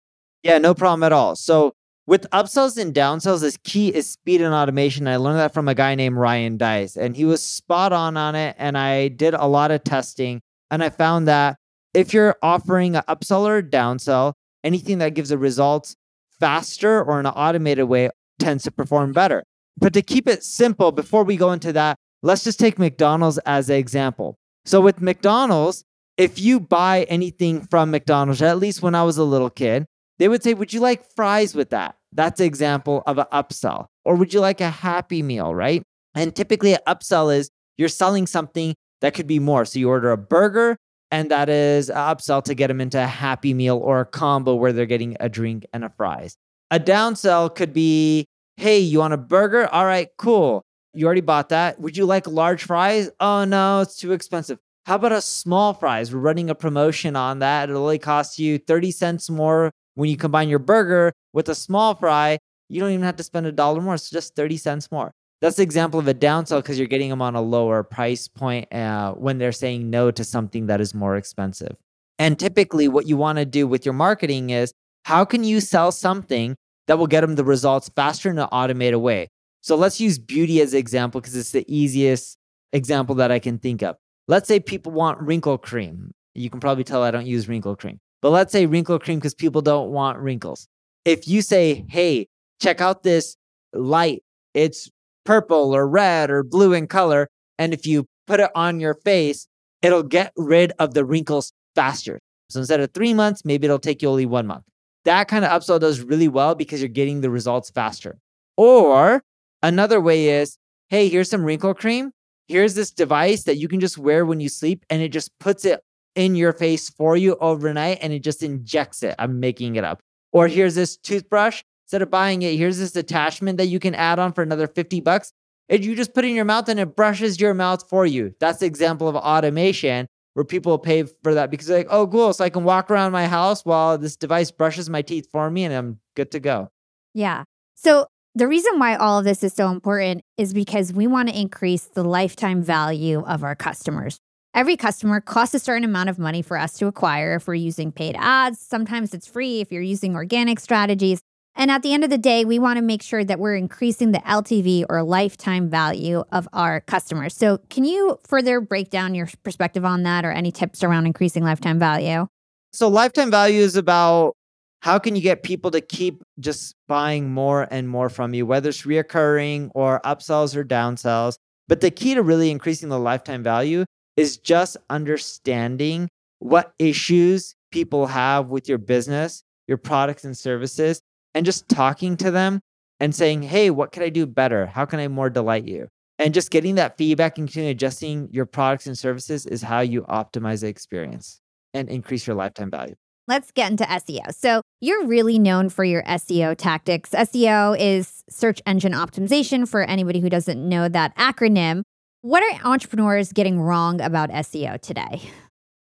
Yeah, 0.42 0.58
no 0.58 0.74
problem 0.74 1.02
at 1.04 1.12
all. 1.12 1.36
So, 1.36 1.74
with 2.06 2.28
upsells 2.30 2.76
and 2.76 2.94
downsells, 2.94 3.40
the 3.40 3.56
key 3.64 3.88
is 3.88 4.10
speed 4.10 4.40
and 4.40 4.54
automation. 4.54 5.08
I 5.08 5.16
learned 5.16 5.38
that 5.38 5.54
from 5.54 5.68
a 5.68 5.74
guy 5.74 5.94
named 5.94 6.16
Ryan 6.16 6.56
Deiss, 6.56 6.96
and 6.96 7.16
he 7.16 7.24
was 7.24 7.42
spot 7.42 7.92
on 7.92 8.16
on 8.16 8.34
it. 8.34 8.56
And 8.58 8.76
I 8.78 9.08
did 9.08 9.34
a 9.34 9.46
lot 9.46 9.70
of 9.70 9.84
testing, 9.84 10.40
and 10.70 10.82
I 10.82 10.88
found 10.88 11.28
that 11.28 11.56
if 11.94 12.12
you're 12.12 12.36
offering 12.42 12.96
an 12.96 13.02
upsell 13.08 13.42
or 13.42 13.58
a 13.58 13.62
downsell, 13.62 14.34
anything 14.62 14.98
that 14.98 15.14
gives 15.14 15.30
the 15.30 15.38
results 15.38 15.96
faster 16.38 17.02
or 17.02 17.18
in 17.20 17.26
an 17.26 17.32
automated 17.32 17.86
way 17.86 18.10
tends 18.38 18.64
to 18.64 18.70
perform 18.70 19.12
better. 19.12 19.44
But 19.78 19.92
to 19.94 20.02
keep 20.02 20.28
it 20.28 20.42
simple, 20.42 20.92
before 20.92 21.24
we 21.24 21.36
go 21.36 21.52
into 21.52 21.72
that, 21.72 21.98
let's 22.22 22.44
just 22.44 22.58
take 22.58 22.78
McDonald's 22.78 23.38
as 23.38 23.70
an 23.70 23.76
example. 23.76 24.36
So 24.64 24.80
with 24.80 25.00
McDonald's, 25.00 25.84
if 26.16 26.40
you 26.40 26.60
buy 26.60 27.04
anything 27.04 27.60
from 27.62 27.90
McDonald's, 27.90 28.42
at 28.42 28.58
least 28.58 28.82
when 28.82 28.94
I 28.94 29.02
was 29.02 29.18
a 29.18 29.24
little 29.24 29.50
kid, 29.50 29.86
they 30.18 30.28
would 30.28 30.42
say, 30.42 30.54
Would 30.54 30.72
you 30.72 30.80
like 30.80 31.04
fries 31.14 31.54
with 31.54 31.70
that? 31.70 31.96
That's 32.12 32.40
an 32.40 32.46
example 32.46 33.02
of 33.06 33.18
an 33.18 33.26
upsell. 33.32 33.86
Or 34.04 34.14
would 34.14 34.32
you 34.32 34.40
like 34.40 34.60
a 34.60 34.70
happy 34.70 35.22
meal, 35.22 35.54
right? 35.54 35.82
And 36.14 36.34
typically, 36.34 36.72
an 36.72 36.80
upsell 36.86 37.34
is 37.34 37.50
you're 37.76 37.88
selling 37.88 38.26
something 38.26 38.74
that 39.02 39.14
could 39.14 39.26
be 39.26 39.38
more. 39.38 39.64
So 39.64 39.78
you 39.78 39.88
order 39.88 40.10
a 40.10 40.16
burger, 40.16 40.76
and 41.10 41.30
that 41.30 41.48
is 41.48 41.90
an 41.90 41.96
upsell 41.96 42.42
to 42.44 42.54
get 42.54 42.68
them 42.68 42.80
into 42.80 43.02
a 43.02 43.06
happy 43.06 43.52
meal 43.52 43.76
or 43.76 44.00
a 44.00 44.06
combo 44.06 44.54
where 44.54 44.72
they're 44.72 44.86
getting 44.86 45.16
a 45.20 45.28
drink 45.28 45.66
and 45.72 45.84
a 45.84 45.90
fries. 45.90 46.36
A 46.70 46.80
downsell 46.80 47.54
could 47.54 47.72
be, 47.72 48.26
Hey, 48.56 48.78
you 48.78 49.00
want 49.00 49.12
a 49.12 49.18
burger? 49.18 49.66
All 49.66 49.84
right, 49.84 50.08
cool. 50.16 50.62
You 50.96 51.06
already 51.06 51.20
bought 51.20 51.50
that. 51.50 51.80
Would 51.80 51.96
you 51.96 52.06
like 52.06 52.26
large 52.26 52.64
fries? 52.64 53.10
Oh, 53.20 53.44
no, 53.44 53.80
it's 53.80 53.96
too 53.96 54.12
expensive. 54.12 54.58
How 54.86 54.96
about 54.96 55.12
a 55.12 55.20
small 55.20 55.74
fries? 55.74 56.14
We're 56.14 56.20
running 56.20 56.48
a 56.50 56.54
promotion 56.54 57.16
on 57.16 57.40
that. 57.40 57.68
It'll 57.68 57.82
only 57.82 57.98
cost 57.98 58.38
you 58.38 58.58
30 58.58 58.90
cents 58.92 59.28
more 59.28 59.70
when 59.96 60.10
you 60.10 60.16
combine 60.16 60.48
your 60.48 60.60
burger 60.60 61.12
with 61.32 61.48
a 61.48 61.54
small 61.54 61.94
fry, 61.94 62.38
you 62.68 62.80
don't 62.80 62.90
even 62.90 63.04
have 63.04 63.16
to 63.16 63.22
spend 63.22 63.46
a 63.46 63.52
dollar 63.52 63.80
more. 63.80 63.94
It's 63.94 64.10
just 64.10 64.36
30 64.36 64.56
cents 64.58 64.92
more. 64.92 65.10
That's 65.40 65.56
the 65.56 65.62
example 65.62 65.98
of 65.98 66.08
a 66.08 66.14
downsell 66.14 66.58
because 66.58 66.78
you're 66.78 66.86
getting 66.86 67.10
them 67.10 67.20
on 67.20 67.34
a 67.34 67.42
lower 67.42 67.82
price 67.82 68.28
point 68.28 68.72
uh, 68.72 69.12
when 69.12 69.38
they're 69.38 69.52
saying 69.52 69.90
no 69.90 70.10
to 70.10 70.24
something 70.24 70.66
that 70.66 70.80
is 70.80 70.94
more 70.94 71.16
expensive. 71.16 71.76
And 72.18 72.38
typically, 72.38 72.88
what 72.88 73.06
you 73.06 73.16
want 73.16 73.38
to 73.38 73.44
do 73.44 73.66
with 73.66 73.84
your 73.84 73.92
marketing 73.92 74.50
is 74.50 74.72
how 75.04 75.24
can 75.24 75.44
you 75.44 75.60
sell 75.60 75.92
something 75.92 76.56
that 76.86 76.98
will 76.98 77.06
get 77.06 77.20
them 77.20 77.34
the 77.34 77.44
results 77.44 77.90
faster 77.94 78.30
in 78.30 78.38
an 78.38 78.48
automated 78.52 79.00
way? 79.00 79.28
So 79.66 79.74
let's 79.74 80.00
use 80.00 80.16
beauty 80.16 80.60
as 80.60 80.74
an 80.74 80.78
example 80.78 81.20
because 81.20 81.34
it's 81.34 81.50
the 81.50 81.64
easiest 81.66 82.38
example 82.72 83.16
that 83.16 83.32
I 83.32 83.40
can 83.40 83.58
think 83.58 83.82
of. 83.82 83.96
Let's 84.28 84.46
say 84.46 84.60
people 84.60 84.92
want 84.92 85.20
wrinkle 85.20 85.58
cream. 85.58 86.12
You 86.36 86.50
can 86.50 86.60
probably 86.60 86.84
tell 86.84 87.02
I 87.02 87.10
don't 87.10 87.26
use 87.26 87.48
wrinkle 87.48 87.74
cream, 87.74 87.98
but 88.22 88.30
let's 88.30 88.52
say 88.52 88.66
wrinkle 88.66 89.00
cream 89.00 89.18
because 89.18 89.34
people 89.34 89.62
don't 89.62 89.90
want 89.90 90.20
wrinkles. 90.20 90.68
If 91.04 91.26
you 91.26 91.42
say, 91.42 91.84
hey, 91.88 92.28
check 92.62 92.80
out 92.80 93.02
this 93.02 93.36
light, 93.72 94.22
it's 94.54 94.88
purple 95.24 95.74
or 95.74 95.88
red 95.88 96.30
or 96.30 96.44
blue 96.44 96.72
in 96.72 96.86
color. 96.86 97.26
And 97.58 97.74
if 97.74 97.88
you 97.88 98.06
put 98.28 98.38
it 98.38 98.52
on 98.54 98.78
your 98.78 98.94
face, 98.94 99.48
it'll 99.82 100.04
get 100.04 100.32
rid 100.36 100.74
of 100.78 100.94
the 100.94 101.04
wrinkles 101.04 101.52
faster. 101.74 102.20
So 102.50 102.60
instead 102.60 102.78
of 102.78 102.94
three 102.94 103.14
months, 103.14 103.44
maybe 103.44 103.64
it'll 103.64 103.80
take 103.80 104.00
you 104.00 104.10
only 104.10 104.26
one 104.26 104.46
month. 104.46 104.62
That 105.06 105.26
kind 105.26 105.44
of 105.44 105.50
upsell 105.50 105.80
does 105.80 106.02
really 106.02 106.28
well 106.28 106.54
because 106.54 106.80
you're 106.80 106.88
getting 106.88 107.20
the 107.20 107.30
results 107.30 107.68
faster. 107.70 108.16
Or 108.56 109.24
another 109.62 110.00
way 110.00 110.28
is, 110.28 110.58
hey, 110.88 111.08
here's 111.08 111.30
some 111.30 111.44
wrinkle 111.44 111.74
cream. 111.74 112.12
Here's 112.48 112.74
this 112.74 112.90
device 112.90 113.44
that 113.44 113.56
you 113.56 113.68
can 113.68 113.80
just 113.80 113.98
wear 113.98 114.24
when 114.24 114.40
you 114.40 114.48
sleep 114.48 114.84
and 114.88 115.02
it 115.02 115.08
just 115.08 115.36
puts 115.40 115.64
it 115.64 115.80
in 116.14 116.34
your 116.34 116.52
face 116.52 116.88
for 116.88 117.16
you 117.16 117.36
overnight 117.40 117.98
and 118.00 118.12
it 118.12 118.20
just 118.20 118.42
injects 118.42 119.02
it. 119.02 119.14
I'm 119.18 119.40
making 119.40 119.76
it 119.76 119.84
up. 119.84 120.00
Or 120.32 120.48
here's 120.48 120.74
this 120.74 120.96
toothbrush. 120.96 121.62
Instead 121.86 122.02
of 122.02 122.10
buying 122.10 122.42
it, 122.42 122.56
here's 122.56 122.78
this 122.78 122.96
attachment 122.96 123.58
that 123.58 123.66
you 123.66 123.78
can 123.78 123.94
add 123.94 124.18
on 124.18 124.32
for 124.32 124.42
another 124.42 124.66
50 124.66 125.00
bucks. 125.00 125.32
And 125.68 125.84
you 125.84 125.94
just 125.94 126.14
put 126.14 126.24
in 126.24 126.34
your 126.34 126.44
mouth 126.44 126.68
and 126.68 126.80
it 126.80 126.96
brushes 126.96 127.40
your 127.40 127.54
mouth 127.54 127.88
for 127.88 128.06
you. 128.06 128.34
That's 128.40 128.58
the 128.58 128.66
example 128.66 129.08
of 129.08 129.16
automation 129.16 130.06
where 130.34 130.44
people 130.44 130.78
pay 130.78 131.04
for 131.22 131.34
that 131.34 131.50
because 131.50 131.66
they're 131.66 131.78
like, 131.78 131.88
oh, 131.90 132.06
cool. 132.06 132.32
So 132.32 132.44
I 132.44 132.50
can 132.50 132.64
walk 132.64 132.90
around 132.90 133.12
my 133.12 133.26
house 133.26 133.64
while 133.64 133.98
this 133.98 134.16
device 134.16 134.50
brushes 134.50 134.90
my 134.90 135.02
teeth 135.02 135.28
for 135.32 135.50
me 135.50 135.64
and 135.64 135.74
I'm 135.74 136.00
good 136.14 136.30
to 136.32 136.40
go. 136.40 136.70
Yeah. 137.14 137.44
So 137.74 138.06
the 138.36 138.46
reason 138.46 138.78
why 138.78 138.96
all 138.96 139.18
of 139.18 139.24
this 139.24 139.42
is 139.42 139.54
so 139.54 139.70
important 139.70 140.22
is 140.36 140.52
because 140.52 140.92
we 140.92 141.06
want 141.06 141.30
to 141.30 141.40
increase 141.40 141.84
the 141.84 142.04
lifetime 142.04 142.62
value 142.62 143.22
of 143.22 143.42
our 143.42 143.56
customers. 143.56 144.18
Every 144.52 144.76
customer 144.76 145.22
costs 145.22 145.54
a 145.54 145.58
certain 145.58 145.84
amount 145.84 146.10
of 146.10 146.18
money 146.18 146.42
for 146.42 146.58
us 146.58 146.74
to 146.74 146.86
acquire 146.86 147.36
if 147.36 147.48
we're 147.48 147.54
using 147.54 147.92
paid 147.92 148.14
ads. 148.18 148.60
Sometimes 148.60 149.14
it's 149.14 149.26
free 149.26 149.62
if 149.62 149.72
you're 149.72 149.80
using 149.80 150.14
organic 150.14 150.60
strategies. 150.60 151.20
And 151.54 151.70
at 151.70 151.82
the 151.82 151.94
end 151.94 152.04
of 152.04 152.10
the 152.10 152.18
day, 152.18 152.44
we 152.44 152.58
want 152.58 152.76
to 152.76 152.82
make 152.82 153.02
sure 153.02 153.24
that 153.24 153.38
we're 153.38 153.56
increasing 153.56 154.12
the 154.12 154.18
LTV 154.18 154.84
or 154.90 155.02
lifetime 155.02 155.70
value 155.70 156.22
of 156.30 156.46
our 156.52 156.82
customers. 156.82 157.34
So, 157.34 157.60
can 157.70 157.86
you 157.86 158.18
further 158.28 158.60
break 158.60 158.90
down 158.90 159.14
your 159.14 159.30
perspective 159.44 159.86
on 159.86 160.02
that 160.02 160.26
or 160.26 160.30
any 160.30 160.52
tips 160.52 160.84
around 160.84 161.06
increasing 161.06 161.42
lifetime 161.42 161.78
value? 161.78 162.26
So, 162.74 162.88
lifetime 162.88 163.30
value 163.30 163.62
is 163.62 163.76
about 163.76 164.34
how 164.80 164.98
can 164.98 165.16
you 165.16 165.22
get 165.22 165.42
people 165.42 165.70
to 165.72 165.80
keep 165.80 166.22
just 166.38 166.74
buying 166.86 167.30
more 167.30 167.66
and 167.70 167.88
more 167.88 168.08
from 168.08 168.34
you, 168.34 168.46
whether 168.46 168.68
it's 168.68 168.82
reoccurring 168.82 169.70
or 169.74 170.00
upsells 170.04 170.54
or 170.54 170.64
downsells. 170.64 171.36
But 171.68 171.80
the 171.80 171.90
key 171.90 172.14
to 172.14 172.22
really 172.22 172.50
increasing 172.50 172.88
the 172.88 172.98
lifetime 172.98 173.42
value 173.42 173.84
is 174.16 174.38
just 174.38 174.76
understanding 174.88 176.08
what 176.38 176.72
issues 176.78 177.54
people 177.72 178.06
have 178.06 178.48
with 178.48 178.68
your 178.68 178.78
business, 178.78 179.42
your 179.66 179.78
products 179.78 180.24
and 180.24 180.36
services, 180.36 181.00
and 181.34 181.44
just 181.44 181.68
talking 181.68 182.16
to 182.18 182.30
them 182.30 182.60
and 183.00 183.14
saying, 183.14 183.42
hey, 183.42 183.70
what 183.70 183.92
can 183.92 184.02
I 184.02 184.08
do 184.08 184.26
better? 184.26 184.66
How 184.66 184.84
can 184.84 185.00
I 185.00 185.08
more 185.08 185.28
delight 185.28 185.64
you? 185.64 185.88
And 186.18 186.32
just 186.32 186.50
getting 186.50 186.76
that 186.76 186.96
feedback 186.96 187.36
and 187.36 187.46
continuing 187.46 187.72
adjusting 187.72 188.28
your 188.30 188.46
products 188.46 188.86
and 188.86 188.96
services 188.96 189.44
is 189.44 189.62
how 189.62 189.80
you 189.80 190.02
optimize 190.02 190.62
the 190.62 190.68
experience 190.68 191.40
and 191.74 191.90
increase 191.90 192.26
your 192.26 192.36
lifetime 192.36 192.70
value. 192.70 192.94
Let's 193.28 193.50
get 193.50 193.72
into 193.72 193.84
SEO. 193.84 194.32
So, 194.32 194.62
you're 194.80 195.04
really 195.06 195.38
known 195.38 195.68
for 195.68 195.82
your 195.84 196.04
SEO 196.04 196.56
tactics. 196.56 197.10
SEO 197.10 197.76
is 197.78 198.22
search 198.30 198.62
engine 198.66 198.92
optimization 198.92 199.66
for 199.66 199.82
anybody 199.82 200.20
who 200.20 200.28
doesn't 200.28 200.68
know 200.68 200.88
that 200.88 201.16
acronym. 201.16 201.82
What 202.20 202.42
are 202.44 202.70
entrepreneurs 202.70 203.32
getting 203.32 203.60
wrong 203.60 204.00
about 204.00 204.30
SEO 204.30 204.80
today? 204.80 205.22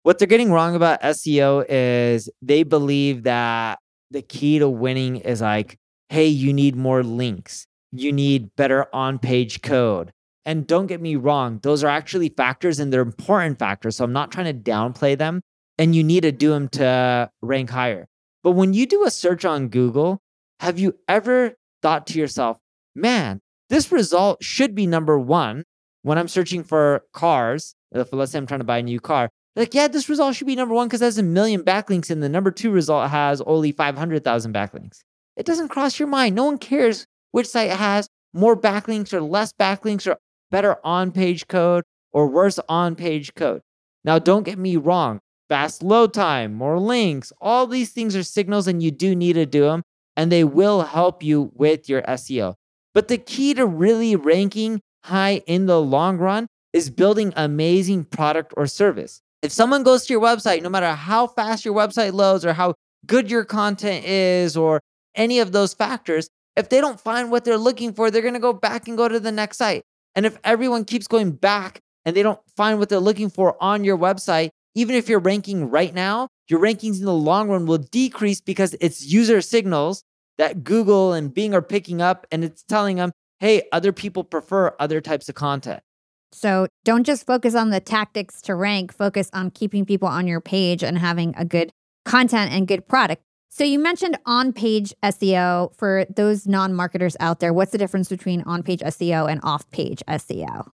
What 0.05 0.21
they're 0.21 0.29
getting 0.29 0.53
wrong 0.53 0.77
about 0.77 1.03
SEO 1.03 1.65
is 1.69 2.31
they 2.41 2.63
believe 2.63 3.25
that 3.25 3.81
the 4.13 4.23
key 4.23 4.61
to 4.61 4.69
winning 4.69 5.17
is 5.17 5.41
like, 5.41 5.79
hey, 6.11 6.29
you 6.29 6.53
need 6.53 6.77
more 6.77 7.03
links, 7.03 7.67
you 7.91 8.13
need 8.13 8.55
better 8.55 8.87
on 8.95 9.19
page 9.19 9.63
code. 9.63 10.13
And 10.45 10.65
don't 10.65 10.87
get 10.87 11.01
me 11.01 11.17
wrong, 11.17 11.59
those 11.65 11.83
are 11.83 11.89
actually 11.89 12.29
factors 12.29 12.79
and 12.79 12.93
they're 12.93 13.03
important 13.03 13.59
factors. 13.59 13.97
So 13.97 14.05
I'm 14.05 14.13
not 14.13 14.31
trying 14.31 14.47
to 14.47 14.71
downplay 14.71 15.19
them. 15.19 15.41
And 15.79 15.95
you 15.95 16.03
need 16.03 16.23
to 16.23 16.33
do 16.33 16.51
them 16.51 16.69
to 16.71 17.31
rank 17.43 17.71
higher. 17.71 18.09
But 18.43 18.53
when 18.53 18.73
you 18.73 18.87
do 18.87 19.05
a 19.05 19.11
search 19.11 19.45
on 19.45 19.69
Google, 19.69 20.21
have 20.61 20.79
you 20.79 20.97
ever 21.09 21.55
thought 21.83 22.07
to 22.09 22.19
yourself, 22.19 22.59
man, 22.95 23.41
this 23.69 23.93
result 23.93 24.43
should 24.43 24.75
be 24.75 24.87
number 24.87 25.19
one 25.19 25.65
when 26.03 26.19
I'm 26.19 26.29
searching 26.29 26.63
for 26.63 27.03
cars, 27.13 27.75
uh, 27.95 28.01
if 28.01 28.13
let's 28.13 28.31
say 28.31 28.39
I'm 28.39 28.47
trying 28.47 28.61
to 28.61 28.65
buy 28.65 28.79
a 28.79 28.83
new 28.83 29.01
car, 29.01 29.29
like, 29.57 29.75
yeah, 29.75 29.89
this 29.89 30.09
result 30.09 30.37
should 30.37 30.47
be 30.47 30.55
number 30.55 30.75
one 30.75 30.87
because 30.87 31.03
it 31.03 31.07
has 31.07 31.19
a 31.19 31.23
million 31.23 31.63
backlinks, 31.63 32.11
and 32.11 32.23
the 32.23 32.29
number 32.29 32.51
two 32.51 32.71
result 32.71 33.11
has 33.11 33.41
only 33.41 33.73
500,000 33.73 34.53
backlinks. 34.53 35.01
It 35.37 35.47
doesn't 35.47 35.69
cross 35.69 35.99
your 35.99 36.09
mind. 36.09 36.35
No 36.35 36.45
one 36.45 36.59
cares 36.59 37.07
which 37.33 37.49
site 37.49 37.71
has 37.71 38.09
more 38.33 38.57
backlinks 38.57 39.13
or 39.13 39.21
less 39.21 39.53
backlinks 39.53 40.07
or 40.07 40.19
better 40.51 40.77
on 40.85 41.11
page 41.11 41.49
code 41.49 41.85
or 42.13 42.29
worse 42.29 42.61
on 42.69 42.95
page 42.95 43.35
code. 43.35 43.63
Now, 44.05 44.19
don't 44.19 44.45
get 44.45 44.59
me 44.59 44.77
wrong. 44.77 45.21
Fast 45.49 45.83
load 45.83 46.13
time, 46.13 46.55
more 46.55 46.79
links, 46.79 47.33
all 47.41 47.67
these 47.67 47.93
things 47.93 48.17
are 48.17 48.23
signals, 48.23 48.67
and 48.67 48.83
you 48.83 48.91
do 48.91 49.15
need 49.15 49.35
to 49.35 49.47
do 49.47 49.63
them, 49.63 49.83
and 50.17 50.33
they 50.33 50.43
will 50.43 50.83
help 50.83 51.23
you 51.23 51.53
with 51.55 51.89
your 51.89 52.03
SEO. 52.03 52.55
But 52.95 53.09
the 53.09 53.19
key 53.19 53.55
to 53.55 53.67
really 53.67 54.17
ranking 54.17 54.81
high 55.05 55.43
in 55.47 55.67
the 55.67 55.81
long 55.81 56.19
run 56.19 56.49
is 56.73 56.91
building 56.91 57.33
amazing 57.37 58.05
product 58.05 58.55
or 58.57 58.67
service. 58.67 59.21
If 59.43 59.53
someone 59.53 59.85
goes 59.85 60.07
to 60.07 60.13
your 60.13 60.23
website, 60.23 60.63
no 60.63 60.69
matter 60.69 60.93
how 60.93 61.29
fast 61.29 61.65
your 61.65 61.75
website 61.75 62.13
loads 62.13 62.45
or 62.45 62.53
how 62.53 62.75
good 63.07 63.31
your 63.31 63.45
content 63.45 64.05
is 64.05 64.57
or 64.57 64.81
any 65.15 65.39
of 65.39 65.53
those 65.53 65.75
factors, 65.75 66.29
if 66.57 66.71
they 66.71 66.81
don't 66.81 67.01
find 67.01 67.31
what 67.31 67.45
they're 67.45 67.59
looking 67.59 67.93
for, 67.93 68.11
they're 68.11 68.23
going 68.23 68.35
to 68.35 68.41
go 68.41 68.53
back 68.53 68.89
and 68.89 68.97
go 68.97 69.09
to 69.09 69.21
the 69.21 69.31
next 69.31 69.59
site. 69.59 69.83
And 70.15 70.27
if 70.27 70.39
everyone 70.43 70.85
keeps 70.85 71.07
going 71.07 71.33
back 71.33 71.81
and 72.05 72.17
they 72.17 72.23
don't 72.23 72.41
find 72.57 72.79
what 72.79 72.89
they're 72.89 72.99
looking 72.99 73.31
for 73.31 73.57
on 73.63 73.85
your 73.85 73.99
website, 73.99 74.51
even 74.77 74.95
if 74.95 75.09
you're 75.09 75.19
ranking 75.19 75.71
right 75.71 75.93
now, 75.93 76.29
your 76.49 76.61
rankings 76.61 76.99
in 77.01 77.07
the 77.07 77.15
long 77.15 77.49
run 77.49 77.67
will 77.67 77.79
decrease 77.79 78.41
because 78.41 78.77
it's 78.81 79.05
user 79.05 79.41
signals 79.41 80.05
that 80.37 80.63
Google 80.63 81.15
and 81.15 81.33
Bing 81.33 81.55
are 81.55 81.63
picking 81.63 82.03
up 82.03 82.27
and 82.31 82.45
it's 82.45 82.63
telling 82.63 82.97
them, 82.97 83.11
hey, 83.41 83.63
other 83.73 83.91
people 83.91 84.23
prefer 84.23 84.77
other 84.79 85.01
types 85.01 85.31
of 85.31 85.35
content. 85.35 85.83
So 86.31 86.67
don't 86.85 87.05
just 87.05 87.27
focus 87.27 87.55
on 87.55 87.71
the 87.71 87.81
tactics 87.81 88.43
to 88.43 88.55
rank, 88.55 88.93
focus 88.93 89.31
on 89.33 89.51
keeping 89.51 89.87
people 89.87 90.09
on 90.09 90.27
your 90.27 90.43
page 90.43 90.85
and 90.85 90.99
having 90.99 91.35
a 91.39 91.47
good 91.47 91.73
content 92.05 92.53
and 92.53 92.69
good 92.69 92.87
product. 92.87 93.23
So 93.49 93.65
you 93.65 93.79
mentioned 93.79 94.19
on 94.27 94.53
page 94.53 94.93
SEO 95.03 95.75
for 95.75 96.05
those 96.15 96.47
non 96.47 96.75
marketers 96.75 97.17
out 97.19 97.41
there. 97.41 97.55
What's 97.55 97.73
the 97.73 97.79
difference 97.79 98.11
between 98.11 98.43
on 98.43 98.63
page 98.63 98.81
SEO 98.81 99.31
and 99.31 99.41
off 99.43 99.71
page 99.71 100.03
SEO? 100.07 100.69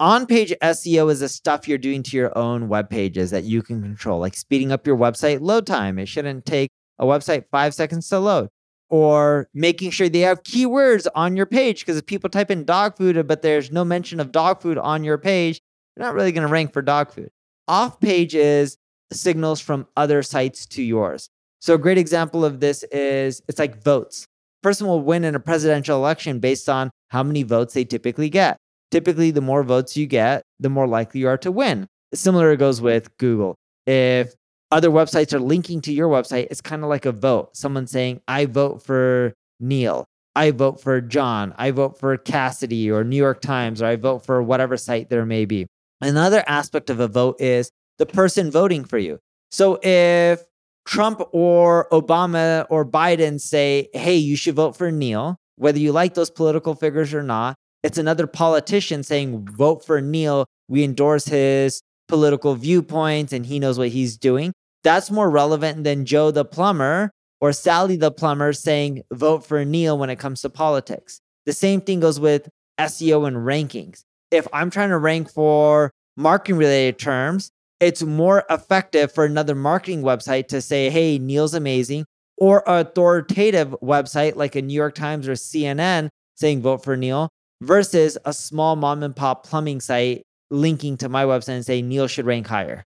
On 0.00 0.26
page 0.26 0.54
SEO 0.62 1.10
is 1.10 1.18
the 1.20 1.28
stuff 1.28 1.66
you're 1.66 1.76
doing 1.76 2.04
to 2.04 2.16
your 2.16 2.36
own 2.38 2.68
web 2.68 2.88
pages 2.88 3.32
that 3.32 3.42
you 3.42 3.62
can 3.62 3.82
control, 3.82 4.20
like 4.20 4.36
speeding 4.36 4.70
up 4.70 4.86
your 4.86 4.96
website 4.96 5.40
load 5.40 5.66
time. 5.66 5.98
It 5.98 6.06
shouldn't 6.06 6.46
take 6.46 6.70
a 7.00 7.04
website 7.04 7.46
five 7.50 7.74
seconds 7.74 8.08
to 8.10 8.20
load 8.20 8.48
or 8.90 9.48
making 9.54 9.90
sure 9.90 10.08
they 10.08 10.20
have 10.20 10.44
keywords 10.44 11.08
on 11.16 11.36
your 11.36 11.46
page 11.46 11.80
because 11.80 11.96
if 11.96 12.06
people 12.06 12.30
type 12.30 12.48
in 12.48 12.64
dog 12.64 12.96
food 12.96 13.26
but 13.26 13.42
there's 13.42 13.72
no 13.72 13.84
mention 13.84 14.20
of 14.20 14.30
dog 14.30 14.62
food 14.62 14.78
on 14.78 15.02
your 15.02 15.18
page 15.18 15.60
you're 15.96 16.06
not 16.06 16.14
really 16.14 16.32
going 16.32 16.46
to 16.46 16.52
rank 16.52 16.72
for 16.72 16.80
dog 16.80 17.10
food. 17.10 17.30
Off 17.66 17.98
page 17.98 18.36
is 18.36 18.78
signals 19.12 19.60
from 19.60 19.84
other 19.96 20.22
sites 20.22 20.64
to 20.64 20.82
yours. 20.82 21.28
So 21.58 21.74
a 21.74 21.78
great 21.78 21.98
example 21.98 22.44
of 22.44 22.60
this 22.60 22.84
is 22.92 23.42
it's 23.48 23.58
like 23.58 23.82
votes. 23.82 24.28
Person 24.62 24.86
will 24.86 25.02
win 25.02 25.24
in 25.24 25.34
a 25.34 25.40
presidential 25.40 25.96
election 25.96 26.38
based 26.38 26.68
on 26.68 26.90
how 27.08 27.24
many 27.24 27.42
votes 27.42 27.74
they 27.74 27.84
typically 27.84 28.30
get 28.30 28.58
typically 28.90 29.30
the 29.30 29.40
more 29.40 29.62
votes 29.62 29.96
you 29.96 30.06
get 30.06 30.42
the 30.60 30.68
more 30.68 30.86
likely 30.86 31.20
you 31.20 31.28
are 31.28 31.38
to 31.38 31.52
win 31.52 31.86
similar 32.14 32.54
goes 32.56 32.80
with 32.80 33.14
google 33.18 33.56
if 33.86 34.34
other 34.70 34.90
websites 34.90 35.32
are 35.32 35.40
linking 35.40 35.80
to 35.82 35.92
your 35.92 36.08
website, 36.08 36.48
it's 36.50 36.60
kind 36.60 36.82
of 36.82 36.88
like 36.88 37.06
a 37.06 37.12
vote. 37.12 37.56
Someone 37.56 37.86
saying, 37.86 38.20
I 38.28 38.46
vote 38.46 38.82
for 38.82 39.32
Neil. 39.60 40.04
I 40.36 40.50
vote 40.50 40.80
for 40.80 41.00
John. 41.00 41.54
I 41.56 41.70
vote 41.70 41.98
for 41.98 42.16
Cassidy 42.16 42.90
or 42.90 43.02
New 43.02 43.16
York 43.16 43.40
Times, 43.40 43.82
or 43.82 43.86
I 43.86 43.96
vote 43.96 44.24
for 44.24 44.42
whatever 44.42 44.76
site 44.76 45.10
there 45.10 45.26
may 45.26 45.46
be. 45.46 45.66
Another 46.00 46.44
aspect 46.46 46.90
of 46.90 47.00
a 47.00 47.08
vote 47.08 47.40
is 47.40 47.70
the 47.98 48.06
person 48.06 48.50
voting 48.50 48.84
for 48.84 48.98
you. 48.98 49.18
So 49.50 49.78
if 49.82 50.44
Trump 50.86 51.22
or 51.32 51.88
Obama 51.90 52.66
or 52.70 52.84
Biden 52.84 53.40
say, 53.40 53.88
hey, 53.94 54.16
you 54.16 54.36
should 54.36 54.54
vote 54.54 54.76
for 54.76 54.92
Neil, 54.92 55.36
whether 55.56 55.78
you 55.78 55.92
like 55.92 56.14
those 56.14 56.30
political 56.30 56.74
figures 56.74 57.12
or 57.14 57.22
not, 57.22 57.56
it's 57.82 57.98
another 57.98 58.26
politician 58.26 59.02
saying, 59.02 59.46
vote 59.46 59.84
for 59.84 60.00
Neil. 60.00 60.46
We 60.68 60.84
endorse 60.84 61.26
his 61.26 61.80
political 62.08 62.54
viewpoints 62.54 63.32
and 63.32 63.46
he 63.46 63.58
knows 63.58 63.78
what 63.78 63.88
he's 63.88 64.16
doing. 64.16 64.52
That's 64.82 65.10
more 65.10 65.30
relevant 65.30 65.84
than 65.84 66.04
Joe 66.04 66.30
the 66.30 66.44
plumber 66.44 67.10
or 67.40 67.52
Sally 67.52 67.96
the 67.96 68.10
plumber 68.10 68.52
saying, 68.52 69.02
vote 69.12 69.46
for 69.46 69.64
Neil 69.64 69.96
when 69.96 70.10
it 70.10 70.18
comes 70.18 70.40
to 70.42 70.50
politics. 70.50 71.20
The 71.46 71.52
same 71.52 71.80
thing 71.80 72.00
goes 72.00 72.18
with 72.18 72.48
SEO 72.78 73.26
and 73.26 73.36
rankings. 73.38 74.02
If 74.30 74.46
I'm 74.52 74.70
trying 74.70 74.90
to 74.90 74.98
rank 74.98 75.30
for 75.30 75.92
marketing 76.16 76.58
related 76.58 76.98
terms, 76.98 77.50
it's 77.80 78.02
more 78.02 78.44
effective 78.50 79.12
for 79.12 79.24
another 79.24 79.54
marketing 79.54 80.02
website 80.02 80.48
to 80.48 80.60
say, 80.60 80.90
hey, 80.90 81.18
Neil's 81.18 81.54
amazing, 81.54 82.04
or 82.36 82.68
an 82.68 82.86
authoritative 82.86 83.70
website 83.82 84.34
like 84.36 84.56
a 84.56 84.62
New 84.62 84.74
York 84.74 84.94
Times 84.94 85.28
or 85.28 85.32
CNN 85.32 86.08
saying 86.34 86.60
vote 86.60 86.84
for 86.84 86.96
Neil 86.96 87.28
versus 87.60 88.18
a 88.24 88.32
small 88.32 88.76
mom 88.76 89.02
and 89.02 89.14
pop 89.14 89.46
plumbing 89.46 89.80
site 89.80 90.22
linking 90.50 90.96
to 90.98 91.08
my 91.08 91.24
website 91.24 91.56
and 91.56 91.66
saying 91.66 91.88
Neil 91.88 92.06
should 92.06 92.26
rank 92.26 92.46
higher. 92.46 92.84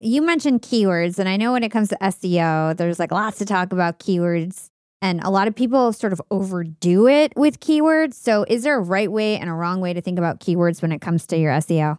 You 0.00 0.22
mentioned 0.22 0.62
keywords, 0.62 1.18
and 1.18 1.28
I 1.28 1.36
know 1.36 1.52
when 1.52 1.62
it 1.62 1.70
comes 1.70 1.88
to 1.88 1.96
SEO, 2.02 2.76
there's 2.76 2.98
like 2.98 3.12
lots 3.12 3.38
to 3.38 3.46
talk 3.46 3.72
about 3.72 3.98
keywords. 3.98 4.68
And 5.00 5.22
a 5.22 5.30
lot 5.30 5.48
of 5.48 5.54
people 5.54 5.92
sort 5.92 6.12
of 6.12 6.22
overdo 6.30 7.06
it 7.06 7.32
with 7.36 7.60
keywords. 7.60 8.14
So, 8.14 8.44
is 8.48 8.62
there 8.62 8.78
a 8.78 8.82
right 8.82 9.10
way 9.10 9.38
and 9.38 9.50
a 9.50 9.52
wrong 9.52 9.80
way 9.80 9.92
to 9.92 10.00
think 10.00 10.18
about 10.18 10.40
keywords 10.40 10.80
when 10.82 10.92
it 10.92 11.00
comes 11.00 11.26
to 11.28 11.36
your 11.36 11.52
SEO? 11.52 11.98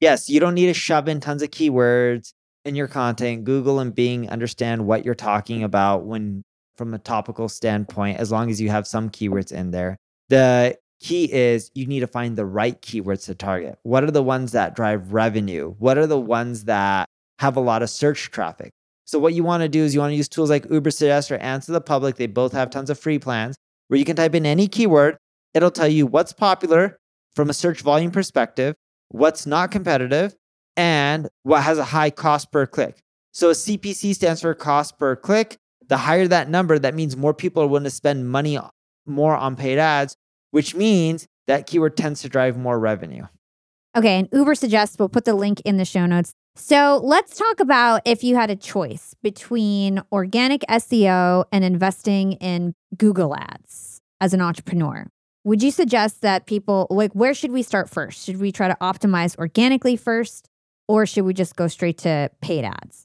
Yes, 0.00 0.28
you 0.28 0.40
don't 0.40 0.54
need 0.54 0.66
to 0.66 0.74
shove 0.74 1.08
in 1.08 1.20
tons 1.20 1.42
of 1.42 1.50
keywords 1.50 2.32
in 2.64 2.74
your 2.74 2.88
content. 2.88 3.44
Google 3.44 3.78
and 3.78 3.94
Bing 3.94 4.28
understand 4.28 4.86
what 4.86 5.04
you're 5.04 5.14
talking 5.14 5.62
about 5.62 6.04
when 6.04 6.42
from 6.76 6.92
a 6.92 6.98
topical 6.98 7.48
standpoint, 7.48 8.18
as 8.18 8.30
long 8.30 8.50
as 8.50 8.60
you 8.60 8.68
have 8.68 8.86
some 8.86 9.08
keywords 9.08 9.52
in 9.52 9.70
there. 9.70 9.96
The 10.28 10.76
key 11.00 11.30
is 11.32 11.70
you 11.74 11.86
need 11.86 12.00
to 12.00 12.06
find 12.06 12.36
the 12.36 12.46
right 12.46 12.80
keywords 12.82 13.26
to 13.26 13.34
target. 13.34 13.78
What 13.82 14.04
are 14.04 14.10
the 14.10 14.22
ones 14.22 14.52
that 14.52 14.74
drive 14.74 15.12
revenue? 15.12 15.74
What 15.78 15.98
are 15.98 16.06
the 16.06 16.18
ones 16.20 16.64
that 16.64 17.08
have 17.38 17.56
a 17.56 17.60
lot 17.60 17.82
of 17.82 17.90
search 17.90 18.30
traffic? 18.30 18.70
So, 19.04 19.18
what 19.18 19.34
you 19.34 19.44
want 19.44 19.62
to 19.62 19.68
do 19.68 19.82
is 19.82 19.94
you 19.94 20.00
want 20.00 20.12
to 20.12 20.16
use 20.16 20.28
tools 20.28 20.50
like 20.50 20.66
Ubersuggest 20.66 21.30
or 21.30 21.36
Answer 21.36 21.72
the 21.72 21.80
Public. 21.80 22.16
They 22.16 22.26
both 22.26 22.52
have 22.52 22.70
tons 22.70 22.90
of 22.90 22.98
free 22.98 23.18
plans 23.18 23.56
where 23.88 23.98
you 23.98 24.04
can 24.04 24.16
type 24.16 24.34
in 24.34 24.46
any 24.46 24.66
keyword. 24.66 25.16
It'll 25.54 25.70
tell 25.70 25.88
you 25.88 26.06
what's 26.06 26.32
popular 26.32 26.98
from 27.34 27.50
a 27.50 27.54
search 27.54 27.82
volume 27.82 28.10
perspective 28.10 28.74
what's 29.10 29.46
not 29.46 29.70
competitive, 29.70 30.34
and 30.76 31.28
what 31.42 31.62
has 31.62 31.78
a 31.78 31.84
high 31.84 32.10
cost 32.10 32.52
per 32.52 32.66
click. 32.66 32.98
So 33.32 33.50
a 33.50 33.52
CPC 33.52 34.14
stands 34.14 34.40
for 34.40 34.54
cost 34.54 34.98
per 34.98 35.16
click. 35.16 35.56
The 35.88 35.96
higher 35.96 36.26
that 36.28 36.48
number, 36.48 36.78
that 36.78 36.94
means 36.94 37.16
more 37.16 37.34
people 37.34 37.62
are 37.62 37.66
willing 37.66 37.84
to 37.84 37.90
spend 37.90 38.28
money 38.28 38.58
more 39.06 39.36
on 39.36 39.56
paid 39.56 39.78
ads, 39.78 40.16
which 40.50 40.74
means 40.74 41.26
that 41.46 41.66
keyword 41.66 41.96
tends 41.96 42.22
to 42.22 42.28
drive 42.28 42.56
more 42.56 42.78
revenue. 42.78 43.26
Okay, 43.96 44.18
and 44.18 44.28
Uber 44.32 44.54
suggests 44.54 44.98
we'll 44.98 45.08
put 45.08 45.24
the 45.24 45.34
link 45.34 45.60
in 45.64 45.78
the 45.78 45.84
show 45.84 46.04
notes. 46.06 46.32
So 46.54 47.00
let's 47.02 47.36
talk 47.36 47.60
about 47.60 48.02
if 48.04 48.24
you 48.24 48.34
had 48.34 48.50
a 48.50 48.56
choice 48.56 49.14
between 49.22 50.00
organic 50.10 50.62
SEO 50.62 51.44
and 51.52 51.64
investing 51.64 52.32
in 52.34 52.74
Google 52.96 53.36
ads 53.36 54.00
as 54.20 54.32
an 54.32 54.40
entrepreneur. 54.40 55.06
Would 55.44 55.62
you 55.62 55.70
suggest 55.70 56.22
that 56.22 56.46
people 56.46 56.86
like 56.90 57.12
where 57.12 57.34
should 57.34 57.52
we 57.52 57.62
start 57.62 57.88
first? 57.88 58.24
Should 58.24 58.40
we 58.40 58.52
try 58.52 58.68
to 58.68 58.76
optimize 58.80 59.36
organically 59.38 59.96
first 59.96 60.48
or 60.88 61.06
should 61.06 61.24
we 61.24 61.34
just 61.34 61.56
go 61.56 61.68
straight 61.68 61.98
to 61.98 62.30
paid 62.40 62.64
ads? 62.64 63.04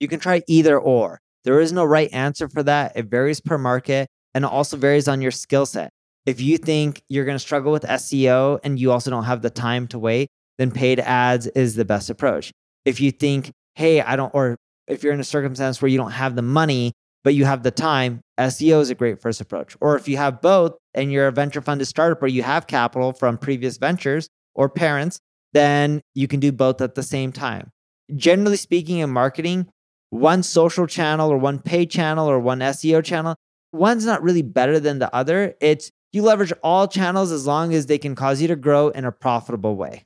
You 0.00 0.08
can 0.08 0.20
try 0.20 0.42
either 0.46 0.78
or. 0.78 1.20
There 1.44 1.60
is 1.60 1.72
no 1.72 1.84
right 1.84 2.08
answer 2.12 2.48
for 2.48 2.62
that. 2.62 2.92
It 2.96 3.06
varies 3.06 3.40
per 3.40 3.58
market 3.58 4.08
and 4.34 4.44
it 4.44 4.50
also 4.50 4.76
varies 4.76 5.08
on 5.08 5.20
your 5.20 5.30
skill 5.30 5.66
set. 5.66 5.90
If 6.26 6.40
you 6.40 6.58
think 6.58 7.02
you're 7.08 7.24
going 7.24 7.36
to 7.36 7.40
struggle 7.40 7.72
with 7.72 7.82
SEO 7.82 8.60
and 8.64 8.78
you 8.78 8.92
also 8.92 9.10
don't 9.10 9.24
have 9.24 9.42
the 9.42 9.50
time 9.50 9.86
to 9.88 9.98
wait, 9.98 10.28
then 10.58 10.70
paid 10.70 11.00
ads 11.00 11.46
is 11.48 11.74
the 11.74 11.84
best 11.84 12.10
approach. 12.10 12.52
If 12.84 13.00
you 13.00 13.10
think, 13.10 13.50
hey, 13.74 14.00
I 14.00 14.16
don't, 14.16 14.34
or 14.34 14.56
if 14.86 15.02
you're 15.02 15.12
in 15.12 15.20
a 15.20 15.24
circumstance 15.24 15.82
where 15.82 15.88
you 15.88 15.98
don't 15.98 16.12
have 16.12 16.36
the 16.36 16.42
money 16.42 16.92
but 17.24 17.34
you 17.34 17.46
have 17.46 17.62
the 17.62 17.70
time, 17.70 18.20
SEO 18.38 18.80
is 18.82 18.90
a 18.90 18.94
great 18.94 19.20
first 19.20 19.40
approach. 19.40 19.76
Or 19.80 19.96
if 19.96 20.06
you 20.06 20.18
have 20.18 20.42
both 20.42 20.76
and 20.92 21.10
you're 21.10 21.26
a 21.26 21.32
venture 21.32 21.62
funded 21.62 21.88
startup 21.88 22.22
or 22.22 22.26
you 22.26 22.42
have 22.42 22.66
capital 22.66 23.14
from 23.14 23.38
previous 23.38 23.78
ventures 23.78 24.28
or 24.54 24.68
parents, 24.68 25.18
then 25.54 26.02
you 26.14 26.28
can 26.28 26.38
do 26.38 26.52
both 26.52 26.82
at 26.82 26.94
the 26.94 27.02
same 27.02 27.32
time. 27.32 27.70
Generally 28.14 28.58
speaking, 28.58 28.98
in 28.98 29.08
marketing, 29.08 29.66
one 30.10 30.42
social 30.42 30.86
channel 30.86 31.32
or 31.32 31.38
one 31.38 31.58
paid 31.58 31.90
channel 31.90 32.28
or 32.28 32.38
one 32.38 32.58
SEO 32.58 33.02
channel, 33.02 33.34
one's 33.72 34.04
not 34.04 34.22
really 34.22 34.42
better 34.42 34.78
than 34.78 34.98
the 34.98 35.12
other. 35.14 35.54
It's 35.62 35.90
you 36.14 36.22
leverage 36.22 36.52
all 36.62 36.88
channels 36.88 37.32
as 37.32 37.46
long 37.46 37.74
as 37.74 37.86
they 37.86 37.98
can 37.98 38.14
cause 38.14 38.40
you 38.40 38.48
to 38.48 38.56
grow 38.56 38.88
in 38.88 39.04
a 39.04 39.12
profitable 39.12 39.76
way. 39.76 40.04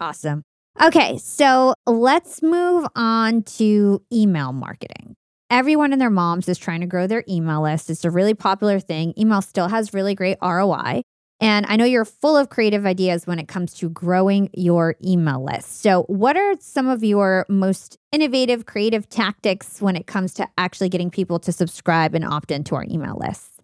Awesome. 0.00 0.42
Okay, 0.80 1.18
so 1.18 1.74
let's 1.86 2.42
move 2.42 2.86
on 2.94 3.42
to 3.42 4.02
email 4.12 4.52
marketing 4.52 5.16
everyone 5.50 5.92
and 5.92 6.00
their 6.00 6.10
moms 6.10 6.48
is 6.48 6.58
trying 6.58 6.80
to 6.80 6.86
grow 6.86 7.06
their 7.06 7.24
email 7.28 7.62
list. 7.62 7.90
It's 7.90 8.04
a 8.04 8.10
really 8.10 8.34
popular 8.34 8.80
thing. 8.80 9.14
Email 9.18 9.42
still 9.42 9.68
has 9.68 9.94
really 9.94 10.14
great 10.14 10.38
ROI. 10.42 11.02
And 11.40 11.66
I 11.68 11.76
know 11.76 11.84
you're 11.84 12.04
full 12.04 12.36
of 12.36 12.48
creative 12.48 12.84
ideas 12.84 13.26
when 13.26 13.38
it 13.38 13.46
comes 13.46 13.72
to 13.74 13.88
growing 13.88 14.50
your 14.52 14.96
email 15.04 15.44
list. 15.44 15.80
So, 15.82 16.02
what 16.08 16.36
are 16.36 16.54
some 16.58 16.88
of 16.88 17.04
your 17.04 17.46
most 17.48 17.96
innovative, 18.10 18.66
creative 18.66 19.08
tactics 19.08 19.80
when 19.80 19.94
it 19.94 20.08
comes 20.08 20.34
to 20.34 20.48
actually 20.58 20.88
getting 20.88 21.10
people 21.10 21.38
to 21.40 21.52
subscribe 21.52 22.16
and 22.16 22.24
opt 22.24 22.50
into 22.50 22.74
our 22.74 22.84
email 22.90 23.16
lists? 23.16 23.57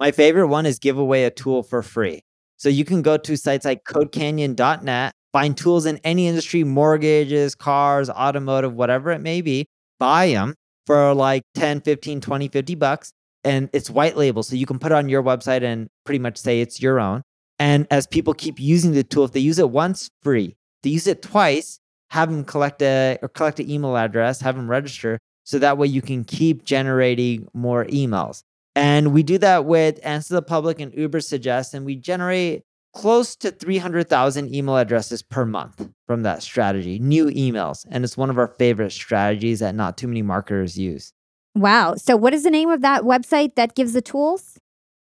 My 0.00 0.10
favorite 0.12 0.48
one 0.48 0.66
is 0.66 0.78
give 0.78 0.98
away 0.98 1.24
a 1.24 1.30
tool 1.30 1.62
for 1.62 1.82
free. 1.82 2.22
So, 2.56 2.68
you 2.68 2.84
can 2.84 3.02
go 3.02 3.16
to 3.16 3.36
sites 3.36 3.64
like 3.64 3.84
codecanyon.net, 3.84 5.12
find 5.32 5.56
tools 5.56 5.86
in 5.86 6.00
any 6.04 6.26
industry 6.26 6.64
mortgages, 6.64 7.54
cars, 7.54 8.10
automotive, 8.10 8.74
whatever 8.74 9.10
it 9.10 9.20
may 9.20 9.40
be, 9.40 9.66
buy 9.98 10.28
them, 10.28 10.54
for 10.86 11.14
like 11.14 11.42
10, 11.54 11.82
15, 11.82 12.20
20, 12.20 12.48
50 12.48 12.74
bucks. 12.74 13.12
And 13.44 13.68
it's 13.72 13.90
white 13.90 14.16
label. 14.16 14.42
So 14.42 14.56
you 14.56 14.66
can 14.66 14.78
put 14.78 14.90
it 14.90 14.94
on 14.94 15.08
your 15.08 15.22
website 15.22 15.62
and 15.62 15.88
pretty 16.04 16.18
much 16.18 16.38
say 16.38 16.60
it's 16.60 16.80
your 16.82 16.98
own. 16.98 17.22
And 17.58 17.86
as 17.90 18.06
people 18.06 18.34
keep 18.34 18.58
using 18.58 18.92
the 18.92 19.04
tool, 19.04 19.24
if 19.24 19.32
they 19.32 19.40
use 19.40 19.58
it 19.58 19.70
once, 19.70 20.08
free. 20.22 20.46
If 20.46 20.82
they 20.82 20.90
use 20.90 21.06
it 21.06 21.22
twice, 21.22 21.78
have 22.10 22.30
them 22.30 22.44
collect 22.44 22.82
a 22.82 23.18
or 23.20 23.28
collect 23.28 23.60
an 23.60 23.70
email 23.70 23.96
address, 23.96 24.40
have 24.40 24.56
them 24.56 24.68
register. 24.68 25.18
So 25.44 25.58
that 25.58 25.76
way 25.78 25.86
you 25.86 26.02
can 26.02 26.24
keep 26.24 26.64
generating 26.64 27.48
more 27.52 27.84
emails. 27.86 28.42
And 28.78 29.12
we 29.12 29.24
do 29.24 29.38
that 29.38 29.64
with 29.64 29.98
Answer 30.04 30.34
the 30.34 30.42
Public 30.42 30.78
and 30.78 30.92
Ubersuggest, 30.92 31.74
and 31.74 31.84
we 31.84 31.96
generate 31.96 32.62
close 32.94 33.34
to 33.34 33.50
300,000 33.50 34.54
email 34.54 34.76
addresses 34.76 35.20
per 35.20 35.44
month 35.44 35.88
from 36.06 36.22
that 36.22 36.44
strategy, 36.44 37.00
new 37.00 37.26
emails. 37.26 37.84
And 37.90 38.04
it's 38.04 38.16
one 38.16 38.30
of 38.30 38.38
our 38.38 38.54
favorite 38.56 38.92
strategies 38.92 39.58
that 39.58 39.74
not 39.74 39.98
too 39.98 40.06
many 40.06 40.22
marketers 40.22 40.78
use. 40.78 41.12
Wow. 41.56 41.96
So, 41.96 42.16
what 42.16 42.32
is 42.32 42.44
the 42.44 42.50
name 42.50 42.70
of 42.70 42.82
that 42.82 43.02
website 43.02 43.56
that 43.56 43.74
gives 43.74 43.94
the 43.94 44.02
tools? 44.02 44.58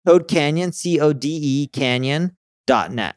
Code 0.08 0.30
Canyon, 0.30 0.72
C 0.72 0.98
O 1.02 1.12
D 1.12 1.38
E 1.42 1.68
Canyon.net. 1.68 3.16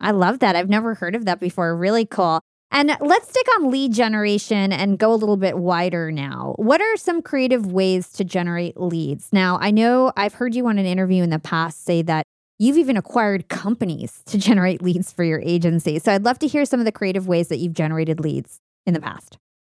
I 0.00 0.10
love 0.12 0.38
that. 0.38 0.54
I've 0.54 0.68
never 0.68 0.94
heard 0.94 1.16
of 1.16 1.24
that 1.24 1.40
before. 1.40 1.76
Really 1.76 2.06
cool. 2.06 2.42
And 2.70 2.96
let's 3.00 3.28
stick 3.28 3.46
on 3.56 3.70
lead 3.70 3.92
generation 3.92 4.72
and 4.72 4.98
go 4.98 5.12
a 5.12 5.16
little 5.16 5.36
bit 5.36 5.56
wider 5.56 6.10
now. 6.10 6.54
What 6.58 6.80
are 6.80 6.96
some 6.96 7.22
creative 7.22 7.70
ways 7.72 8.10
to 8.12 8.24
generate 8.24 8.78
leads? 8.78 9.28
Now, 9.32 9.58
I 9.60 9.70
know 9.70 10.12
I've 10.16 10.34
heard 10.34 10.54
you 10.54 10.66
on 10.66 10.78
an 10.78 10.86
interview 10.86 11.22
in 11.22 11.30
the 11.30 11.38
past 11.38 11.84
say 11.84 12.02
that 12.02 12.26
You've 12.58 12.78
even 12.78 12.96
acquired 12.96 13.48
companies 13.48 14.22
to 14.26 14.38
generate 14.38 14.82
leads 14.82 15.12
for 15.12 15.24
your 15.24 15.40
agency. 15.40 15.98
So 15.98 16.12
I'd 16.12 16.24
love 16.24 16.38
to 16.40 16.46
hear 16.46 16.64
some 16.64 16.80
of 16.80 16.86
the 16.86 16.92
creative 16.92 17.28
ways 17.28 17.48
that 17.48 17.58
you've 17.58 17.74
generated 17.74 18.20
leads 18.20 18.60
in 18.86 18.94
the 18.94 19.00
past. 19.00 19.38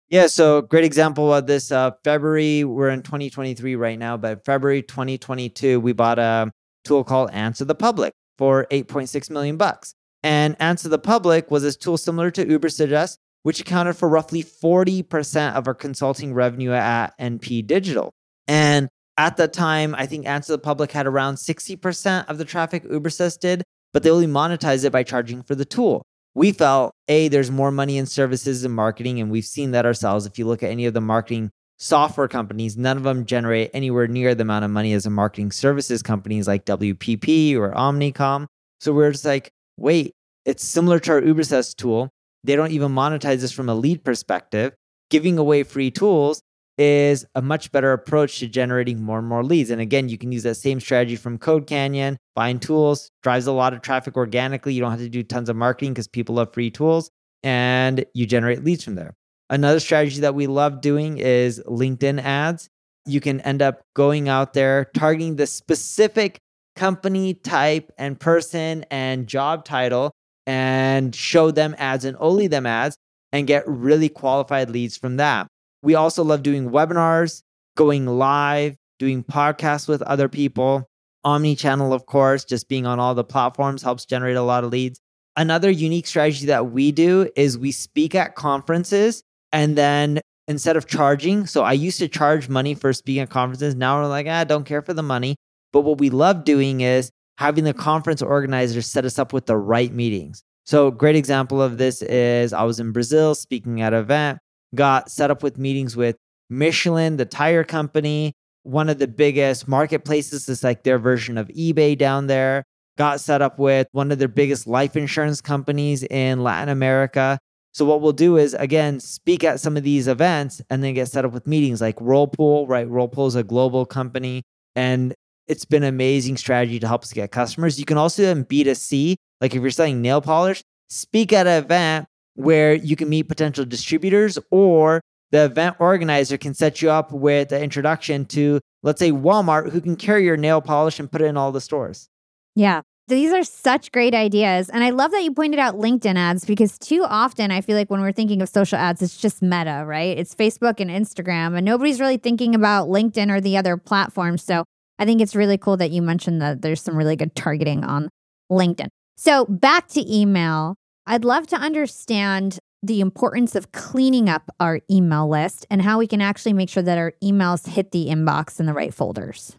Yeah, 0.09 0.27
so 0.27 0.61
great 0.61 0.85
example 0.85 1.33
of 1.33 1.47
this. 1.47 1.71
Uh, 1.71 1.91
February, 2.03 2.63
we're 2.63 2.89
in 2.89 3.01
2023 3.01 3.75
right 3.75 3.99
now, 3.99 4.15
but 4.15 4.45
February 4.45 4.81
2022, 4.81 5.81
we 5.81 5.91
bought 5.91 6.17
a 6.17 6.49
tool 6.85 7.03
called 7.03 7.29
Answer 7.31 7.65
the 7.65 7.75
Public 7.75 8.13
for 8.37 8.67
8.6 8.71 9.29
million 9.29 9.57
bucks. 9.57 9.95
And 10.23 10.55
Answer 10.59 10.89
the 10.89 10.99
Public 10.99 11.51
was 11.51 11.63
this 11.63 11.77
tool 11.77 11.97
similar 11.97 12.31
to 12.31 12.45
Ubersuggest, 12.45 13.17
which 13.43 13.59
accounted 13.61 13.95
for 13.95 14.09
roughly 14.09 14.43
40% 14.43 15.53
of 15.53 15.67
our 15.67 15.73
consulting 15.73 16.33
revenue 16.33 16.71
at 16.71 17.17
NP 17.19 17.65
Digital. 17.67 18.11
And 18.47 18.89
at 19.17 19.37
the 19.37 19.47
time, 19.47 19.95
I 19.95 20.05
think 20.05 20.25
Answer 20.25 20.53
the 20.53 20.59
Public 20.59 20.91
had 20.91 21.07
around 21.07 21.35
60% 21.35 22.27
of 22.27 22.37
the 22.37 22.45
traffic 22.45 22.83
Ubersuggest 22.83 23.39
did, 23.39 23.63
but 23.93 24.03
they 24.03 24.09
only 24.09 24.27
monetized 24.27 24.85
it 24.85 24.91
by 24.91 25.03
charging 25.03 25.43
for 25.43 25.55
the 25.55 25.65
tool. 25.65 26.03
We 26.35 26.51
felt, 26.51 26.93
A, 27.07 27.29
there's 27.29 27.49
more 27.49 27.71
money 27.71 27.97
in 27.97 28.05
services 28.05 28.63
and 28.63 28.73
marketing, 28.73 29.19
and 29.19 29.31
we've 29.31 29.45
seen 29.45 29.71
that 29.71 29.87
ourselves. 29.87 30.25
If 30.27 30.37
you 30.37 30.45
look 30.45 30.61
at 30.61 30.69
any 30.69 30.85
of 30.85 30.93
the 30.93 31.01
marketing 31.01 31.49
software 31.77 32.27
companies, 32.27 32.77
none 32.77 32.97
of 32.97 33.03
them 33.03 33.25
generate 33.25 33.71
anywhere 33.73 34.07
near 34.07 34.35
the 34.35 34.43
amount 34.43 34.65
of 34.65 34.71
money 34.71 34.93
as 34.93 35.05
a 35.05 35.09
marketing 35.09 35.51
services 35.51 36.03
companies 36.03 36.47
like 36.47 36.65
WPP 36.65 37.55
or 37.55 37.71
Omnicom. 37.71 38.45
So 38.79 38.93
we're 38.93 39.11
just 39.11 39.25
like, 39.25 39.51
wait, 39.77 40.13
it's 40.45 40.63
similar 40.63 40.99
to 40.99 41.11
our 41.13 41.21
Ubersuggest 41.21 41.75
tool. 41.75 42.09
They 42.43 42.55
don't 42.55 42.71
even 42.71 42.91
monetize 42.91 43.41
this 43.41 43.51
from 43.51 43.69
a 43.69 43.75
lead 43.75 44.03
perspective, 44.03 44.73
giving 45.09 45.37
away 45.37 45.63
free 45.63 45.91
tools 45.91 46.41
is 46.77 47.25
a 47.33 47.41
much 47.41 47.71
better 47.71 47.91
approach 47.91 48.39
to 48.39 48.47
generating 48.47 49.01
more 49.01 49.19
and 49.19 49.27
more 49.27 49.43
leads. 49.43 49.69
And 49.69 49.81
again, 49.81 50.09
you 50.09 50.17
can 50.17 50.31
use 50.31 50.43
that 50.43 50.55
same 50.55 50.79
strategy 50.79 51.15
from 51.15 51.37
Code 51.37 51.65
Canyon, 51.65 52.17
buying 52.35 52.59
tools, 52.59 53.09
drives 53.23 53.47
a 53.47 53.51
lot 53.51 53.73
of 53.73 53.81
traffic 53.81 54.15
organically. 54.15 54.73
You 54.73 54.81
don't 54.81 54.91
have 54.91 54.99
to 54.99 55.09
do 55.09 55.23
tons 55.23 55.49
of 55.49 55.55
marketing 55.55 55.93
because 55.93 56.07
people 56.07 56.35
love 56.35 56.53
free 56.53 56.69
tools 56.69 57.09
and 57.43 58.05
you 58.13 58.25
generate 58.25 58.63
leads 58.63 58.83
from 58.83 58.95
there. 58.95 59.15
Another 59.49 59.79
strategy 59.79 60.21
that 60.21 60.35
we 60.35 60.45
love 60.45 60.81
doing 60.81 61.17
is 61.17 61.61
LinkedIn 61.65 62.21
ads. 62.21 62.69
You 63.05 63.21
can 63.21 63.41
end 63.41 63.61
up 63.61 63.81
going 63.95 64.29
out 64.29 64.53
there, 64.53 64.89
targeting 64.93 65.37
the 65.37 65.47
specific 65.47 66.39
company 66.77 67.33
type 67.33 67.91
and 67.97 68.17
person 68.19 68.85
and 68.89 69.27
job 69.27 69.65
title 69.65 70.11
and 70.45 71.13
show 71.13 71.51
them 71.51 71.75
ads 71.77 72.05
and 72.05 72.15
only 72.19 72.47
them 72.47 72.65
ads 72.65 72.95
and 73.33 73.47
get 73.47 73.67
really 73.67 74.07
qualified 74.07 74.69
leads 74.69 74.95
from 74.95 75.17
that. 75.17 75.47
We 75.83 75.95
also 75.95 76.23
love 76.23 76.43
doing 76.43 76.69
webinars, 76.69 77.41
going 77.75 78.05
live, 78.05 78.75
doing 78.99 79.23
podcasts 79.23 79.87
with 79.87 80.01
other 80.03 80.29
people. 80.29 80.87
Omni 81.23 81.55
channel, 81.55 81.91
of 81.91 82.05
course, 82.05 82.45
just 82.45 82.69
being 82.69 82.85
on 82.85 82.99
all 82.99 83.13
the 83.13 83.23
platforms 83.23 83.81
helps 83.81 84.05
generate 84.05 84.37
a 84.37 84.41
lot 84.41 84.63
of 84.63 84.71
leads. 84.71 84.99
Another 85.35 85.69
unique 85.69 86.07
strategy 86.07 86.45
that 86.45 86.71
we 86.71 86.91
do 86.91 87.29
is 87.35 87.57
we 87.57 87.71
speak 87.71 88.15
at 88.15 88.35
conferences 88.35 89.21
and 89.51 89.77
then 89.77 90.21
instead 90.47 90.77
of 90.77 90.87
charging, 90.87 91.45
so 91.45 91.63
I 91.63 91.73
used 91.73 91.99
to 91.99 92.07
charge 92.07 92.47
money 92.47 92.73
for 92.73 92.93
speaking 92.93 93.21
at 93.21 93.29
conferences. 93.29 93.75
Now 93.75 94.01
we're 94.01 94.07
like, 94.07 94.27
ah, 94.27 94.45
don't 94.45 94.63
care 94.63 94.81
for 94.81 94.93
the 94.93 95.03
money. 95.03 95.35
But 95.73 95.81
what 95.81 95.99
we 95.99 96.09
love 96.09 96.43
doing 96.43 96.81
is 96.81 97.11
having 97.37 97.63
the 97.63 97.73
conference 97.73 98.21
organizers 98.21 98.87
set 98.87 99.05
us 99.05 99.19
up 99.19 99.33
with 99.33 99.45
the 99.45 99.57
right 99.57 99.93
meetings. 99.93 100.43
So, 100.65 100.91
great 100.91 101.15
example 101.15 101.61
of 101.61 101.77
this 101.77 102.01
is 102.01 102.51
I 102.51 102.63
was 102.63 102.79
in 102.79 102.91
Brazil 102.91 103.35
speaking 103.35 103.81
at 103.81 103.93
an 103.93 103.99
event 103.99 104.39
got 104.75 105.09
set 105.09 105.31
up 105.31 105.43
with 105.43 105.57
meetings 105.57 105.95
with 105.95 106.17
Michelin, 106.49 107.17
the 107.17 107.25
tire 107.25 107.63
company, 107.63 108.33
one 108.63 108.89
of 108.89 108.99
the 108.99 109.07
biggest 109.07 109.67
marketplaces 109.67 110.49
is 110.49 110.63
like 110.63 110.83
their 110.83 110.99
version 110.99 111.37
of 111.37 111.47
eBay 111.49 111.97
down 111.97 112.27
there. 112.27 112.63
Got 112.97 113.21
set 113.21 113.41
up 113.41 113.59
with 113.59 113.87
one 113.91 114.11
of 114.11 114.19
their 114.19 114.27
biggest 114.27 114.65
life 114.65 114.95
insurance 114.95 115.39
companies 115.39 116.03
in 116.03 116.43
Latin 116.43 116.69
America. 116.69 117.37
So 117.73 117.85
what 117.85 118.01
we'll 118.01 118.11
do 118.11 118.37
is 118.37 118.55
again 118.55 118.99
speak 118.99 119.43
at 119.43 119.59
some 119.59 119.77
of 119.77 119.83
these 119.83 120.07
events 120.07 120.61
and 120.69 120.83
then 120.83 120.95
get 120.95 121.07
set 121.07 121.23
up 121.23 121.31
with 121.31 121.45
meetings 121.45 121.79
like 121.79 122.01
Whirlpool, 122.01 122.65
right? 122.65 122.89
Whirlpool 122.89 123.27
is 123.27 123.35
a 123.35 123.43
global 123.43 123.85
company 123.85 124.43
and 124.75 125.13
it's 125.47 125.65
been 125.65 125.83
an 125.83 125.89
amazing 125.89 126.37
strategy 126.37 126.79
to 126.79 126.87
help 126.87 127.03
us 127.03 127.13
get 127.13 127.31
customers. 127.31 127.79
You 127.79 127.85
can 127.85 127.97
also 127.97 128.33
do 128.33 128.43
B2C, 128.43 129.15
like 129.41 129.55
if 129.55 129.61
you're 129.61 129.71
selling 129.71 130.01
nail 130.01 130.21
polish, 130.21 130.63
speak 130.89 131.33
at 131.33 131.47
an 131.47 131.63
event 131.63 132.07
where 132.35 132.73
you 132.73 132.95
can 132.95 133.09
meet 133.09 133.23
potential 133.23 133.65
distributors 133.65 134.37
or 134.51 135.01
the 135.31 135.45
event 135.45 135.75
organizer 135.79 136.37
can 136.37 136.53
set 136.53 136.81
you 136.81 136.89
up 136.89 137.11
with 137.11 137.51
an 137.51 137.61
introduction 137.61 138.25
to 138.25 138.59
let's 138.83 138.99
say 138.99 139.11
Walmart 139.11 139.71
who 139.71 139.81
can 139.81 139.95
carry 139.95 140.23
your 140.23 140.37
nail 140.37 140.61
polish 140.61 140.99
and 140.99 141.11
put 141.11 141.21
it 141.21 141.25
in 141.25 141.35
all 141.35 141.51
the 141.51 141.61
stores. 141.61 142.09
Yeah. 142.55 142.81
These 143.09 143.31
are 143.31 143.43
such 143.43 143.93
great 143.93 144.13
ideas. 144.13 144.69
And 144.69 144.83
I 144.83 144.89
love 144.89 145.11
that 145.11 145.23
you 145.23 145.33
pointed 145.33 145.59
out 145.59 145.75
LinkedIn 145.75 146.17
ads 146.17 146.43
because 146.43 146.77
too 146.77 147.05
often 147.05 147.51
I 147.51 147.61
feel 147.61 147.77
like 147.77 147.89
when 147.89 148.01
we're 148.01 148.11
thinking 148.11 148.41
of 148.41 148.49
social 148.49 148.77
ads, 148.77 149.01
it's 149.01 149.15
just 149.15 149.41
meta, 149.41 149.83
right? 149.85 150.17
It's 150.17 150.35
Facebook 150.35 150.81
and 150.81 150.89
Instagram, 150.89 151.55
and 151.55 151.65
nobody's 151.65 152.01
really 152.01 152.17
thinking 152.17 152.53
about 152.53 152.89
LinkedIn 152.89 153.31
or 153.31 153.39
the 153.39 153.55
other 153.55 153.77
platforms. 153.77 154.43
So 154.43 154.65
I 154.99 155.05
think 155.05 155.21
it's 155.21 155.35
really 155.35 155.57
cool 155.57 155.77
that 155.77 155.91
you 155.91 156.01
mentioned 156.01 156.41
that 156.41 156.61
there's 156.61 156.81
some 156.81 156.95
really 156.95 157.15
good 157.15 157.35
targeting 157.35 157.83
on 157.83 158.09
LinkedIn. 158.51 158.87
So 159.15 159.45
back 159.45 159.87
to 159.89 160.13
email. 160.13 160.75
I'd 161.05 161.23
love 161.23 161.47
to 161.47 161.55
understand 161.55 162.59
the 162.83 163.01
importance 163.01 163.55
of 163.55 163.71
cleaning 163.71 164.29
up 164.29 164.51
our 164.59 164.81
email 164.89 165.27
list 165.27 165.65
and 165.69 165.81
how 165.81 165.97
we 165.97 166.07
can 166.07 166.21
actually 166.21 166.53
make 166.53 166.69
sure 166.69 166.83
that 166.83 166.97
our 166.97 167.13
emails 167.23 167.67
hit 167.67 167.91
the 167.91 168.07
inbox 168.07 168.59
in 168.59 168.65
the 168.65 168.73
right 168.73 168.93
folders. 168.93 169.55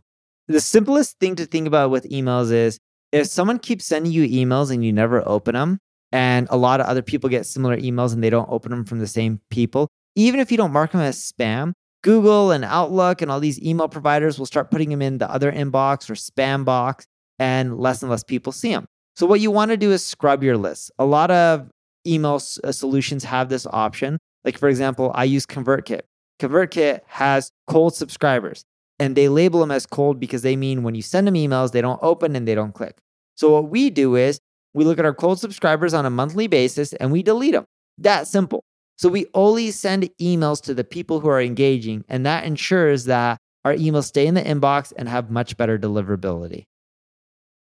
The 0.47 0.61
simplest 0.61 1.19
thing 1.19 1.37
to 1.37 1.47
think 1.47 1.67
about 1.67 1.91
with 1.91 2.09
emails 2.11 2.53
is 2.53 2.79
if 3.13 3.27
someone 3.27 3.59
keeps 3.59 3.87
sending 3.87 4.13
you 4.13 4.27
emails 4.29 4.71
and 4.71 4.85
you 4.85 4.93
never 4.93 5.27
open 5.27 5.55
them, 5.55 5.79
and 6.13 6.47
a 6.51 6.57
lot 6.57 6.81
of 6.81 6.87
other 6.87 7.03
people 7.03 7.29
get 7.29 7.45
similar 7.45 7.77
emails 7.77 8.15
and 8.15 8.23
they 8.23 8.31
don't 8.31 8.49
open 8.51 8.71
them 8.71 8.85
from 8.85 8.99
the 8.99 9.07
same 9.07 9.41
people, 9.51 9.89
even 10.15 10.41
if 10.41 10.51
you 10.51 10.57
don't 10.57 10.73
mark 10.73 10.93
them 10.93 11.01
as 11.01 11.19
spam, 11.19 11.73
Google 12.03 12.53
and 12.53 12.65
Outlook 12.65 13.23
and 13.23 13.31
all 13.31 13.41
these 13.41 13.61
email 13.61 13.89
providers 13.89 14.39
will 14.39 14.47
start 14.47 14.71
putting 14.71 14.91
them 14.91 15.03
in 15.03 15.19
the 15.19 15.31
other 15.31 15.51
inbox 15.51 16.09
or 16.09 16.15
spam 16.15 16.65
box, 16.65 17.07
and 17.39 17.79
less 17.79 18.03
and 18.03 18.11
less 18.11 18.25
people 18.25 18.53
see 18.53 18.71
them. 18.73 18.87
So, 19.17 19.27
what 19.27 19.41
you 19.41 19.51
want 19.51 19.71
to 19.71 19.77
do 19.77 19.91
is 19.93 20.05
scrub 20.05 20.43
your 20.43 20.57
list. 20.57 20.91
A 20.99 21.05
lot 21.05 21.31
of 21.31 21.69
email 22.07 22.37
s- 22.37 22.59
uh, 22.63 22.73
solutions 22.73 23.25
have 23.25 23.49
this 23.49 23.67
option. 23.67 24.19
Like, 24.45 24.57
for 24.59 24.69
example, 24.69 25.11
I 25.15 25.25
use 25.25 25.45
ConvertKit. 25.47 26.03
ConvertKit 26.41 27.01
has 27.07 27.51
cold 27.67 27.95
subscribers 27.95 28.63
and 29.01 29.17
they 29.17 29.29
label 29.29 29.61
them 29.61 29.73
as 29.73 29.87
cold 29.87 30.21
because 30.21 30.43
they 30.43 30.55
mean 30.57 30.85
when 30.85 30.95
you 30.95 31.03
send 31.03 31.27
them 31.27 31.35
emails, 31.35 31.73
they 31.73 31.81
don't 31.81 31.99
open 32.03 32.37
and 32.37 32.47
they 32.47 32.55
don't 32.55 32.73
click. 32.75 32.97
So, 33.35 33.51
what 33.53 33.71
we 33.71 33.91
do 33.91 34.15
is 34.15 34.39
we 34.75 34.85
look 34.85 34.99
at 35.01 35.05
our 35.05 35.15
cold 35.15 35.41
subscribers 35.41 35.95
on 35.95 36.07
a 36.07 36.11
monthly 36.11 36.47
basis 36.47 36.93
and 36.95 37.11
we 37.11 37.23
delete 37.25 37.55
them. 37.55 37.65
That 37.99 38.29
simple. 38.29 38.63
So, 38.99 39.09
we 39.09 39.27
only 39.35 39.71
send 39.71 40.11
emails 40.21 40.61
to 40.63 40.75
the 40.75 40.85
people 40.85 41.21
who 41.21 41.29
are 41.29 41.41
engaging, 41.41 42.05
and 42.09 42.27
that 42.27 42.45
ensures 42.45 43.05
that 43.05 43.39
our 43.65 43.75
emails 43.75 44.05
stay 44.05 44.27
in 44.27 44.35
the 44.35 44.43
inbox 44.43 44.93
and 44.97 45.09
have 45.09 45.31
much 45.31 45.57
better 45.57 45.79
deliverability. 45.79 46.65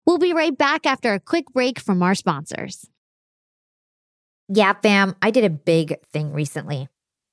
We'll 0.06 0.18
be 0.18 0.34
right 0.34 0.58
back 0.58 0.86
after 0.86 1.14
a 1.14 1.20
quick 1.20 1.46
break 1.54 1.80
from 1.80 2.02
our 2.02 2.16
sponsors. 2.16 2.90
Yeah, 4.48 4.74
fam, 4.74 5.16
I 5.22 5.30
did 5.30 5.44
a 5.44 5.50
big 5.52 6.02
thing 6.12 6.34
recently. 6.34 6.88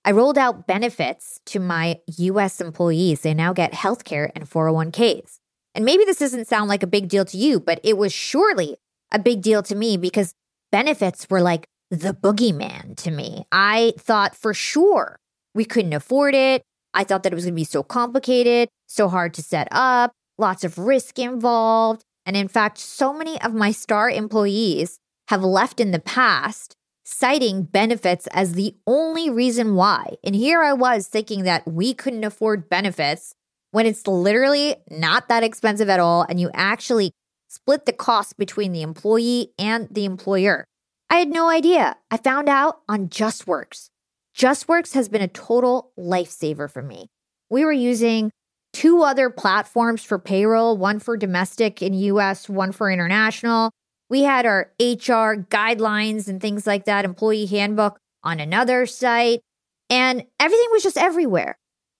I 0.04 0.12
rolled 0.12 0.36
out 0.36 0.66
benefits 0.66 1.40
to 1.46 1.58
my 1.58 1.98
US 2.18 2.60
employees. 2.60 3.22
They 3.22 3.32
now 3.32 3.54
get 3.54 3.72
healthcare 3.72 4.30
and 4.36 4.48
401ks. 4.48 5.38
And 5.74 5.84
maybe 5.84 6.04
this 6.04 6.18
doesn't 6.18 6.46
sound 6.46 6.68
like 6.68 6.82
a 6.82 6.86
big 6.86 7.08
deal 7.08 7.24
to 7.24 7.36
you, 7.36 7.58
but 7.58 7.80
it 7.82 7.96
was 7.96 8.12
surely 8.12 8.76
a 9.10 9.18
big 9.18 9.42
deal 9.42 9.62
to 9.62 9.74
me 9.74 9.96
because 9.96 10.34
benefits 10.70 11.26
were 11.30 11.40
like 11.40 11.66
the 11.90 12.14
boogeyman 12.14 12.96
to 12.96 13.10
me. 13.10 13.44
I 13.52 13.92
thought 13.98 14.34
for 14.34 14.52
sure 14.54 15.18
we 15.54 15.64
couldn't 15.64 15.92
afford 15.92 16.34
it. 16.34 16.62
I 16.94 17.04
thought 17.04 17.22
that 17.22 17.32
it 17.32 17.36
was 17.36 17.44
going 17.44 17.54
to 17.54 17.60
be 17.60 17.64
so 17.64 17.82
complicated, 17.82 18.68
so 18.86 19.08
hard 19.08 19.34
to 19.34 19.42
set 19.42 19.68
up, 19.70 20.12
lots 20.38 20.64
of 20.64 20.78
risk 20.78 21.18
involved. 21.18 22.02
And 22.24 22.36
in 22.36 22.48
fact, 22.48 22.78
so 22.78 23.12
many 23.12 23.40
of 23.42 23.54
my 23.54 23.70
star 23.70 24.10
employees 24.10 24.98
have 25.28 25.44
left 25.44 25.80
in 25.80 25.90
the 25.90 25.98
past 25.98 26.74
citing 27.04 27.62
benefits 27.62 28.26
as 28.28 28.54
the 28.54 28.74
only 28.86 29.30
reason 29.30 29.76
why. 29.76 30.16
And 30.24 30.34
here 30.34 30.62
I 30.62 30.72
was 30.72 31.06
thinking 31.06 31.44
that 31.44 31.66
we 31.66 31.94
couldn't 31.94 32.24
afford 32.24 32.68
benefits 32.68 33.32
when 33.70 33.86
it's 33.86 34.06
literally 34.08 34.76
not 34.90 35.28
that 35.28 35.44
expensive 35.44 35.88
at 35.88 36.00
all. 36.00 36.26
And 36.28 36.40
you 36.40 36.50
actually 36.52 37.12
split 37.48 37.86
the 37.86 37.92
cost 37.92 38.36
between 38.36 38.72
the 38.72 38.82
employee 38.82 39.52
and 39.56 39.88
the 39.90 40.04
employer. 40.04 40.64
I 41.08 41.16
had 41.16 41.28
no 41.28 41.48
idea. 41.48 41.96
I 42.10 42.16
found 42.16 42.48
out 42.48 42.80
on 42.88 43.08
JustWorks. 43.08 43.90
JustWorks 44.36 44.92
has 44.94 45.08
been 45.08 45.22
a 45.22 45.28
total 45.28 45.92
lifesaver 45.98 46.70
for 46.70 46.82
me. 46.82 47.08
We 47.48 47.64
were 47.64 47.72
using 47.72 48.32
two 48.72 49.02
other 49.02 49.30
platforms 49.30 50.02
for 50.02 50.18
payroll, 50.18 50.76
one 50.76 50.98
for 50.98 51.16
domestic 51.16 51.80
in 51.80 51.94
US, 51.94 52.48
one 52.48 52.72
for 52.72 52.90
international. 52.90 53.70
We 54.10 54.22
had 54.22 54.46
our 54.46 54.72
HR 54.80 55.40
guidelines 55.48 56.28
and 56.28 56.40
things 56.40 56.66
like 56.66 56.84
that, 56.84 57.04
employee 57.04 57.46
handbook 57.46 57.98
on 58.22 58.40
another 58.40 58.84
site, 58.84 59.40
and 59.88 60.24
everything 60.40 60.68
was 60.72 60.82
just 60.82 60.98
everywhere. 60.98 61.56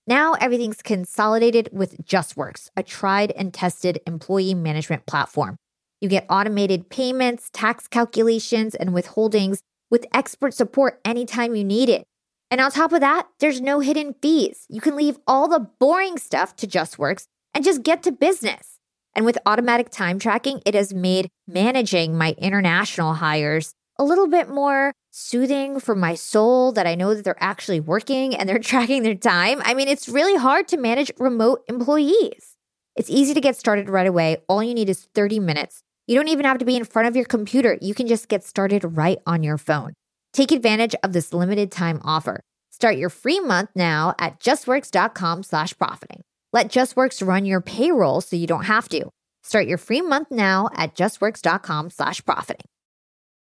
Now 0.06 0.34
everything's 0.34 0.82
consolidated 0.82 1.68
with 1.72 2.04
JustWorks, 2.04 2.70
a 2.76 2.82
tried 2.82 3.30
and 3.32 3.54
tested 3.54 4.00
employee 4.06 4.54
management 4.54 5.06
platform. 5.06 5.56
You 6.00 6.08
get 6.08 6.26
automated 6.28 6.90
payments, 6.90 7.50
tax 7.52 7.88
calculations, 7.88 8.74
and 8.74 8.90
withholdings 8.90 9.60
with 9.90 10.06
expert 10.12 10.52
support 10.52 11.00
anytime 11.04 11.54
you 11.54 11.64
need 11.64 11.88
it. 11.88 12.04
And 12.50 12.60
on 12.60 12.70
top 12.70 12.92
of 12.92 13.00
that, 13.00 13.28
there's 13.40 13.60
no 13.60 13.80
hidden 13.80 14.14
fees. 14.20 14.66
You 14.68 14.80
can 14.80 14.96
leave 14.96 15.18
all 15.26 15.48
the 15.48 15.68
boring 15.80 16.18
stuff 16.18 16.54
to 16.56 16.66
JustWorks 16.66 17.26
and 17.54 17.64
just 17.64 17.82
get 17.82 18.02
to 18.04 18.12
business. 18.12 18.78
And 19.14 19.24
with 19.24 19.38
automatic 19.46 19.90
time 19.90 20.18
tracking, 20.18 20.60
it 20.66 20.74
has 20.74 20.92
made 20.92 21.28
managing 21.48 22.16
my 22.16 22.34
international 22.38 23.14
hires 23.14 23.72
a 23.98 24.04
little 24.04 24.28
bit 24.28 24.48
more 24.48 24.92
soothing 25.10 25.80
for 25.80 25.94
my 25.94 26.14
soul 26.14 26.72
that 26.72 26.86
I 26.86 26.94
know 26.94 27.14
that 27.14 27.24
they're 27.24 27.42
actually 27.42 27.80
working 27.80 28.34
and 28.34 28.46
they're 28.48 28.58
tracking 28.72 29.02
their 29.02 29.14
time. 29.14 29.62
I 29.64 29.72
mean, 29.72 29.88
it's 29.88 30.08
really 30.08 30.36
hard 30.36 30.68
to 30.68 30.76
manage 30.76 31.10
remote 31.18 31.64
employees. 31.68 32.56
It's 32.94 33.10
easy 33.10 33.34
to 33.34 33.40
get 33.40 33.56
started 33.56 33.88
right 33.88 34.06
away. 34.06 34.38
All 34.48 34.62
you 34.62 34.74
need 34.74 34.88
is 34.88 35.08
30 35.14 35.40
minutes. 35.40 35.82
You 36.06 36.14
don't 36.14 36.28
even 36.28 36.44
have 36.44 36.58
to 36.58 36.64
be 36.64 36.76
in 36.76 36.84
front 36.84 37.08
of 37.08 37.16
your 37.16 37.24
computer. 37.24 37.78
You 37.80 37.94
can 37.94 38.06
just 38.06 38.28
get 38.28 38.44
started 38.44 38.84
right 38.96 39.18
on 39.26 39.42
your 39.42 39.58
phone. 39.58 39.92
Take 40.32 40.52
advantage 40.52 40.94
of 41.02 41.12
this 41.12 41.32
limited 41.32 41.72
time 41.72 42.00
offer. 42.04 42.40
Start 42.70 42.96
your 42.96 43.08
free 43.10 43.40
month 43.40 43.70
now 43.74 44.14
at 44.18 44.38
justworks.com 44.38 45.42
slash 45.42 45.76
profiting. 45.76 46.22
Let 46.52 46.68
JustWorks 46.68 47.26
run 47.26 47.44
your 47.44 47.60
payroll 47.60 48.20
so 48.20 48.36
you 48.36 48.46
don't 48.46 48.64
have 48.64 48.88
to. 48.90 49.10
Start 49.42 49.66
your 49.66 49.78
free 49.78 50.00
month 50.00 50.28
now 50.30 50.68
at 50.74 50.94
justworks.com 50.94 51.90
slash 51.90 52.24
profiting. 52.24 52.66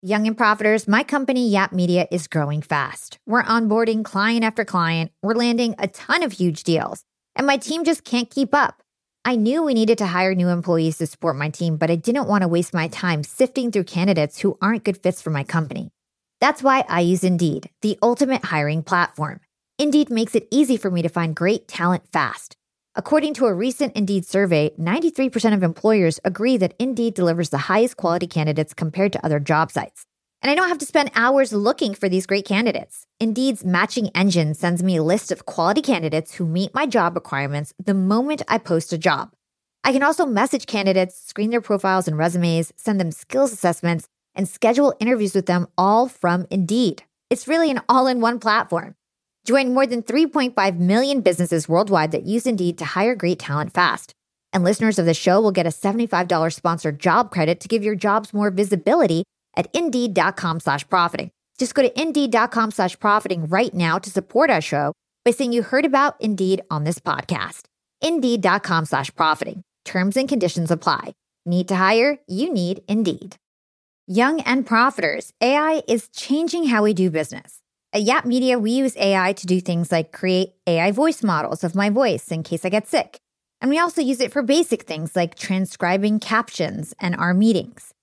Young 0.01 0.27
and 0.27 0.37
profiters, 0.37 0.87
my 0.87 1.03
company, 1.03 1.49
Yap 1.49 1.73
Media, 1.73 2.07
is 2.11 2.27
growing 2.27 2.61
fast. 2.61 3.19
We're 3.25 3.43
onboarding 3.43 4.03
client 4.03 4.43
after 4.43 4.65
client, 4.65 5.11
we're 5.21 5.35
landing 5.35 5.75
a 5.79 5.87
ton 5.87 6.23
of 6.23 6.33
huge 6.33 6.63
deals, 6.63 7.03
and 7.35 7.47
my 7.47 7.57
team 7.57 7.83
just 7.83 8.03
can't 8.03 8.29
keep 8.29 8.53
up. 8.53 8.81
I 9.25 9.37
knew 9.37 9.63
we 9.63 9.73
needed 9.73 9.99
to 9.99 10.05
hire 10.05 10.35
new 10.35 10.49
employees 10.49 10.97
to 10.97 11.07
support 11.07 11.37
my 11.37 11.49
team, 11.49 11.77
but 11.77 11.89
I 11.89 11.95
didn't 11.95 12.27
want 12.27 12.41
to 12.41 12.49
waste 12.49 12.73
my 12.73 12.89
time 12.89 13.23
sifting 13.23 13.71
through 13.71 13.85
candidates 13.85 14.39
who 14.39 14.57
aren't 14.61 14.83
good 14.83 14.97
fits 14.97 15.21
for 15.21 15.29
my 15.29 15.45
company. 15.45 15.91
That's 16.41 16.61
why 16.61 16.83
I 16.89 16.99
use 16.99 17.23
Indeed, 17.23 17.69
the 17.81 17.97
ultimate 18.01 18.43
hiring 18.43 18.83
platform. 18.83 19.39
Indeed 19.79 20.09
makes 20.09 20.35
it 20.35 20.49
easy 20.51 20.75
for 20.75 20.91
me 20.91 21.01
to 21.03 21.07
find 21.07 21.33
great 21.33 21.69
talent 21.69 22.03
fast. 22.11 22.57
According 22.95 23.35
to 23.35 23.45
a 23.45 23.53
recent 23.53 23.95
Indeed 23.95 24.25
survey, 24.25 24.71
93% 24.77 25.53
of 25.53 25.63
employers 25.63 26.19
agree 26.25 26.57
that 26.57 26.75
Indeed 26.77 27.13
delivers 27.13 27.49
the 27.49 27.69
highest 27.69 27.95
quality 27.95 28.27
candidates 28.27 28.73
compared 28.73 29.13
to 29.13 29.25
other 29.25 29.39
job 29.39 29.71
sites. 29.71 30.05
And 30.43 30.51
I 30.51 30.55
don't 30.55 30.67
have 30.67 30.79
to 30.79 30.85
spend 30.85 31.09
hours 31.15 31.53
looking 31.53 31.93
for 31.93 32.09
these 32.09 32.25
great 32.25 32.43
candidates. 32.45 33.07
Indeed's 33.17 33.63
matching 33.63 34.09
engine 34.09 34.53
sends 34.53 34.83
me 34.83 34.97
a 34.97 35.03
list 35.03 35.31
of 35.31 35.45
quality 35.45 35.81
candidates 35.81 36.33
who 36.33 36.45
meet 36.45 36.75
my 36.75 36.85
job 36.85 37.15
requirements 37.15 37.73
the 37.81 37.93
moment 37.93 38.41
I 38.49 38.57
post 38.57 38.91
a 38.91 38.97
job. 38.97 39.31
I 39.85 39.93
can 39.93 40.03
also 40.03 40.25
message 40.25 40.65
candidates, 40.65 41.17
screen 41.17 41.49
their 41.49 41.61
profiles 41.61 42.09
and 42.09 42.17
resumes, 42.17 42.73
send 42.75 42.99
them 42.99 43.11
skills 43.11 43.53
assessments, 43.53 44.09
and 44.35 44.45
schedule 44.45 44.93
interviews 44.99 45.33
with 45.33 45.45
them 45.45 45.67
all 45.77 46.09
from 46.09 46.45
Indeed. 46.51 47.03
It's 47.29 47.47
really 47.47 47.71
an 47.71 47.79
all 47.87 48.07
in 48.07 48.19
one 48.19 48.39
platform. 48.39 48.95
Join 49.45 49.73
more 49.73 49.87
than 49.87 50.03
3.5 50.03 50.77
million 50.77 51.21
businesses 51.21 51.69
worldwide 51.69 52.11
that 52.11 52.25
use 52.25 52.45
Indeed 52.45 52.77
to 52.79 52.85
hire 52.85 53.15
great 53.15 53.39
talent 53.39 53.73
fast. 53.73 54.13
And 54.51 54.65
listeners 54.65 54.99
of 54.99 55.05
the 55.05 55.13
show 55.13 55.39
will 55.39 55.51
get 55.53 55.65
a 55.65 55.69
$75 55.69 56.51
sponsored 56.53 56.99
job 56.99 57.31
credit 57.31 57.61
to 57.61 57.69
give 57.69 57.83
your 57.85 57.95
jobs 57.95 58.33
more 58.33 58.51
visibility 58.51 59.23
at 59.55 59.67
indeed.com 59.73 60.59
slash 60.59 60.87
profiting. 60.87 61.31
Just 61.57 61.75
go 61.75 61.81
to 61.81 62.01
indeed.com 62.01 62.71
slash 62.71 62.97
profiting 62.99 63.47
right 63.47 63.73
now 63.73 63.99
to 63.99 64.09
support 64.09 64.49
our 64.49 64.61
show 64.61 64.93
by 65.23 65.31
saying 65.31 65.53
you 65.53 65.63
heard 65.63 65.85
about 65.85 66.19
Indeed 66.19 66.61
on 66.69 66.83
this 66.83 66.99
podcast. 66.99 67.63
Indeed.com 68.01 68.85
slash 68.85 69.13
profiting. 69.15 69.63
Terms 69.85 70.17
and 70.17 70.27
conditions 70.27 70.71
apply. 70.71 71.13
Need 71.45 71.67
to 71.69 71.75
hire? 71.75 72.19
You 72.27 72.51
need 72.53 72.83
Indeed. 72.87 73.37
Young 74.07 74.41
and 74.41 74.67
profiters, 74.67 75.31
AI 75.39 75.81
is 75.87 76.09
changing 76.09 76.67
how 76.67 76.83
we 76.83 76.93
do 76.93 77.09
business. 77.09 77.59
At 77.93 78.01
Yap 78.01 78.25
Media, 78.25 78.59
we 78.59 78.71
use 78.71 78.97
AI 78.97 79.33
to 79.33 79.47
do 79.47 79.61
things 79.61 79.91
like 79.91 80.11
create 80.11 80.53
AI 80.67 80.91
voice 80.91 81.23
models 81.23 81.63
of 81.63 81.75
my 81.75 81.89
voice 81.89 82.29
in 82.31 82.43
case 82.43 82.65
I 82.65 82.69
get 82.69 82.87
sick. 82.87 83.19
And 83.61 83.69
we 83.69 83.79
also 83.79 84.01
use 84.01 84.19
it 84.19 84.33
for 84.33 84.41
basic 84.41 84.83
things 84.83 85.15
like 85.15 85.35
transcribing 85.35 86.19
captions 86.19 86.93
and 86.99 87.15
our 87.15 87.33
meetings. 87.33 87.93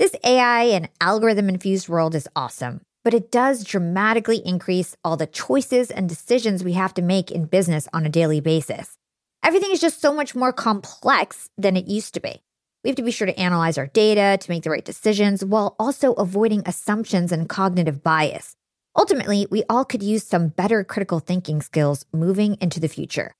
This 0.00 0.16
AI 0.24 0.62
and 0.62 0.88
algorithm 1.02 1.50
infused 1.50 1.86
world 1.86 2.14
is 2.14 2.26
awesome, 2.34 2.80
but 3.04 3.12
it 3.12 3.30
does 3.30 3.64
dramatically 3.64 4.38
increase 4.38 4.96
all 5.04 5.18
the 5.18 5.26
choices 5.26 5.90
and 5.90 6.08
decisions 6.08 6.64
we 6.64 6.72
have 6.72 6.94
to 6.94 7.02
make 7.02 7.30
in 7.30 7.44
business 7.44 7.86
on 7.92 8.06
a 8.06 8.08
daily 8.08 8.40
basis. 8.40 8.96
Everything 9.44 9.72
is 9.72 9.78
just 9.78 10.00
so 10.00 10.14
much 10.14 10.34
more 10.34 10.54
complex 10.54 11.50
than 11.58 11.76
it 11.76 11.86
used 11.86 12.14
to 12.14 12.20
be. 12.20 12.40
We 12.82 12.88
have 12.88 12.96
to 12.96 13.02
be 13.02 13.10
sure 13.10 13.26
to 13.26 13.38
analyze 13.38 13.76
our 13.76 13.88
data 13.88 14.38
to 14.40 14.50
make 14.50 14.62
the 14.62 14.70
right 14.70 14.82
decisions 14.82 15.44
while 15.44 15.76
also 15.78 16.14
avoiding 16.14 16.62
assumptions 16.64 17.30
and 17.30 17.46
cognitive 17.46 18.02
bias. 18.02 18.56
Ultimately, 18.96 19.48
we 19.50 19.64
all 19.68 19.84
could 19.84 20.02
use 20.02 20.24
some 20.24 20.48
better 20.48 20.82
critical 20.82 21.20
thinking 21.20 21.60
skills 21.60 22.06
moving 22.10 22.56
into 22.62 22.80
the 22.80 22.88
future. 22.88 23.34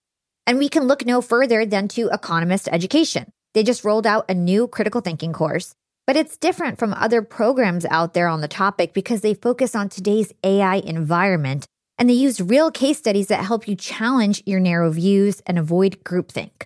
And 0.46 0.58
we 0.58 0.68
can 0.68 0.82
look 0.82 1.06
no 1.06 1.22
further 1.22 1.64
than 1.64 1.88
to 1.88 2.11
Economist 2.12 2.68
Education. 2.70 3.32
They 3.54 3.62
just 3.62 3.82
rolled 3.82 4.06
out 4.06 4.30
a 4.30 4.34
new 4.34 4.68
critical 4.68 5.00
thinking 5.00 5.32
course 5.32 5.74
but 6.11 6.16
it's 6.16 6.36
different 6.36 6.76
from 6.76 6.92
other 6.94 7.22
programs 7.22 7.84
out 7.84 8.14
there 8.14 8.26
on 8.26 8.40
the 8.40 8.48
topic 8.48 8.92
because 8.92 9.20
they 9.20 9.32
focus 9.32 9.76
on 9.76 9.88
today's 9.88 10.32
AI 10.42 10.78
environment 10.78 11.68
and 11.98 12.11
they 12.11 12.14
use 12.14 12.40
real 12.40 12.68
case 12.68 12.98
studies 12.98 13.28
that 13.28 13.44
help 13.44 13.68
you 13.68 13.76
challenge 13.76 14.42
your 14.44 14.58
narrow 14.58 14.90
views 14.90 15.40
and 15.46 15.56
avoid 15.56 16.02
groupthink. 16.02 16.64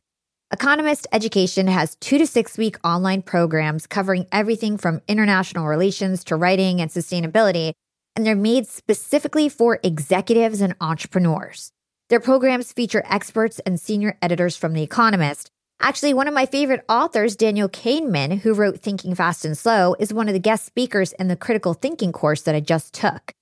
Economist 0.50 1.06
Education 1.12 1.66
has 1.66 1.94
two 1.96 2.16
to 2.16 2.26
six 2.26 2.56
week 2.56 2.78
online 2.82 3.20
programs 3.20 3.86
covering 3.86 4.26
everything 4.32 4.78
from 4.78 5.02
international 5.08 5.66
relations 5.66 6.24
to 6.24 6.36
writing 6.36 6.80
and 6.80 6.90
sustainability, 6.90 7.74
and 8.16 8.24
they're 8.24 8.34
made 8.34 8.66
specifically 8.66 9.50
for 9.50 9.78
executives 9.82 10.62
and 10.62 10.74
entrepreneurs. 10.80 11.70
Their 12.08 12.20
programs 12.20 12.72
feature 12.72 13.04
experts 13.04 13.58
and 13.66 13.78
senior 13.78 14.16
editors 14.22 14.56
from 14.56 14.72
The 14.72 14.82
Economist 14.82 15.50
Actually, 15.84 16.14
one 16.14 16.26
of 16.26 16.32
my 16.32 16.46
favorite 16.46 16.82
authors, 16.88 17.36
Daniel 17.36 17.68
Kahneman, 17.68 18.38
who 18.38 18.54
wrote 18.54 18.80
Thinking 18.80 19.14
Fast 19.14 19.44
and 19.44 19.56
Slow, 19.56 19.94
is 19.98 20.14
one 20.14 20.28
of 20.28 20.32
the 20.32 20.40
guest 20.40 20.64
speakers 20.64 21.12
in 21.12 21.28
the 21.28 21.36
critical 21.36 21.74
thinking 21.74 22.10
course 22.10 22.40
that 22.40 22.54
I 22.54 22.60
just 22.60 22.94
took. 22.94 23.34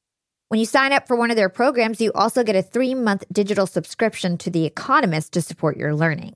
When 0.49 0.59
you 0.59 0.67
sign 0.67 0.93
up 0.93 1.07
for 1.07 1.15
one 1.15 1.31
of 1.31 1.37
their 1.37 1.49
programs, 1.49 2.01
you 2.01 2.11
also 2.17 2.43
get 2.43 2.57
a 2.57 2.63
three 2.63 2.97
month 2.97 3.23
digital 3.33 3.69
subscription 3.69 4.39
to 4.39 4.51
The 4.51 4.65
Economist 4.65 5.35
to 5.35 5.41
support 5.41 5.77
your 5.77 5.95
learning. 5.95 6.35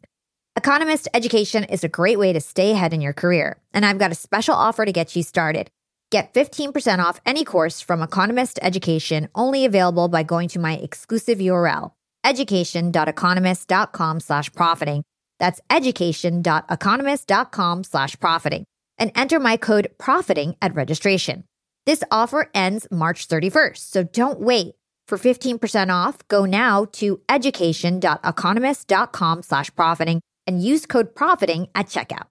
Economist 0.55 1.09
education 1.13 1.65
is 1.65 1.83
a 1.83 1.89
great 1.89 2.21
way 2.21 2.33
to 2.33 2.41
stay 2.41 2.71
ahead 2.71 2.93
in 2.95 3.01
your 3.01 3.13
career, 3.13 3.61
and 3.75 3.85
I've 3.85 3.99
got 3.99 4.13
a 4.13 4.15
special 4.15 4.55
offer 4.55 4.85
to 4.85 4.93
get 4.93 5.17
you 5.17 5.25
started. 5.25 5.69
Get 6.13 6.33
15% 6.35 7.01
off 7.01 7.21
any 7.27 7.45
course 7.45 7.81
from 7.81 8.01
Economist 8.01 8.61
Education, 8.63 9.29
only 9.35 9.65
available 9.65 10.07
by 10.07 10.23
going 10.23 10.51
to 10.51 10.61
my 10.61 10.75
exclusive 10.77 11.39
URL, 11.39 11.91
education.economist.com 12.23 14.21
slash 14.21 14.53
profiting 14.53 15.03
that's 15.39 15.61
education.economist.com 15.71 17.85
slash 17.85 18.19
profiting 18.19 18.65
and 18.99 19.13
enter 19.15 19.39
my 19.39 19.57
code 19.57 19.89
profiting 19.99 20.57
at 20.63 20.75
registration. 20.75 21.45
This 21.85 22.03
offer 22.11 22.51
ends 22.55 22.89
March 22.91 23.29
31st, 23.29 23.77
so 23.77 24.03
don't 24.03 24.41
wait. 24.41 24.75
For 25.07 25.19
15% 25.19 25.93
off, 25.93 26.27
go 26.27 26.45
now 26.45 26.87
to 26.95 27.21
education.economist.com 27.29 29.43
slash 29.43 29.73
profiting 29.77 30.21
and 30.49 30.63
use 30.63 30.87
code 30.87 31.15
profiting 31.15 31.69
at 31.77 31.87
checkout. 31.87 32.27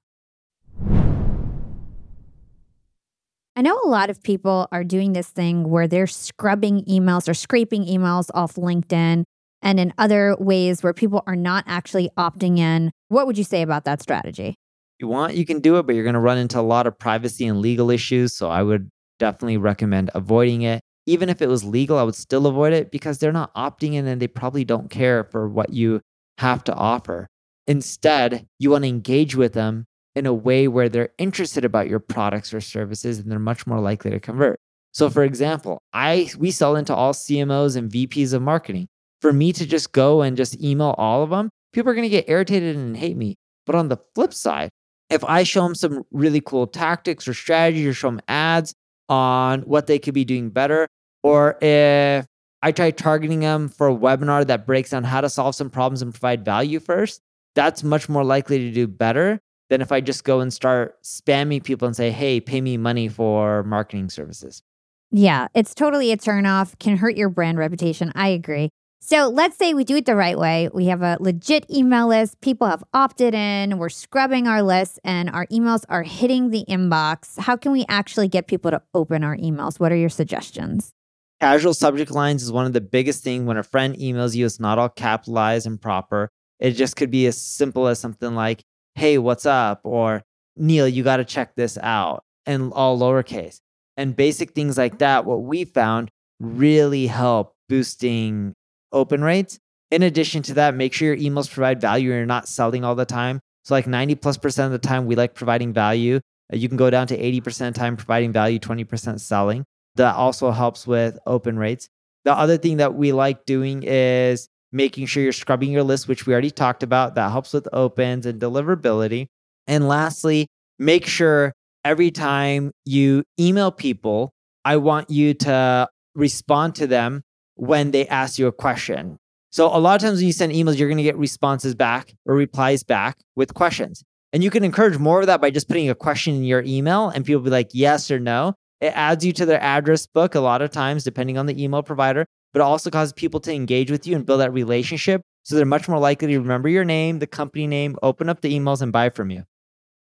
I 3.57 3.61
know 3.61 3.79
a 3.81 3.87
lot 3.87 4.09
of 4.09 4.21
people 4.21 4.67
are 4.73 4.83
doing 4.83 5.13
this 5.13 5.29
thing 5.29 5.69
where 5.69 5.87
they're 5.87 6.07
scrubbing 6.07 6.83
emails 6.83 7.29
or 7.29 7.33
scraping 7.33 7.85
emails 7.85 8.29
off 8.33 8.55
LinkedIn 8.55 9.23
and 9.61 9.79
in 9.79 9.93
other 9.97 10.35
ways 10.37 10.83
where 10.83 10.93
people 10.93 11.23
are 11.25 11.37
not 11.37 11.63
actually 11.65 12.09
opting 12.17 12.59
in. 12.59 12.91
What 13.09 13.27
would 13.27 13.37
you 13.37 13.43
say 13.43 13.61
about 13.61 13.85
that 13.85 14.01
strategy? 14.01 14.55
you 14.99 15.07
want, 15.07 15.35
you 15.35 15.45
can 15.45 15.59
do 15.59 15.77
it, 15.77 15.85
but 15.85 15.95
you're 15.95 16.03
going 16.03 16.13
to 16.13 16.19
run 16.19 16.37
into 16.37 16.59
a 16.59 16.61
lot 16.61 16.87
of 16.87 16.97
privacy 16.97 17.45
and 17.45 17.59
legal 17.61 17.89
issues. 17.89 18.35
So 18.35 18.49
I 18.49 18.63
would 18.63 18.89
definitely 19.19 19.57
recommend 19.57 20.09
avoiding 20.13 20.61
it. 20.61 20.81
Even 21.05 21.29
if 21.29 21.41
it 21.41 21.47
was 21.47 21.63
legal, 21.63 21.97
I 21.97 22.03
would 22.03 22.15
still 22.15 22.47
avoid 22.47 22.73
it 22.73 22.91
because 22.91 23.19
they're 23.19 23.31
not 23.31 23.53
opting 23.53 23.93
in 23.93 24.07
and 24.07 24.21
they 24.21 24.27
probably 24.27 24.65
don't 24.65 24.89
care 24.89 25.23
for 25.23 25.47
what 25.47 25.71
you 25.71 26.01
have 26.39 26.63
to 26.65 26.73
offer. 26.73 27.27
Instead, 27.67 28.45
you 28.59 28.71
want 28.71 28.83
to 28.83 28.89
engage 28.89 29.35
with 29.35 29.53
them 29.53 29.85
in 30.15 30.25
a 30.25 30.33
way 30.33 30.67
where 30.67 30.89
they're 30.89 31.09
interested 31.17 31.65
about 31.65 31.89
your 31.89 31.99
products 31.99 32.53
or 32.53 32.61
services 32.61 33.19
and 33.19 33.29
they're 33.29 33.37
much 33.37 33.67
more 33.67 33.79
likely 33.79 34.11
to 34.11 34.19
convert. 34.19 34.59
So 34.93 35.09
for 35.09 35.23
example, 35.23 35.79
I 35.93 36.29
we 36.37 36.51
sell 36.51 36.75
into 36.75 36.95
all 36.95 37.13
CMOs 37.13 37.75
and 37.75 37.91
VPs 37.91 38.33
of 38.33 38.41
marketing 38.41 38.87
for 39.21 39.33
me 39.33 39.51
to 39.51 39.65
just 39.65 39.91
go 39.91 40.21
and 40.21 40.37
just 40.37 40.61
email 40.63 40.95
all 40.97 41.21
of 41.21 41.31
them, 41.31 41.49
people 41.75 41.91
are 41.91 41.93
going 41.93 42.03
to 42.03 42.09
get 42.09 42.29
irritated 42.29 42.75
and 42.75 42.95
hate 42.95 43.17
me. 43.17 43.35
But 43.65 43.75
on 43.75 43.89
the 43.89 43.97
flip 44.15 44.33
side, 44.33 44.69
if 45.09 45.23
I 45.25 45.43
show 45.43 45.61
them 45.61 45.75
some 45.75 46.03
really 46.09 46.41
cool 46.41 46.65
tactics 46.65 47.27
or 47.27 47.33
strategies 47.33 47.85
or 47.85 47.93
show 47.93 48.07
them 48.07 48.21
ads 48.27 48.73
on 49.09 49.61
what 49.63 49.85
they 49.85 49.99
could 49.99 50.13
be 50.13 50.23
doing 50.25 50.49
better, 50.49 50.87
or 51.21 51.57
if 51.61 52.25
I 52.63 52.71
try 52.71 52.91
targeting 52.91 53.41
them 53.41 53.67
for 53.67 53.87
a 53.87 53.95
webinar 53.95 54.47
that 54.47 54.65
breaks 54.65 54.91
down 54.91 55.03
how 55.03 55.21
to 55.21 55.29
solve 55.29 55.53
some 55.53 55.69
problems 55.69 56.01
and 56.01 56.13
provide 56.13 56.45
value 56.45 56.79
first, 56.79 57.21
that's 57.55 57.83
much 57.83 58.07
more 58.07 58.23
likely 58.23 58.57
to 58.59 58.71
do 58.71 58.87
better 58.87 59.39
than 59.69 59.81
if 59.81 59.91
I 59.91 59.99
just 59.99 60.23
go 60.23 60.39
and 60.39 60.53
start 60.53 61.01
spamming 61.03 61.63
people 61.63 61.87
and 61.87 61.95
say, 61.95 62.09
hey, 62.09 62.39
pay 62.39 62.61
me 62.61 62.77
money 62.77 63.09
for 63.09 63.63
marketing 63.63 64.09
services. 64.09 64.63
Yeah, 65.11 65.47
it's 65.53 65.75
totally 65.75 66.11
a 66.11 66.17
turnoff, 66.17 66.79
can 66.79 66.97
hurt 66.97 67.17
your 67.17 67.29
brand 67.29 67.57
reputation. 67.57 68.11
I 68.15 68.29
agree. 68.29 68.69
So 69.01 69.27
let's 69.27 69.55
say 69.55 69.73
we 69.73 69.83
do 69.83 69.97
it 69.97 70.05
the 70.05 70.15
right 70.15 70.37
way. 70.37 70.67
We 70.73 70.87
have 70.87 71.03
a 71.03 71.17
legit 71.19 71.69
email 71.69 72.07
list. 72.07 72.41
People 72.41 72.65
have 72.67 72.83
opted 72.93 73.35
in. 73.35 73.77
We're 73.77 73.89
scrubbing 73.89 74.47
our 74.47 74.63
list 74.63 74.99
and 75.03 75.29
our 75.29 75.45
emails 75.47 75.83
are 75.89 76.01
hitting 76.01 76.49
the 76.49 76.65
inbox. 76.67 77.37
How 77.39 77.55
can 77.55 77.71
we 77.71 77.85
actually 77.87 78.27
get 78.27 78.47
people 78.47 78.71
to 78.71 78.81
open 78.95 79.23
our 79.23 79.37
emails? 79.37 79.79
What 79.79 79.91
are 79.91 79.95
your 79.95 80.09
suggestions? 80.09 80.91
Casual 81.39 81.73
subject 81.73 82.11
lines 82.11 82.41
is 82.41 82.51
one 82.51 82.65
of 82.65 82.73
the 82.73 82.81
biggest 82.81 83.23
thing 83.23 83.45
when 83.45 83.57
a 83.57 83.63
friend 83.63 83.95
emails 83.97 84.35
you. 84.35 84.45
It's 84.45 84.59
not 84.59 84.79
all 84.79 84.89
capitalized 84.89 85.67
and 85.67 85.79
proper. 85.79 86.31
It 86.59 86.71
just 86.71 86.95
could 86.95 87.11
be 87.11 87.27
as 87.27 87.39
simple 87.39 87.87
as 87.87 87.99
something 87.99 88.33
like, 88.33 88.63
hey, 88.95 89.17
what's 89.17 89.45
up? 89.45 89.81
Or 89.83 90.23
Neil, 90.55 90.87
you 90.87 91.03
got 91.03 91.17
to 91.17 91.25
check 91.25 91.55
this 91.55 91.77
out, 91.77 92.23
and 92.45 92.71
all 92.73 92.97
lowercase. 92.97 93.59
And 93.97 94.15
basic 94.15 94.51
things 94.51 94.77
like 94.77 94.99
that, 94.99 95.25
what 95.25 95.43
we 95.43 95.65
found 95.65 96.09
really 96.39 97.07
help 97.07 97.53
boosting 97.67 98.55
open 98.95 99.23
rates. 99.23 99.59
In 99.91 100.01
addition 100.01 100.41
to 100.43 100.55
that, 100.55 100.73
make 100.73 100.93
sure 100.93 101.13
your 101.13 101.31
emails 101.31 101.51
provide 101.51 101.79
value 101.79 102.09
and 102.09 102.17
you're 102.17 102.25
not 102.25 102.47
selling 102.47 102.83
all 102.83 102.95
the 102.95 103.05
time. 103.05 103.39
So, 103.63 103.75
like 103.75 103.85
90 103.85 104.15
plus 104.15 104.37
percent 104.37 104.73
of 104.73 104.81
the 104.81 104.87
time, 104.87 105.05
we 105.05 105.15
like 105.15 105.35
providing 105.35 105.73
value. 105.73 106.19
Uh, 106.51 106.57
You 106.57 106.67
can 106.67 106.77
go 106.77 106.89
down 106.89 107.07
to 107.07 107.17
80% 107.17 107.75
time 107.75 107.97
providing 107.97 108.31
value, 108.31 108.59
20% 108.59 109.19
selling. 109.19 109.63
That 109.95 110.15
also 110.15 110.51
helps 110.51 110.87
with 110.87 111.19
open 111.25 111.57
rates. 111.57 111.87
The 112.25 112.33
other 112.33 112.57
thing 112.57 112.77
that 112.77 112.95
we 112.95 113.11
like 113.11 113.45
doing 113.45 113.83
is 113.83 114.47
making 114.71 115.05
sure 115.05 115.23
you're 115.23 115.31
scrubbing 115.31 115.71
your 115.71 115.83
list, 115.83 116.07
which 116.07 116.25
we 116.25 116.33
already 116.33 116.51
talked 116.51 116.83
about. 116.83 117.15
That 117.15 117.31
helps 117.31 117.53
with 117.53 117.67
opens 117.71 118.25
and 118.25 118.41
deliverability. 118.41 119.27
And 119.67 119.87
lastly, 119.87 120.47
make 120.79 121.05
sure 121.05 121.53
every 121.83 122.11
time 122.11 122.71
you 122.83 123.23
email 123.39 123.71
people, 123.71 124.31
I 124.65 124.77
want 124.77 125.09
you 125.09 125.33
to 125.35 125.87
respond 126.15 126.75
to 126.75 126.87
them 126.87 127.21
when 127.55 127.91
they 127.91 128.07
ask 128.07 128.39
you 128.39 128.47
a 128.47 128.51
question. 128.51 129.17
So 129.51 129.67
a 129.67 129.79
lot 129.79 129.95
of 129.95 130.01
times 130.01 130.19
when 130.19 130.27
you 130.27 130.33
send 130.33 130.51
emails, 130.51 130.77
you're 130.77 130.89
going 130.89 130.97
to 130.97 131.03
get 131.03 131.17
responses 131.17 131.75
back 131.75 132.13
or 132.25 132.35
replies 132.35 132.83
back 132.83 133.17
with 133.35 133.53
questions. 133.53 134.03
And 134.33 134.43
you 134.43 134.49
can 134.49 134.65
encourage 134.65 134.97
more 134.97 135.21
of 135.21 135.27
that 135.27 135.39
by 135.39 135.49
just 135.49 135.69
putting 135.69 135.89
a 135.89 135.95
question 135.95 136.35
in 136.35 136.43
your 136.43 136.61
email 136.63 137.09
and 137.09 137.23
people 137.23 137.41
be 137.41 137.49
like, 137.49 137.69
yes 137.71 138.11
or 138.11 138.19
no. 138.19 138.53
It 138.81 138.87
adds 138.87 139.25
you 139.25 139.31
to 139.33 139.45
their 139.45 139.61
address 139.61 140.05
book 140.05 140.35
a 140.35 140.41
lot 140.41 140.61
of 140.61 140.71
times, 140.71 141.05
depending 141.05 141.37
on 141.37 141.45
the 141.45 141.63
email 141.63 141.81
provider, 141.81 142.25
but 142.51 142.59
it 142.59 142.63
also 142.63 142.89
causes 142.89 143.13
people 143.13 143.39
to 143.41 143.53
engage 143.53 143.89
with 143.89 144.05
you 144.05 144.15
and 144.15 144.25
build 144.25 144.41
that 144.41 144.51
relationship. 144.51 145.21
So 145.43 145.55
they're 145.55 145.65
much 145.65 145.87
more 145.87 145.99
likely 145.99 146.27
to 146.27 146.39
remember 146.39 146.67
your 146.67 146.83
name, 146.83 147.19
the 147.19 147.27
company 147.27 147.67
name, 147.67 147.95
open 148.03 148.27
up 148.27 148.41
the 148.41 148.53
emails 148.53 148.81
and 148.81 148.91
buy 148.91 149.09
from 149.09 149.31
you. 149.31 149.43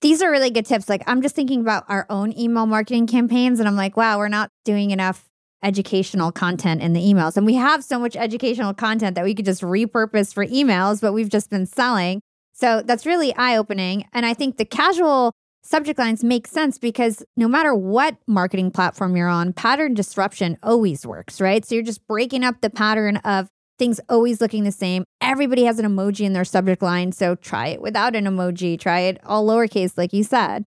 These 0.01 0.21
are 0.21 0.31
really 0.31 0.51
good 0.51 0.67
tips. 0.67 0.89
Like, 0.89 1.05
I'm 1.07 1.23
just 1.23 1.37
thinking 1.37 1.61
about 1.61 1.85
our 1.89 2.05
own 2.11 2.37
email 2.37 2.67
marketing 2.67 3.07
campaigns, 3.07 3.61
and 3.61 3.69
I'm 3.69 3.77
like, 3.77 3.97
wow, 3.97 4.19
we're 4.19 4.29
not 4.29 4.51
doing 4.65 4.91
enough 4.91 5.25
educational 5.65 6.31
content 6.31 6.83
in 6.83 6.93
the 6.93 7.01
emails. 7.01 7.37
And 7.37 7.47
we 7.47 7.55
have 7.55 7.83
so 7.83 7.99
much 7.99 8.15
educational 8.15 8.75
content 8.75 9.17
that 9.17 9.25
we 9.25 9.35
could 9.35 9.47
just 9.47 9.62
repurpose 9.62 10.33
for 10.33 10.47
emails, 10.47 11.01
but 11.01 11.12
we've 11.12 11.29
just 11.29 11.51
been 11.51 11.67
selling. 11.67 12.21
So 12.53 12.83
that's 12.83 13.07
really 13.07 13.35
eye 13.35 13.57
opening. 13.57 14.07
And 14.12 14.25
I 14.25 14.35
think 14.35 14.59
the 14.59 14.65
casual 14.65 15.33
subject 15.65 15.99
lines 15.99 16.23
make 16.23 16.47
sense 16.47 16.79
because 16.79 17.25
no 17.37 17.49
matter 17.49 17.75
what 17.75 18.17
marketing 18.27 18.71
platform 18.71 19.17
you're 19.17 19.29
on, 19.29 19.53
pattern 19.53 19.95
disruption 19.95 20.59
always 20.62 21.07
works, 21.07 21.41
right? 21.41 21.65
So 21.65 21.75
you're 21.75 21.85
just 21.85 22.07
breaking 22.07 22.45
up 22.45 22.61
the 22.61 22.71
pattern 22.71 23.17
of 23.19 23.49
things 23.79 23.99
always 24.09 24.41
looking 24.41 24.65
the 24.65 24.73
same. 24.73 25.05
Everybody 25.21 25.65
has 25.65 25.79
an 25.79 25.87
emoji 25.87 26.21
in 26.21 26.33
their 26.33 26.45
subject 26.45 26.83
line. 26.83 27.12
So 27.12 27.35
try 27.35 27.69
it 27.69 27.81
without 27.81 28.15
an 28.15 28.27
emoji, 28.27 28.79
try 28.79 29.01
it 29.01 29.19
all 29.25 29.47
lowercase, 29.47 29.99
like 29.99 30.12
you 30.12 30.23
said. 30.23 30.65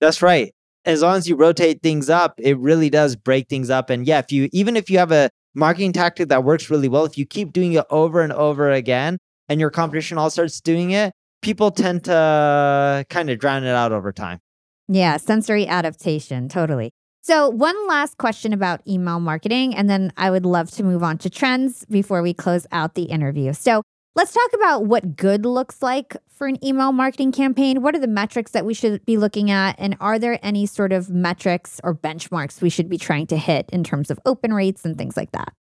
That's 0.00 0.22
right. 0.22 0.52
As 0.88 1.02
long 1.02 1.16
as 1.16 1.28
you 1.28 1.36
rotate 1.36 1.82
things 1.82 2.08
up, 2.08 2.34
it 2.38 2.58
really 2.58 2.88
does 2.88 3.14
break 3.14 3.48
things 3.48 3.68
up. 3.68 3.90
And 3.90 4.06
yeah, 4.06 4.18
if 4.20 4.32
you 4.32 4.48
even 4.52 4.74
if 4.74 4.88
you 4.88 4.98
have 4.98 5.12
a 5.12 5.28
marketing 5.54 5.92
tactic 5.92 6.30
that 6.30 6.44
works 6.44 6.70
really 6.70 6.88
well, 6.88 7.04
if 7.04 7.18
you 7.18 7.26
keep 7.26 7.52
doing 7.52 7.74
it 7.74 7.84
over 7.90 8.22
and 8.22 8.32
over 8.32 8.70
again 8.70 9.18
and 9.50 9.60
your 9.60 9.70
competition 9.70 10.16
all 10.16 10.30
starts 10.30 10.62
doing 10.62 10.92
it, 10.92 11.12
people 11.42 11.70
tend 11.70 12.04
to 12.04 13.04
kind 13.10 13.28
of 13.28 13.38
drown 13.38 13.64
it 13.64 13.74
out 13.74 13.92
over 13.92 14.12
time. 14.12 14.40
Yeah, 14.88 15.18
sensory 15.18 15.66
adaptation, 15.66 16.48
totally. 16.48 16.90
So, 17.20 17.50
one 17.50 17.76
last 17.86 18.16
question 18.16 18.54
about 18.54 18.80
email 18.88 19.20
marketing, 19.20 19.74
and 19.74 19.90
then 19.90 20.10
I 20.16 20.30
would 20.30 20.46
love 20.46 20.70
to 20.72 20.82
move 20.82 21.02
on 21.02 21.18
to 21.18 21.28
trends 21.28 21.84
before 21.84 22.22
we 22.22 22.32
close 22.32 22.66
out 22.72 22.94
the 22.94 23.02
interview. 23.02 23.52
So, 23.52 23.82
let's 24.18 24.32
talk 24.32 24.50
about 24.52 24.84
what 24.84 25.14
good 25.14 25.46
looks 25.46 25.80
like 25.80 26.16
for 26.28 26.48
an 26.48 26.62
email 26.64 26.90
marketing 26.90 27.30
campaign. 27.30 27.82
What 27.82 27.94
are 27.94 28.00
the 28.00 28.08
metrics 28.08 28.50
that 28.50 28.66
we 28.66 28.74
should 28.74 29.06
be 29.06 29.16
looking 29.16 29.48
at? 29.48 29.76
And 29.78 29.96
are 30.00 30.18
there 30.18 30.40
any 30.42 30.66
sort 30.66 30.92
of 30.92 31.08
metrics 31.08 31.80
or 31.84 31.94
benchmarks 31.94 32.60
we 32.60 32.68
should 32.68 32.88
be 32.88 32.98
trying 32.98 33.28
to 33.28 33.36
hit 33.36 33.70
in 33.72 33.84
terms 33.84 34.10
of 34.10 34.18
open 34.26 34.52
rates 34.52 34.84
and 34.84 34.98
things 34.98 35.16
like 35.16 35.30
that? 35.32 35.52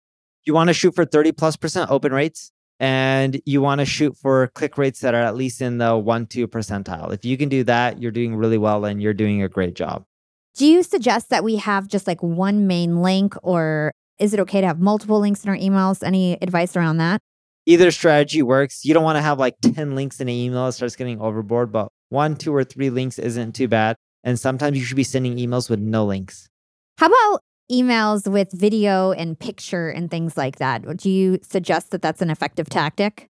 You 0.46 0.54
want 0.54 0.68
to 0.68 0.74
shoot 0.74 0.94
for 0.94 1.04
30 1.04 1.32
plus 1.32 1.54
percent 1.57 1.90
open 1.90 2.12
rates 2.12 2.50
and 2.80 3.38
you 3.44 3.61
want 3.61 3.80
to 3.80 3.84
shoot 3.84 4.16
for 4.16 4.46
click 4.54 4.78
rates 4.78 5.00
that 5.00 5.12
are 5.14 5.20
at 5.20 5.36
least 5.36 5.61
in 5.61 5.76
the 5.76 5.94
1 5.94 6.24
2 6.24 6.48
percentile. 6.48 7.12
If 7.12 7.26
you 7.26 7.36
can 7.36 7.50
do 7.50 7.62
that, 7.64 8.00
you're 8.00 8.11
doing 8.11 8.36
really 8.36 8.59
well 8.59 8.86
and 8.86 9.02
you're 9.02 9.12
doing 9.12 9.42
a 9.42 9.50
great 9.50 9.74
job. 9.74 10.07
Do 10.54 10.64
you 10.64 10.82
suggest 10.82 11.28
that 11.28 11.44
we 11.44 11.57
have 11.57 11.88
just 11.88 12.07
like 12.07 12.22
one 12.22 12.66
main 12.66 13.02
link, 13.02 13.34
or 13.42 13.92
is 14.18 14.32
it 14.32 14.40
okay 14.40 14.62
to 14.62 14.66
have 14.66 14.80
multiple 14.80 15.20
links 15.20 15.44
in 15.44 15.50
our 15.50 15.57
emails? 15.57 16.02
Any 16.02 16.38
advice 16.40 16.74
around 16.74 16.96
that? 16.96 17.20
Either 17.67 17.91
strategy 17.91 18.43
works. 18.43 18.85
You 18.85 18.95
don't 18.95 19.05
want 19.05 19.17
to 19.17 19.23
have 19.23 19.39
like 19.39 19.57
10 19.61 19.97
links 19.97 20.21
in 20.21 20.29
an 20.29 20.35
email, 20.35 20.69
it 20.69 20.73
starts 20.73 20.97
getting 20.97 21.21
overboard, 21.21 21.73
but 21.73 21.89
one, 22.09 22.37
two, 22.37 22.55
or 22.55 22.62
three 22.62 22.91
links 22.91 23.19
isn't 23.19 23.55
too 23.57 23.69
bad. 23.69 23.97
And 24.23 24.39
sometimes 24.39 24.79
you 24.79 24.85
should 24.85 24.97
be 24.97 25.05
sending 25.05 25.37
emails 25.37 25.69
with 25.69 25.81
no 25.81 26.05
links. 26.05 26.49
How 26.99 27.07
about 27.07 27.41
emails 27.71 28.31
with 28.31 28.49
video 28.53 29.12
and 29.12 29.39
picture 29.39 29.89
and 29.89 30.11
things 30.11 30.37
like 30.37 30.57
that? 30.57 30.97
Do 30.97 31.11
you 31.11 31.39
suggest 31.43 31.91
that 31.91 32.03
that's 32.03 32.23
an 32.23 32.31
effective 32.31 32.69
tactic? 32.69 33.27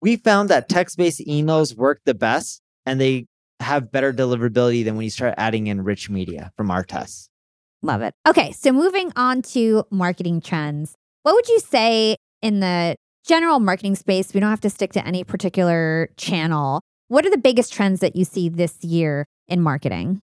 We 0.00 0.16
found 0.16 0.48
that 0.48 0.68
text 0.68 0.96
based 0.96 1.20
emails 1.26 1.76
work 1.76 2.00
the 2.04 2.14
best 2.14 2.62
and 2.86 3.00
they 3.00 3.26
have 3.60 3.92
better 3.92 4.12
deliverability 4.12 4.84
than 4.84 4.96
when 4.96 5.04
you 5.04 5.10
start 5.10 5.34
adding 5.36 5.66
in 5.66 5.82
rich 5.82 6.08
media 6.08 6.50
from 6.56 6.70
our 6.70 6.82
tests. 6.82 7.28
Love 7.82 8.02
it. 8.02 8.14
Okay, 8.26 8.52
so 8.52 8.72
moving 8.72 9.12
on 9.16 9.42
to 9.42 9.84
marketing 9.90 10.40
trends. 10.40 10.94
What 11.22 11.34
would 11.34 11.48
you 11.48 11.60
say 11.60 12.16
in 12.40 12.60
the 12.60 12.96
general 13.24 13.60
marketing 13.60 13.96
space? 13.96 14.32
We 14.34 14.40
don't 14.40 14.50
have 14.50 14.60
to 14.60 14.70
stick 14.70 14.92
to 14.92 15.06
any 15.06 15.24
particular 15.24 16.10
channel. 16.16 16.80
What 17.08 17.26
are 17.26 17.30
the 17.30 17.38
biggest 17.38 17.72
trends 17.72 18.00
that 18.00 18.16
you 18.16 18.24
see 18.24 18.48
this 18.48 18.82
year 18.84 19.26
in 19.48 19.60
marketing? 19.60 20.20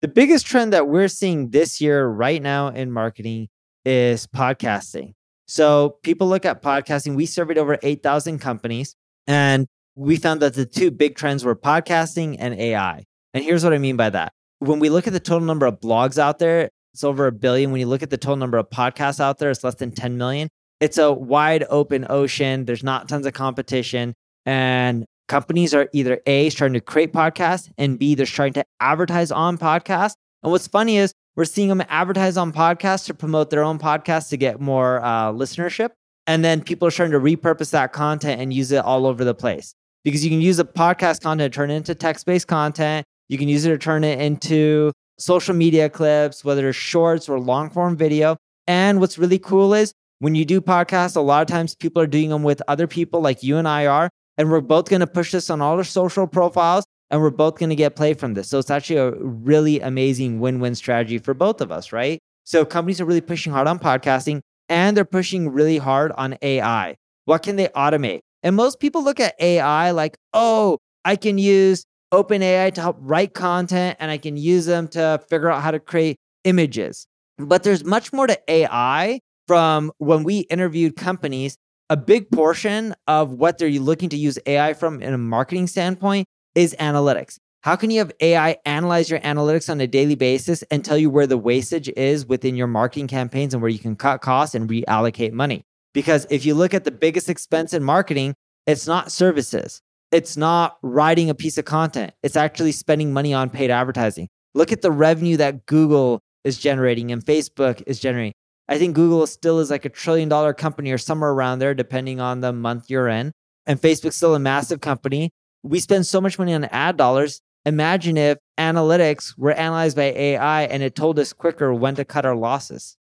The 0.00 0.08
biggest 0.08 0.46
trend 0.46 0.72
that 0.72 0.86
we're 0.86 1.08
seeing 1.08 1.50
this 1.50 1.80
year, 1.80 2.06
right 2.06 2.40
now 2.40 2.68
in 2.68 2.92
marketing, 2.92 3.48
is 3.84 4.26
podcasting. 4.28 5.14
So 5.46 5.96
people 6.02 6.28
look 6.28 6.44
at 6.44 6.62
podcasting. 6.62 7.16
We 7.16 7.26
surveyed 7.26 7.58
over 7.58 7.78
8,000 7.82 8.38
companies, 8.38 8.94
and 9.26 9.66
we 9.96 10.16
found 10.16 10.40
that 10.42 10.54
the 10.54 10.66
two 10.66 10.90
big 10.90 11.16
trends 11.16 11.44
were 11.44 11.56
podcasting 11.56 12.36
and 12.38 12.54
AI. 12.54 13.04
And 13.34 13.42
here's 13.42 13.64
what 13.64 13.72
I 13.72 13.78
mean 13.78 13.96
by 13.96 14.10
that. 14.10 14.32
When 14.60 14.78
we 14.78 14.88
look 14.90 15.06
at 15.06 15.12
the 15.12 15.20
total 15.20 15.46
number 15.46 15.66
of 15.66 15.80
blogs 15.80 16.18
out 16.18 16.38
there, 16.38 16.68
it's 16.92 17.02
over 17.02 17.26
a 17.26 17.32
billion. 17.32 17.72
When 17.72 17.80
you 17.80 17.86
look 17.86 18.02
at 18.02 18.10
the 18.10 18.16
total 18.16 18.36
number 18.36 18.58
of 18.58 18.70
podcasts 18.70 19.20
out 19.20 19.38
there, 19.38 19.50
it's 19.50 19.64
less 19.64 19.76
than 19.76 19.90
10 19.90 20.16
million. 20.16 20.48
It's 20.80 20.98
a 20.98 21.12
wide 21.12 21.64
open 21.70 22.06
ocean. 22.08 22.64
There's 22.64 22.84
not 22.84 23.08
tons 23.08 23.26
of 23.26 23.32
competition. 23.32 24.14
And 24.46 25.04
companies 25.28 25.74
are 25.74 25.88
either 25.92 26.20
A, 26.26 26.50
starting 26.50 26.74
to 26.74 26.80
create 26.80 27.12
podcasts, 27.12 27.70
and 27.76 27.98
B, 27.98 28.14
they're 28.14 28.26
starting 28.26 28.54
to 28.54 28.64
advertise 28.80 29.30
on 29.30 29.58
podcasts. 29.58 30.14
And 30.42 30.52
what's 30.52 30.66
funny 30.66 30.96
is 30.96 31.12
we're 31.36 31.44
seeing 31.44 31.68
them 31.68 31.82
advertise 31.88 32.36
on 32.36 32.52
podcasts 32.52 33.06
to 33.06 33.14
promote 33.14 33.50
their 33.50 33.62
own 33.62 33.78
podcasts 33.78 34.28
to 34.30 34.36
get 34.36 34.60
more 34.60 35.00
uh, 35.04 35.32
listenership. 35.32 35.90
And 36.26 36.44
then 36.44 36.62
people 36.62 36.86
are 36.86 36.90
starting 36.90 37.12
to 37.12 37.20
repurpose 37.20 37.70
that 37.70 37.92
content 37.92 38.40
and 38.40 38.52
use 38.52 38.70
it 38.72 38.84
all 38.84 39.06
over 39.06 39.24
the 39.24 39.34
place 39.34 39.74
because 40.04 40.24
you 40.24 40.30
can 40.30 40.40
use 40.40 40.58
a 40.58 40.64
podcast 40.64 41.22
content 41.22 41.52
to 41.52 41.56
turn 41.56 41.70
it 41.70 41.76
into 41.76 41.94
text 41.94 42.26
based 42.26 42.46
content. 42.46 43.06
You 43.28 43.38
can 43.38 43.48
use 43.48 43.64
it 43.64 43.70
to 43.70 43.78
turn 43.78 44.04
it 44.04 44.20
into 44.20 44.92
social 45.18 45.54
media 45.54 45.88
clips, 45.88 46.44
whether 46.44 46.68
it's 46.68 46.78
shorts 46.78 47.28
or 47.28 47.38
long 47.40 47.70
form 47.70 47.96
video. 47.96 48.36
And 48.66 49.00
what's 49.00 49.18
really 49.18 49.38
cool 49.38 49.74
is 49.74 49.92
when 50.20 50.34
you 50.34 50.44
do 50.44 50.60
podcasts, 50.60 51.16
a 51.16 51.20
lot 51.20 51.42
of 51.42 51.48
times 51.48 51.74
people 51.74 52.02
are 52.02 52.06
doing 52.06 52.30
them 52.30 52.42
with 52.42 52.60
other 52.68 52.86
people 52.86 53.20
like 53.20 53.42
you 53.42 53.56
and 53.56 53.68
I 53.68 53.86
are. 53.86 54.10
And 54.36 54.50
we're 54.50 54.60
both 54.60 54.88
going 54.88 55.00
to 55.00 55.06
push 55.06 55.32
this 55.32 55.50
on 55.50 55.60
all 55.60 55.76
our 55.76 55.84
social 55.84 56.26
profiles 56.26 56.84
and 57.10 57.20
we're 57.20 57.30
both 57.30 57.58
going 57.58 57.70
to 57.70 57.76
get 57.76 57.96
play 57.96 58.14
from 58.14 58.34
this. 58.34 58.48
So 58.48 58.58
it's 58.58 58.70
actually 58.70 58.98
a 58.98 59.10
really 59.12 59.80
amazing 59.80 60.40
win 60.40 60.60
win 60.60 60.74
strategy 60.74 61.18
for 61.18 61.34
both 61.34 61.60
of 61.60 61.72
us, 61.72 61.92
right? 61.92 62.20
So 62.44 62.64
companies 62.64 63.00
are 63.00 63.04
really 63.04 63.20
pushing 63.20 63.52
hard 63.52 63.66
on 63.66 63.78
podcasting 63.78 64.40
and 64.68 64.96
they're 64.96 65.04
pushing 65.04 65.48
really 65.48 65.78
hard 65.78 66.12
on 66.12 66.36
AI. 66.42 66.96
What 67.24 67.42
can 67.42 67.56
they 67.56 67.68
automate? 67.68 68.20
And 68.42 68.54
most 68.54 68.78
people 68.80 69.02
look 69.02 69.18
at 69.20 69.34
AI 69.40 69.90
like, 69.90 70.16
oh, 70.34 70.78
I 71.04 71.16
can 71.16 71.38
use 71.38 71.84
OpenAI 72.12 72.72
to 72.74 72.80
help 72.80 72.96
write 73.00 73.34
content 73.34 73.96
and 74.00 74.10
I 74.10 74.18
can 74.18 74.36
use 74.36 74.66
them 74.66 74.88
to 74.88 75.20
figure 75.28 75.50
out 75.50 75.62
how 75.62 75.70
to 75.70 75.80
create 75.80 76.16
images. 76.44 77.06
But 77.38 77.64
there's 77.64 77.84
much 77.84 78.12
more 78.12 78.26
to 78.26 78.38
AI 78.48 79.20
from 79.48 79.90
when 79.98 80.22
we 80.22 80.40
interviewed 80.40 80.94
companies. 80.94 81.56
A 81.90 81.96
big 81.96 82.30
portion 82.30 82.94
of 83.06 83.32
what 83.32 83.56
they're 83.56 83.70
looking 83.70 84.10
to 84.10 84.16
use 84.16 84.38
AI 84.44 84.74
from 84.74 85.00
in 85.00 85.14
a 85.14 85.18
marketing 85.18 85.66
standpoint 85.66 86.26
is 86.54 86.76
analytics. 86.78 87.38
How 87.62 87.76
can 87.76 87.90
you 87.90 87.98
have 87.98 88.12
AI 88.20 88.56
analyze 88.66 89.10
your 89.10 89.20
analytics 89.20 89.70
on 89.70 89.80
a 89.80 89.86
daily 89.86 90.14
basis 90.14 90.62
and 90.70 90.84
tell 90.84 90.98
you 90.98 91.10
where 91.10 91.26
the 91.26 91.38
wastage 91.38 91.88
is 91.96 92.26
within 92.26 92.56
your 92.56 92.66
marketing 92.66 93.08
campaigns 93.08 93.54
and 93.54 93.62
where 93.62 93.70
you 93.70 93.78
can 93.78 93.96
cut 93.96 94.20
costs 94.20 94.54
and 94.54 94.68
reallocate 94.68 95.32
money? 95.32 95.64
Because 95.94 96.26
if 96.30 96.44
you 96.44 96.54
look 96.54 96.74
at 96.74 96.84
the 96.84 96.90
biggest 96.90 97.28
expense 97.28 97.72
in 97.72 97.82
marketing, 97.82 98.34
it's 98.66 98.86
not 98.86 99.10
services. 99.10 99.80
It's 100.12 100.36
not 100.36 100.76
writing 100.82 101.30
a 101.30 101.34
piece 101.34 101.58
of 101.58 101.64
content. 101.64 102.12
It's 102.22 102.36
actually 102.36 102.72
spending 102.72 103.12
money 103.12 103.34
on 103.34 103.50
paid 103.50 103.70
advertising. 103.70 104.28
Look 104.54 104.72
at 104.72 104.82
the 104.82 104.92
revenue 104.92 105.38
that 105.38 105.66
Google 105.66 106.20
is 106.44 106.58
generating 106.58 107.10
and 107.12 107.24
Facebook 107.24 107.82
is 107.86 107.98
generating. 107.98 108.34
I 108.68 108.78
think 108.78 108.94
Google 108.94 109.26
still 109.26 109.60
is 109.60 109.70
like 109.70 109.84
a 109.84 109.88
trillion 109.88 110.28
dollar 110.28 110.52
company 110.52 110.92
or 110.92 110.98
somewhere 110.98 111.30
around 111.30 111.58
there, 111.58 111.74
depending 111.74 112.20
on 112.20 112.40
the 112.40 112.52
month 112.52 112.90
you're 112.90 113.08
in. 113.08 113.32
And 113.66 113.80
Facebook's 113.80 114.16
still 114.16 114.34
a 114.34 114.38
massive 114.38 114.80
company. 114.80 115.30
We 115.62 115.80
spend 115.80 116.06
so 116.06 116.20
much 116.20 116.38
money 116.38 116.54
on 116.54 116.64
ad 116.64 116.96
dollars. 116.96 117.40
Imagine 117.64 118.16
if 118.16 118.38
analytics 118.58 119.36
were 119.36 119.52
analyzed 119.52 119.96
by 119.96 120.04
AI 120.04 120.62
and 120.64 120.82
it 120.82 120.94
told 120.94 121.18
us 121.18 121.32
quicker 121.32 121.72
when 121.74 121.94
to 121.96 122.04
cut 122.04 122.24
our 122.24 122.36
losses. 122.36 122.96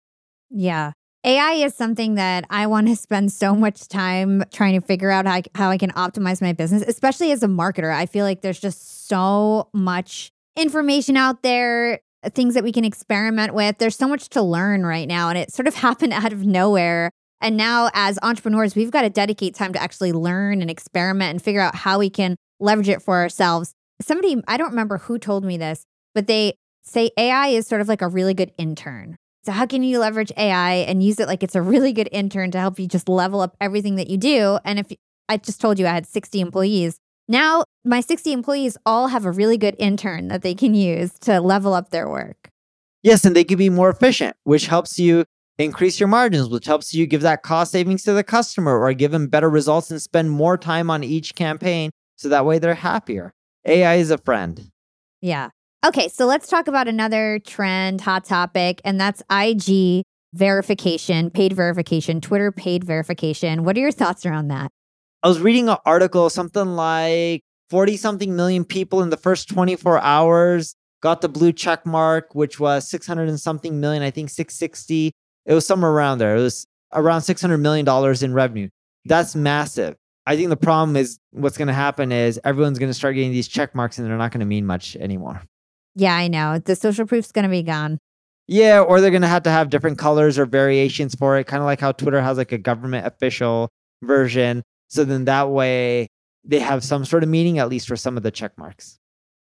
Yeah. 0.51 0.93
AI 1.25 1.53
is 1.55 1.75
something 1.75 2.15
that 2.15 2.45
I 2.51 2.69
want 2.69 2.87
to 2.87 2.95
spend 2.95 3.33
so 3.33 3.55
much 3.55 3.89
time 3.89 4.45
trying 4.53 4.81
to 4.81 4.87
figure 4.87 5.11
out 5.11 5.27
how 5.27 5.33
I, 5.33 5.43
how 5.57 5.71
I 5.71 5.79
can 5.79 5.91
optimize 5.91 6.41
my 6.41 6.53
business, 6.53 6.85
especially 6.87 7.33
as 7.33 7.43
a 7.43 7.49
marketer. 7.49 7.93
I 7.93 8.07
feel 8.07 8.25
like 8.25 8.43
there's 8.43 8.61
just 8.61 9.09
so 9.09 9.69
much 9.73 10.31
information 10.57 11.17
out 11.17 11.43
there. 11.43 12.01
Uh, 12.23 12.31
things 12.31 12.55
that 12.55 12.65
we 12.65 12.73
can 12.73 12.85
experiment 12.85 13.55
with. 13.55 13.79
There's 13.79 13.97
so 13.97 14.09
much 14.09 14.29
to 14.31 14.43
learn 14.43 14.87
right 14.87 15.09
now, 15.09 15.29
and 15.29 15.39
it 15.39 15.53
sort 15.53 15.69
of 15.69 15.75
happened 15.87 16.13
out 16.13 16.33
of 16.33 16.45
nowhere. 16.45 17.11
And 17.41 17.57
now, 17.57 17.91
as 17.93 18.19
entrepreneurs, 18.23 18.75
we've 18.75 18.91
got 18.91 19.03
to 19.03 19.11
dedicate 19.11 19.55
time 19.55 19.73
to 19.75 19.83
actually 19.83 20.13
learn 20.13 20.63
and 20.63 20.71
experiment 20.71 21.31
and 21.31 21.43
figure 21.43 21.61
out 21.61 21.75
how 21.75 21.99
we 21.99 22.09
can 22.09 22.37
leverage 22.61 22.89
it 22.89 23.03
for 23.03 23.17
ourselves. 23.17 23.75
Somebody, 24.01 24.43
I 24.49 24.57
don't 24.57 24.71
remember 24.71 24.99
who 24.99 25.19
told 25.19 25.45
me 25.45 25.57
this, 25.57 25.85
but 26.15 26.27
they 26.27 26.55
say 26.83 27.11
AI 27.19 27.49
is 27.49 27.67
sort 27.67 27.81
of 27.81 27.89
like 27.89 28.01
a 28.01 28.09
really 28.09 28.35
good 28.35 28.53
intern. 28.57 29.17
So, 29.45 29.53
how 29.53 29.67
can 29.67 29.83
you 29.83 29.99
leverage 29.99 30.33
AI 30.37 30.75
and 30.75 31.03
use 31.03 31.21
it 31.21 31.29
like 31.29 31.43
it's 31.43 31.55
a 31.55 31.63
really 31.63 31.93
good 31.93 32.09
intern 32.11 32.51
to 32.53 32.59
help 32.59 32.79
you 32.79 32.89
just 32.89 33.09
level 33.09 33.41
up 33.41 33.57
everything 33.61 33.97
that 33.97 34.09
you 34.09 34.17
do? 34.17 34.59
And 34.65 34.79
if 34.79 34.87
I 35.29 35.37
just 35.37 35.61
told 35.61 35.79
you 35.79 35.87
I 35.87 35.91
had 35.91 36.07
60 36.07 36.41
employees, 36.41 36.99
now 37.29 37.65
my 37.85 38.01
60 38.01 38.33
employees 38.33 38.77
all 38.87 39.09
have 39.09 39.25
a 39.25 39.31
really 39.31 39.59
good 39.59 39.77
intern 39.79 40.29
that 40.29 40.43
they 40.43 40.55
can 40.55 40.75
use 40.75 41.13
to 41.21 41.41
level 41.41 41.75
up 41.75 41.91
their 41.91 42.09
work. 42.09 42.51
Yes, 43.03 43.25
and 43.25 43.37
they 43.37 43.45
can 43.45 43.59
be 43.59 43.71
more 43.71 43.91
efficient, 43.91 44.37
which 44.45 44.67
helps 44.67 44.99
you 44.99 45.25
increase 45.59 46.01
your 46.01 46.09
margins, 46.09 46.49
which 46.49 46.67
helps 46.67 46.93
you 46.93 47.07
give 47.07 47.23
that 47.23 47.43
cost 47.43 47.73
savings 47.73 48.03
to 48.05 48.13
the 48.13 48.25
customer 48.25 48.79
or 48.79 48.93
give 48.93 49.13
them 49.13 49.29
better 49.29 49.49
results 49.49 49.91
and 49.91 50.03
spend 50.03 50.31
more 50.31 50.59
time 50.59 50.91
on 50.91 51.05
each 51.05 51.35
campaign 51.35 51.91
so 52.17 52.29
that 52.29 52.45
way 52.45 52.59
they're 52.59 52.75
happier. 52.75 53.33
AI 53.65 53.95
is 53.97 54.11
a 54.11 54.19
friend. 54.19 54.71
Yeah. 55.21 55.51
Okay, 55.85 56.09
so 56.09 56.27
let's 56.27 56.49
talk 56.49 56.69
about 56.69 56.89
another 56.89 57.41
trend, 57.45 58.01
hot 58.01 58.25
topic, 58.25 58.81
and 58.85 59.01
that's 59.01 59.23
IG 59.31 60.03
verification, 60.35 61.31
paid 61.31 61.53
verification, 61.53 62.21
Twitter 62.21 62.51
paid 62.51 62.85
verification. 62.85 63.65
What 63.65 63.77
are 63.77 63.81
your 63.81 63.93
thoughts 63.93 64.27
around 64.27 64.49
that? 64.49 64.71
I 65.23 65.29
was 65.29 65.41
reading 65.41 65.69
an 65.69 65.79
article, 65.85 66.31
something 66.31 66.77
like 66.77 67.43
40 67.71 67.97
something 67.97 68.37
million 68.37 68.65
people 68.65 69.03
in 69.03 69.11
the 69.11 69.17
first 69.17 69.49
24 69.49 70.01
hours 70.01 70.75
got 71.03 71.21
the 71.21 71.29
blue 71.29 71.53
check 71.53 71.85
mark, 71.85 72.35
which 72.35 72.59
was 72.59 72.89
600 72.89 73.29
and 73.29 73.41
something 73.41 73.81
million, 73.81 74.03
I 74.03 74.11
think 74.11 74.31
660. 74.31 75.13
It 75.45 75.55
was 75.55 75.67
somewhere 75.67 75.91
around 75.91 76.19
there. 76.19 76.37
It 76.37 76.43
was 76.43 76.67
around 76.93 77.21
$600 77.21 77.61
million 77.61 78.25
in 78.25 78.33
revenue. 78.33 78.69
That's 79.05 79.35
massive. 79.35 79.97
I 80.27 80.37
think 80.37 80.49
the 80.49 80.57
problem 80.57 80.97
is 80.97 81.19
what's 81.31 81.57
going 81.57 81.69
to 81.69 81.75
happen 81.75 82.11
is 82.11 82.41
everyone's 82.45 82.79
going 82.79 82.91
to 82.91 82.95
start 82.95 83.15
getting 83.15 83.31
these 83.31 83.47
check 83.47 83.75
marks 83.75 83.99
and 83.99 84.09
they're 84.09 84.19
not 84.19 84.33
going 84.33 84.41
to 84.41 84.47
mean 84.47 84.67
much 84.67 84.97
anymore. 84.97 85.43
Yeah, 85.95 86.17
I 86.17 86.29
know. 86.29 86.59
The 86.59 86.75
social 86.75 87.07
proof's 87.07 87.31
going 87.33 87.45
to 87.45 87.49
be 87.49 87.63
gone. 87.63 87.99
Yeah, 88.49 88.81
or 88.81 89.01
they're 89.01 89.11
going 89.11 89.23
to 89.23 89.29
have 89.29 89.45
to 89.45 89.51
have 89.51 89.71
different 89.71 89.99
colors 89.99 90.39
or 90.39 90.47
variations 90.47 91.15
for 91.15 91.37
it, 91.37 91.47
kind 91.47 91.63
of 91.63 91.67
like 91.67 91.81
how 91.81 91.93
Twitter 91.93 92.21
has 92.21 92.37
like 92.37 92.53
a 92.53 92.59
government 92.59 93.07
official 93.07 93.71
version. 94.03 94.63
So 94.89 95.05
then 95.05 95.25
that 95.25 95.51
way 95.51 96.09
they 96.45 96.61
have 96.61 96.85
some 96.85 97.05
sort 97.05 97.23
of 97.23 97.29
meaning, 97.29 97.59
at 97.59 97.69
least 97.69 97.89
for 97.89 97.97
some 97.97 98.17
of 98.17 98.23
the 98.23 98.31
check 98.31 98.57
marks. 98.57 98.99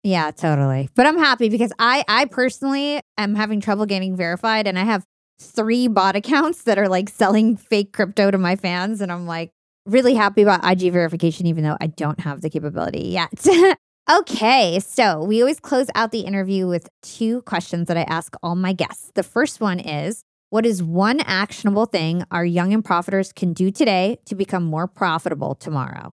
Yeah, 0.02 0.30
totally. 0.32 0.88
But 0.94 1.06
I'm 1.06 1.18
happy 1.18 1.48
because 1.48 1.72
I 1.78 2.04
I 2.08 2.24
personally 2.24 3.00
am 3.16 3.34
having 3.34 3.60
trouble 3.60 3.86
getting 3.86 4.16
verified 4.16 4.66
and 4.66 4.78
I 4.78 4.84
have 4.84 5.04
three 5.40 5.88
bot 5.88 6.16
accounts 6.16 6.64
that 6.64 6.78
are 6.78 6.88
like 6.88 7.08
selling 7.08 7.56
fake 7.56 7.92
crypto 7.92 8.30
to 8.30 8.38
my 8.38 8.56
fans 8.56 9.00
and 9.00 9.10
I'm 9.12 9.26
like 9.26 9.50
really 9.86 10.14
happy 10.14 10.42
about 10.42 10.64
IG 10.64 10.92
verification 10.92 11.46
even 11.46 11.64
though 11.64 11.76
I 11.80 11.86
don't 11.88 12.20
have 12.20 12.40
the 12.40 12.50
capability 12.50 13.08
yet. 13.08 13.46
okay, 14.10 14.80
so 14.80 15.22
we 15.24 15.40
always 15.40 15.60
close 15.60 15.86
out 15.94 16.10
the 16.10 16.20
interview 16.20 16.66
with 16.66 16.88
two 17.02 17.42
questions 17.42 17.88
that 17.88 17.96
I 17.96 18.02
ask 18.02 18.34
all 18.42 18.56
my 18.56 18.72
guests. 18.72 19.12
The 19.14 19.22
first 19.22 19.60
one 19.60 19.78
is 19.78 20.24
what 20.52 20.66
is 20.66 20.82
one 20.82 21.18
actionable 21.20 21.86
thing 21.86 22.22
our 22.30 22.44
young 22.44 22.74
and 22.74 22.84
profiters 22.84 23.34
can 23.34 23.54
do 23.54 23.70
today 23.70 24.18
to 24.26 24.34
become 24.34 24.62
more 24.62 24.86
profitable 24.86 25.54
tomorrow? 25.54 26.10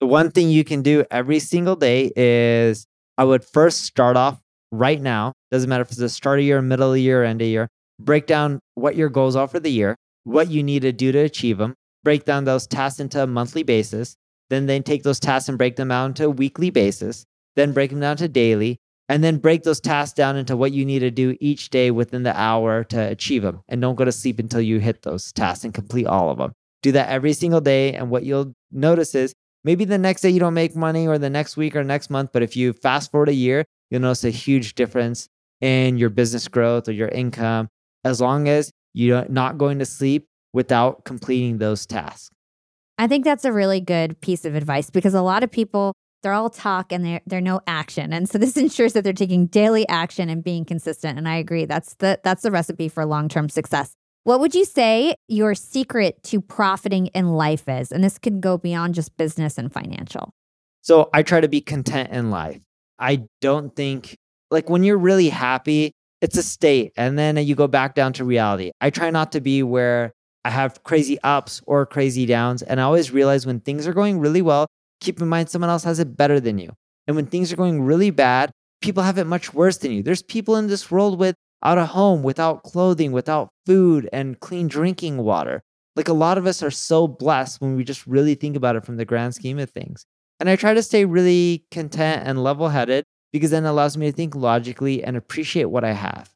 The 0.00 0.06
one 0.06 0.30
thing 0.30 0.48
you 0.48 0.64
can 0.64 0.80
do 0.80 1.04
every 1.10 1.38
single 1.38 1.76
day 1.76 2.10
is 2.16 2.86
I 3.18 3.24
would 3.24 3.44
first 3.44 3.82
start 3.82 4.16
off 4.16 4.40
right 4.72 4.98
now. 4.98 5.34
Doesn't 5.50 5.68
matter 5.68 5.82
if 5.82 5.88
it's 5.88 5.98
the 5.98 6.08
start 6.08 6.38
of 6.38 6.46
year, 6.46 6.62
middle 6.62 6.94
of 6.94 6.98
year, 6.98 7.24
end 7.24 7.42
of 7.42 7.46
year. 7.46 7.68
Break 8.00 8.26
down 8.26 8.58
what 8.74 8.96
your 8.96 9.10
goals 9.10 9.36
are 9.36 9.46
for 9.46 9.60
the 9.60 9.70
year, 9.70 9.96
what 10.22 10.50
you 10.50 10.62
need 10.62 10.80
to 10.80 10.90
do 10.92 11.12
to 11.12 11.18
achieve 11.18 11.58
them. 11.58 11.74
Break 12.04 12.24
down 12.24 12.44
those 12.44 12.66
tasks 12.66 13.00
into 13.00 13.22
a 13.22 13.26
monthly 13.26 13.64
basis. 13.64 14.16
Then 14.48 14.64
then 14.64 14.82
take 14.82 15.02
those 15.02 15.20
tasks 15.20 15.50
and 15.50 15.58
break 15.58 15.76
them 15.76 15.90
out 15.90 16.06
into 16.06 16.24
a 16.24 16.30
weekly 16.30 16.70
basis. 16.70 17.26
Then 17.54 17.74
break 17.74 17.90
them 17.90 18.00
down 18.00 18.16
to 18.16 18.28
daily. 18.28 18.78
And 19.08 19.22
then 19.22 19.36
break 19.36 19.64
those 19.64 19.80
tasks 19.80 20.14
down 20.14 20.36
into 20.36 20.56
what 20.56 20.72
you 20.72 20.84
need 20.86 21.00
to 21.00 21.10
do 21.10 21.36
each 21.40 21.68
day 21.68 21.90
within 21.90 22.22
the 22.22 22.38
hour 22.38 22.84
to 22.84 23.10
achieve 23.10 23.42
them. 23.42 23.60
And 23.68 23.80
don't 23.80 23.96
go 23.96 24.04
to 24.04 24.12
sleep 24.12 24.38
until 24.38 24.62
you 24.62 24.78
hit 24.78 25.02
those 25.02 25.30
tasks 25.32 25.64
and 25.64 25.74
complete 25.74 26.06
all 26.06 26.30
of 26.30 26.38
them. 26.38 26.52
Do 26.82 26.92
that 26.92 27.10
every 27.10 27.34
single 27.34 27.60
day. 27.60 27.92
And 27.92 28.08
what 28.08 28.24
you'll 28.24 28.54
notice 28.72 29.14
is 29.14 29.34
maybe 29.62 29.84
the 29.84 29.98
next 29.98 30.22
day 30.22 30.30
you 30.30 30.40
don't 30.40 30.54
make 30.54 30.74
money 30.74 31.06
or 31.06 31.18
the 31.18 31.28
next 31.28 31.56
week 31.56 31.76
or 31.76 31.84
next 31.84 32.08
month. 32.08 32.30
But 32.32 32.42
if 32.42 32.56
you 32.56 32.72
fast 32.72 33.10
forward 33.10 33.28
a 33.28 33.34
year, 33.34 33.64
you'll 33.90 34.00
notice 34.00 34.24
a 34.24 34.30
huge 34.30 34.74
difference 34.74 35.28
in 35.60 35.98
your 35.98 36.10
business 36.10 36.48
growth 36.48 36.88
or 36.88 36.92
your 36.92 37.08
income 37.08 37.68
as 38.04 38.20
long 38.20 38.48
as 38.48 38.70
you're 38.94 39.26
not 39.28 39.58
going 39.58 39.78
to 39.80 39.86
sleep 39.86 40.26
without 40.52 41.04
completing 41.04 41.58
those 41.58 41.84
tasks. 41.84 42.30
I 42.96 43.08
think 43.08 43.24
that's 43.24 43.44
a 43.44 43.52
really 43.52 43.80
good 43.80 44.20
piece 44.20 44.44
of 44.44 44.54
advice 44.54 44.88
because 44.88 45.14
a 45.14 45.22
lot 45.22 45.42
of 45.42 45.50
people 45.50 45.94
they're 46.24 46.32
all 46.32 46.50
talk 46.50 46.90
and 46.90 47.04
they're, 47.04 47.20
they're 47.26 47.40
no 47.40 47.60
action. 47.66 48.12
And 48.12 48.28
so 48.28 48.38
this 48.38 48.56
ensures 48.56 48.94
that 48.94 49.04
they're 49.04 49.12
taking 49.12 49.46
daily 49.46 49.86
action 49.88 50.28
and 50.28 50.42
being 50.42 50.64
consistent. 50.64 51.18
And 51.18 51.28
I 51.28 51.36
agree. 51.36 51.66
That's 51.66 51.94
the 51.96 52.18
that's 52.24 52.42
the 52.42 52.50
recipe 52.50 52.88
for 52.88 53.04
long-term 53.04 53.50
success. 53.50 53.94
What 54.24 54.40
would 54.40 54.54
you 54.54 54.64
say 54.64 55.14
your 55.28 55.54
secret 55.54 56.22
to 56.24 56.40
profiting 56.40 57.08
in 57.08 57.34
life 57.34 57.68
is? 57.68 57.92
And 57.92 58.02
this 58.02 58.18
can 58.18 58.40
go 58.40 58.56
beyond 58.56 58.94
just 58.94 59.14
business 59.18 59.58
and 59.58 59.70
financial. 59.70 60.32
So 60.80 61.10
I 61.12 61.22
try 61.22 61.42
to 61.42 61.48
be 61.48 61.60
content 61.60 62.10
in 62.10 62.30
life. 62.30 62.62
I 62.98 63.24
don't 63.42 63.76
think 63.76 64.16
like 64.50 64.70
when 64.70 64.82
you're 64.82 64.98
really 64.98 65.28
happy, 65.28 65.92
it's 66.22 66.38
a 66.38 66.42
state 66.42 66.92
and 66.96 67.18
then 67.18 67.36
you 67.36 67.54
go 67.54 67.66
back 67.66 67.94
down 67.94 68.14
to 68.14 68.24
reality. 68.24 68.70
I 68.80 68.88
try 68.88 69.10
not 69.10 69.30
to 69.32 69.42
be 69.42 69.62
where 69.62 70.12
I 70.46 70.50
have 70.50 70.82
crazy 70.84 71.18
ups 71.22 71.60
or 71.66 71.84
crazy 71.84 72.24
downs. 72.24 72.62
And 72.62 72.80
I 72.80 72.84
always 72.84 73.10
realize 73.10 73.44
when 73.44 73.60
things 73.60 73.86
are 73.86 73.92
going 73.92 74.18
really 74.20 74.40
well, 74.42 74.66
keep 75.00 75.20
in 75.20 75.28
mind 75.28 75.50
someone 75.50 75.70
else 75.70 75.84
has 75.84 75.98
it 75.98 76.16
better 76.16 76.40
than 76.40 76.58
you. 76.58 76.72
And 77.06 77.16
when 77.16 77.26
things 77.26 77.52
are 77.52 77.56
going 77.56 77.82
really 77.82 78.10
bad, 78.10 78.50
people 78.80 79.02
have 79.02 79.18
it 79.18 79.26
much 79.26 79.54
worse 79.54 79.78
than 79.78 79.92
you. 79.92 80.02
There's 80.02 80.22
people 80.22 80.56
in 80.56 80.66
this 80.66 80.90
world 80.90 81.18
with 81.18 81.36
out 81.62 81.78
of 81.78 81.88
home, 81.88 82.22
without 82.22 82.62
clothing, 82.62 83.12
without 83.12 83.48
food 83.66 84.08
and 84.12 84.38
clean 84.40 84.68
drinking 84.68 85.18
water. 85.18 85.62
Like 85.96 86.08
a 86.08 86.12
lot 86.12 86.38
of 86.38 86.46
us 86.46 86.62
are 86.62 86.70
so 86.70 87.06
blessed 87.06 87.60
when 87.60 87.76
we 87.76 87.84
just 87.84 88.06
really 88.06 88.34
think 88.34 88.56
about 88.56 88.76
it 88.76 88.84
from 88.84 88.96
the 88.96 89.04
grand 89.04 89.34
scheme 89.34 89.58
of 89.58 89.70
things. 89.70 90.04
And 90.40 90.50
I 90.50 90.56
try 90.56 90.74
to 90.74 90.82
stay 90.82 91.04
really 91.04 91.64
content 91.70 92.22
and 92.26 92.42
level 92.42 92.68
headed 92.68 93.04
because 93.32 93.50
then 93.50 93.64
it 93.64 93.68
allows 93.68 93.96
me 93.96 94.10
to 94.10 94.12
think 94.12 94.34
logically 94.34 95.02
and 95.02 95.16
appreciate 95.16 95.66
what 95.66 95.84
I 95.84 95.92
have. 95.92 96.33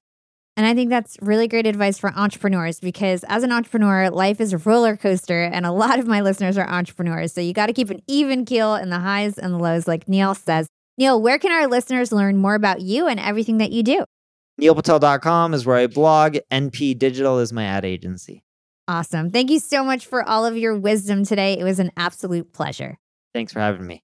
And 0.59 0.67
I 0.67 0.75
think 0.75 0.91
that's 0.91 1.17
really 1.23 1.47
great 1.47 1.69
advice 1.69 1.99
for 1.99 2.11
entrepreneurs 2.11 2.81
because 2.81 3.25
as 3.29 3.45
an 3.45 3.53
entrepreneur, 3.53 4.11
life 4.11 4.41
is 4.41 4.53
a 4.53 4.59
roller 4.59 4.97
coaster, 4.97 5.45
and 5.45 5.65
a 5.65 5.71
lot 5.71 6.01
of 6.01 6.09
my 6.09 6.21
listeners 6.21 6.59
are 6.59 6.69
entrepreneurs. 6.69 7.33
So 7.33 7.41
you 7.41 7.53
got 7.53 7.67
to 7.67 7.73
keep 7.73 7.91
an 7.91 8.03
even 8.09 8.45
keel 8.45 8.75
in 8.75 8.91
the 8.91 8.99
highs 8.99 9.39
and 9.39 9.55
the 9.55 9.59
lows, 9.59 9.87
like 9.87 10.09
Neil 10.09 10.35
says. 10.35 10.67
Neil, 10.99 11.23
where 11.23 11.39
can 11.39 11.53
our 11.53 11.69
listeners 11.69 12.11
learn 12.11 12.39
more 12.39 12.57
about 12.57 12.81
you 12.81 13.07
and 13.07 13.21
everything 13.21 13.59
that 13.59 13.71
you 13.71 13.85
do? 13.85 14.05
NeilPatel.com 14.61 15.55
is 15.55 15.65
where 15.65 15.77
I 15.77 15.87
blog. 15.87 16.39
NP 16.51 16.99
Digital 16.99 17.39
is 17.39 17.53
my 17.53 17.63
ad 17.63 17.85
agency. 17.85 18.43
Awesome. 18.89 19.31
Thank 19.31 19.51
you 19.51 19.61
so 19.61 19.85
much 19.85 20.07
for 20.07 20.29
all 20.29 20.45
of 20.45 20.57
your 20.57 20.77
wisdom 20.77 21.25
today. 21.25 21.57
It 21.57 21.63
was 21.63 21.79
an 21.79 21.93
absolute 21.97 22.53
pleasure. 22.53 22.99
Thanks 23.33 23.53
for 23.53 23.61
having 23.61 23.87
me. 23.87 24.03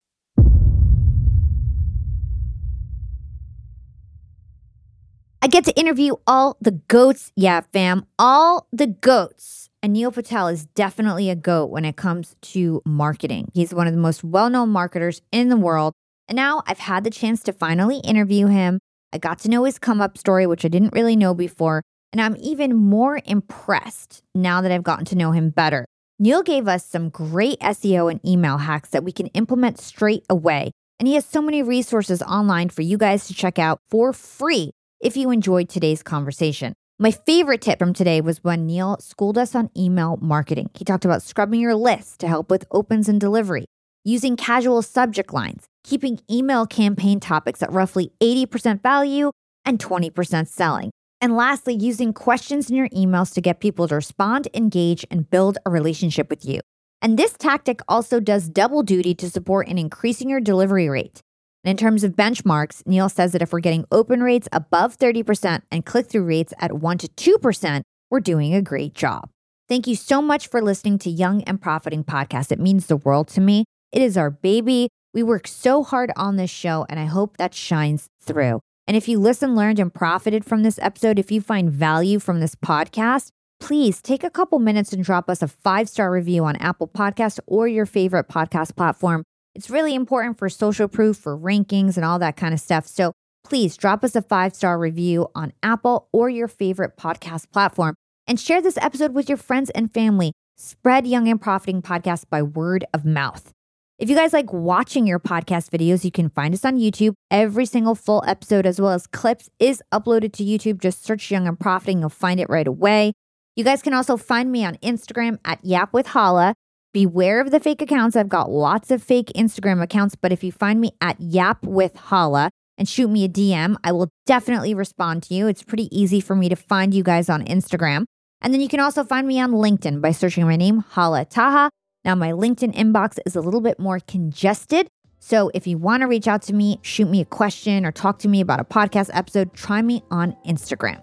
I 5.45 5.47
get 5.47 5.67
to 5.67 5.79
interview 5.79 6.15
all 6.27 6.57
the 6.63 6.71
goats. 6.71 7.31
Yeah, 7.37 7.61
fam, 7.71 8.07
all 8.19 8.67
the 8.73 8.87
goats. 8.87 9.69
And 9.83 9.93
Neil 9.93 10.11
Patel 10.11 10.49
is 10.49 10.65
definitely 10.65 11.29
a 11.29 11.37
goat 11.37 11.67
when 11.67 11.85
it 11.85 11.97
comes 11.97 12.35
to 12.41 12.81
marketing. 12.87 13.51
He's 13.53 13.75
one 13.75 13.87
of 13.87 13.93
the 13.93 14.01
most 14.01 14.25
well 14.25 14.49
known 14.49 14.71
marketers 14.71 15.21
in 15.33 15.51
the 15.51 15.59
world. 15.59 15.93
And 16.29 16.37
now 16.37 16.63
I've 16.67 16.79
had 16.79 17.05
the 17.05 17.11
chance 17.11 17.43
to 17.43 17.53
finally 17.53 17.99
interview 17.99 18.47
him. 18.47 18.79
I 19.13 19.19
got 19.19 19.39
to 19.41 19.51
know 19.51 19.65
his 19.65 19.79
come 19.79 20.01
up 20.01 20.17
story, 20.17 20.47
which 20.47 20.65
I 20.65 20.69
didn't 20.69 20.95
really 20.95 21.15
know 21.15 21.35
before. 21.35 21.83
And 22.11 22.23
I'm 22.23 22.39
even 22.41 22.75
more 22.75 23.21
impressed 23.27 24.23
now 24.35 24.63
that 24.63 24.73
I've 24.73 24.83
gotten 24.83 25.05
to 25.05 25.15
know 25.15 25.33
him 25.33 25.51
better. 25.51 25.85
Neil 26.19 26.43
gave 26.43 26.69
us 26.69 26.87
some 26.87 27.11
great 27.11 27.61
SEO 27.61 28.11
and 28.11 28.27
email 28.27 28.57
hacks 28.57 28.89
that 28.89 29.05
we 29.05 29.13
can 29.13 29.27
implement 29.35 29.79
straight 29.79 30.25
away. 30.31 30.71
And 30.99 31.07
he 31.07 31.17
has 31.17 31.27
so 31.27 31.43
many 31.43 31.63
resources 31.63 32.23
online 32.23 32.71
for 32.71 32.81
you 32.81 32.97
guys 32.97 33.27
to 33.27 33.35
check 33.35 33.59
out 33.59 33.81
for 33.91 34.15
free 34.15 34.71
if 35.05 35.19
you 35.19 35.31
enjoyed 35.31 35.69
today's 35.69 36.03
conversation. 36.03 36.73
My 36.99 37.11
favorite 37.11 37.61
tip 37.61 37.79
from 37.79 37.93
today 37.93 38.23
was 38.23 38.43
when 38.43 38.65
Neil 38.65 38.97
schooled 39.01 39.37
us 39.37 39.55
on 39.55 39.69
email 39.77 40.19
marketing. 40.23 40.71
He 40.73 40.83
talked 40.83 41.05
about 41.05 41.23
scrubbing 41.23 41.61
your 41.61 41.75
list 41.75 42.21
to 42.21 42.29
help 42.29 42.51
with 42.51 42.65
opens 42.71 43.07
and 43.07 43.21
delivery, 43.21 43.67
using 44.03 44.35
casual 44.35 44.81
subject 44.81 45.35
lines, 45.35 45.65
keeping 45.83 46.21
email 46.31 46.67
campaign 46.67 47.21
topics 47.21 47.63
at 47.63 47.71
roughly 47.71 48.13
80% 48.23 48.83
value 48.83 49.31
and 49.67 49.79
20% 49.79 50.49
selling. 50.49 50.91
And 51.21 51.37
lastly, 51.37 51.75
using 51.75 52.15
questions 52.15 52.71
in 52.71 52.77
your 52.77 52.89
emails 52.89 53.35
to 53.35 53.43
get 53.43 53.61
people 53.61 53.87
to 53.89 53.97
respond, 53.97 54.49
engage, 54.55 55.05
and 55.11 55.29
build 55.29 55.59
a 55.67 55.71
relationship 55.71 56.31
with 56.31 56.47
you. 56.47 56.61
And 57.03 57.19
this 57.19 57.35
tactic 57.35 57.81
also 57.89 58.21
does 58.21 58.49
double 58.49 58.83
duty 58.83 59.15
to 59.17 59.29
support 59.29 59.69
in 59.69 59.77
increasing 59.77 60.31
your 60.31 60.41
delivery 60.41 60.89
rate. 60.89 61.21
And 61.65 61.71
in 61.71 61.77
terms 61.79 62.05
of 62.05 62.13
benchmarks, 62.13 62.87
Neil 62.87 63.09
says 63.09 63.33
that 63.33 63.41
if 63.41 63.53
we're 63.53 63.61
getting 63.61 63.87
open 63.91 64.23
rates 64.23 64.49
above 64.53 64.99
30% 64.99 65.63
and 65.71 65.87
click 65.87 66.09
through 66.09 66.25
rates 66.25 66.53
at 66.61 66.73
1 66.73 66.99
to 66.99 67.09
2%, 67.09 67.83
we're 68.11 68.21
doing 68.21 68.55
a 68.55 68.63
great 68.63 68.95
job. 68.95 69.31
Thank 69.67 69.87
you 69.87 69.97
so 69.97 70.21
much 70.21 70.49
for 70.49 70.61
listening 70.61 70.99
to 70.99 71.11
Young 71.11 71.43
and 71.45 71.61
Profiting 71.61 72.05
Podcast. 72.05 72.53
It 72.53 72.61
means 72.61 72.87
the 72.87 72.99
world 72.99 73.29
to 73.29 73.41
me. 73.41 73.65
It 73.93 74.03
is 74.03 74.19
our 74.19 74.31
baby. 74.31 74.89
We 75.15 75.23
work 75.23 75.47
so 75.49 75.83
hard 75.83 76.13
on 76.17 76.37
this 76.37 76.51
show, 76.51 76.85
and 76.91 77.01
I 77.01 77.07
hope 77.07 77.39
that 77.39 77.55
shines 77.55 78.09
through. 78.21 78.61
And 78.87 78.95
if 78.95 79.09
you 79.09 79.19
listened, 79.19 79.57
learned, 79.57 79.79
and 79.79 79.95
profited 79.95 80.45
from 80.45 80.63
this 80.63 80.79
episode, 80.83 81.19
if 81.19 81.33
you 81.33 81.41
find 81.41 81.71
value 81.71 82.19
from 82.19 82.41
this 82.41 82.55
podcast, 82.55 83.29
please 83.59 84.03
take 84.03 84.23
a 84.23 84.29
couple 84.29 84.59
minutes 84.59 84.93
and 84.93 85.03
drop 85.03 85.31
us 85.31 85.41
a 85.41 85.49
five 85.49 85.89
star 85.89 86.11
review 86.11 86.45
on 86.45 86.57
Apple 86.57 86.89
Podcasts 86.89 87.41
or 87.47 87.67
your 87.67 87.87
favorite 87.87 88.29
podcast 88.29 88.77
platform. 88.77 89.25
It's 89.55 89.71
really 89.71 89.95
important 89.95 90.39
for 90.39 90.49
social 90.49 90.89
proof, 90.89 91.17
for 91.17 91.39
rankings, 91.39 91.97
and 91.97 92.05
all 92.05 92.19
that 92.19 92.37
kind 92.37 92.53
of 92.53 92.61
stuff. 92.61 92.87
So 92.87 93.13
please 93.45 93.77
drop 93.77 94.03
us 94.03 94.17
a 94.17 94.23
five 94.23 94.55
star 94.55 94.79
review 94.79 95.29
on 95.35 95.53
Apple 95.63 96.09
or 96.13 96.29
your 96.29 96.49
favorite 96.49 96.97
podcast 96.97 97.51
platform 97.53 97.95
and 98.27 98.41
share 98.41 98.61
this 98.61 98.79
episode 98.79 99.15
with 99.15 99.29
your 99.29 99.39
friends 99.39 99.71
and 99.71 99.93
family. 99.93 100.33
Spread 100.57 101.07
Young 101.07 101.29
and 101.29 101.41
Profiting 101.41 101.83
Podcast 101.83 102.25
by 102.31 102.43
word 102.43 102.85
of 102.93 103.05
mouth. 103.05 103.51
If 103.99 104.11
you 104.11 104.17
guys 104.17 104.33
like 104.33 104.53
watching 104.53 105.07
your 105.07 105.21
podcast 105.21 105.71
videos, 105.71 106.05
you 106.05 106.11
can 106.11 106.29
find 106.31 106.53
us 106.53 106.65
on 106.65 106.79
YouTube. 106.79 107.15
Every 107.31 107.65
single 107.65 107.95
full 107.95 108.25
episode, 108.27 108.67
as 108.67 108.81
well 108.81 108.91
as 108.91 109.07
clips, 109.07 109.51
is 109.61 109.83
uploaded 109.93 110.33
to 110.35 110.45
YouTube. 110.45 110.81
Just 110.81 111.05
search 111.05 111.31
Young 111.31 111.47
and 111.47 111.59
Profiting, 111.59 112.01
you'll 112.01 112.09
find 112.09 112.41
it 112.41 112.49
right 112.49 112.67
away. 112.67 113.13
You 113.55 113.63
guys 113.63 113.83
can 113.83 113.95
also 113.95 114.17
find 114.17 114.51
me 114.51 114.65
on 114.65 114.77
Instagram 114.77 115.39
at 115.45 115.65
Yap 115.65 115.93
with 115.93 116.09
Hala. 116.09 116.55
Beware 116.95 117.41
of 117.41 117.51
the 117.51 117.59
fake 117.59 117.83
accounts. 117.83 118.15
I've 118.15 118.29
got 118.29 118.53
lots 118.53 118.93
of 118.93 119.03
fake 119.03 119.33
Instagram 119.35 119.83
accounts, 119.83 120.15
but 120.15 120.31
if 120.31 120.45
you 120.45 120.53
find 120.53 120.81
me 120.81 120.93
at 121.01 121.21
Yap 121.21 121.61
with 121.65 121.97
Hala 121.97 122.51
and 122.79 122.89
shoot 122.89 123.09
me 123.09 123.25
a 123.25 123.29
DM, 123.29 123.75
I 123.83 123.91
will 123.91 124.11
definitely 124.27 124.75
respond 124.75 125.25
to 125.25 125.35
you. 125.35 125.49
It's 125.49 125.65
pretty 125.65 125.89
easy 125.91 126.21
for 126.21 126.37
me 126.37 126.49
to 126.49 126.55
find 126.55 126.95
you 126.95 127.03
guys 127.03 127.29
on 127.29 127.45
Instagram. 127.47 128.05
And 128.41 128.55
then 128.55 128.61
you 128.61 128.69
can 128.69 128.79
also 128.79 129.03
find 129.03 129.27
me 129.27 129.41
on 129.41 129.51
LinkedIn 129.51 130.01
by 130.01 130.13
searching 130.13 130.45
my 130.45 130.55
name, 130.55 130.85
Hala 130.91 131.25
Taha. 131.25 131.69
Now, 132.05 132.15
my 132.15 132.31
LinkedIn 132.31 132.77
inbox 132.77 133.19
is 133.27 133.35
a 133.35 133.41
little 133.41 133.61
bit 133.61 133.81
more 133.81 133.99
congested. 133.99 134.87
So 135.19 135.51
if 135.53 135.67
you 135.67 135.79
want 135.79 136.03
to 136.03 136.07
reach 136.07 136.29
out 136.29 136.43
to 136.43 136.55
me, 136.55 136.79
shoot 136.83 137.09
me 137.11 137.21
a 137.21 137.25
question, 137.25 137.85
or 137.85 137.91
talk 137.91 138.21
to 138.21 138.29
me 138.29 138.41
about 138.41 138.61
a 138.61 138.65
podcast 138.65 139.11
episode, 139.13 139.53
try 139.53 139.83
me 139.83 140.05
on 140.13 140.37
Instagram. 140.47 141.03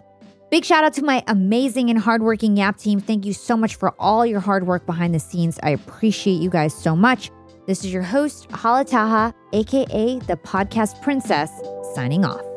Big 0.51 0.65
shout 0.65 0.83
out 0.83 0.91
to 0.91 1.01
my 1.01 1.23
amazing 1.27 1.89
and 1.89 1.97
hardworking 1.97 2.57
Yap 2.57 2.77
team. 2.77 2.99
Thank 2.99 3.25
you 3.25 3.31
so 3.31 3.55
much 3.55 3.75
for 3.75 3.95
all 3.97 4.25
your 4.25 4.41
hard 4.41 4.67
work 4.67 4.85
behind 4.85 5.15
the 5.15 5.19
scenes. 5.19 5.57
I 5.63 5.69
appreciate 5.69 6.41
you 6.41 6.49
guys 6.49 6.73
so 6.73 6.93
much. 6.93 7.31
This 7.67 7.85
is 7.85 7.93
your 7.93 8.03
host, 8.03 8.51
Hala 8.51 8.83
Taha, 8.83 9.33
aka 9.53 10.19
the 10.19 10.35
podcast 10.35 11.01
princess, 11.01 11.49
signing 11.95 12.25
off. 12.25 12.50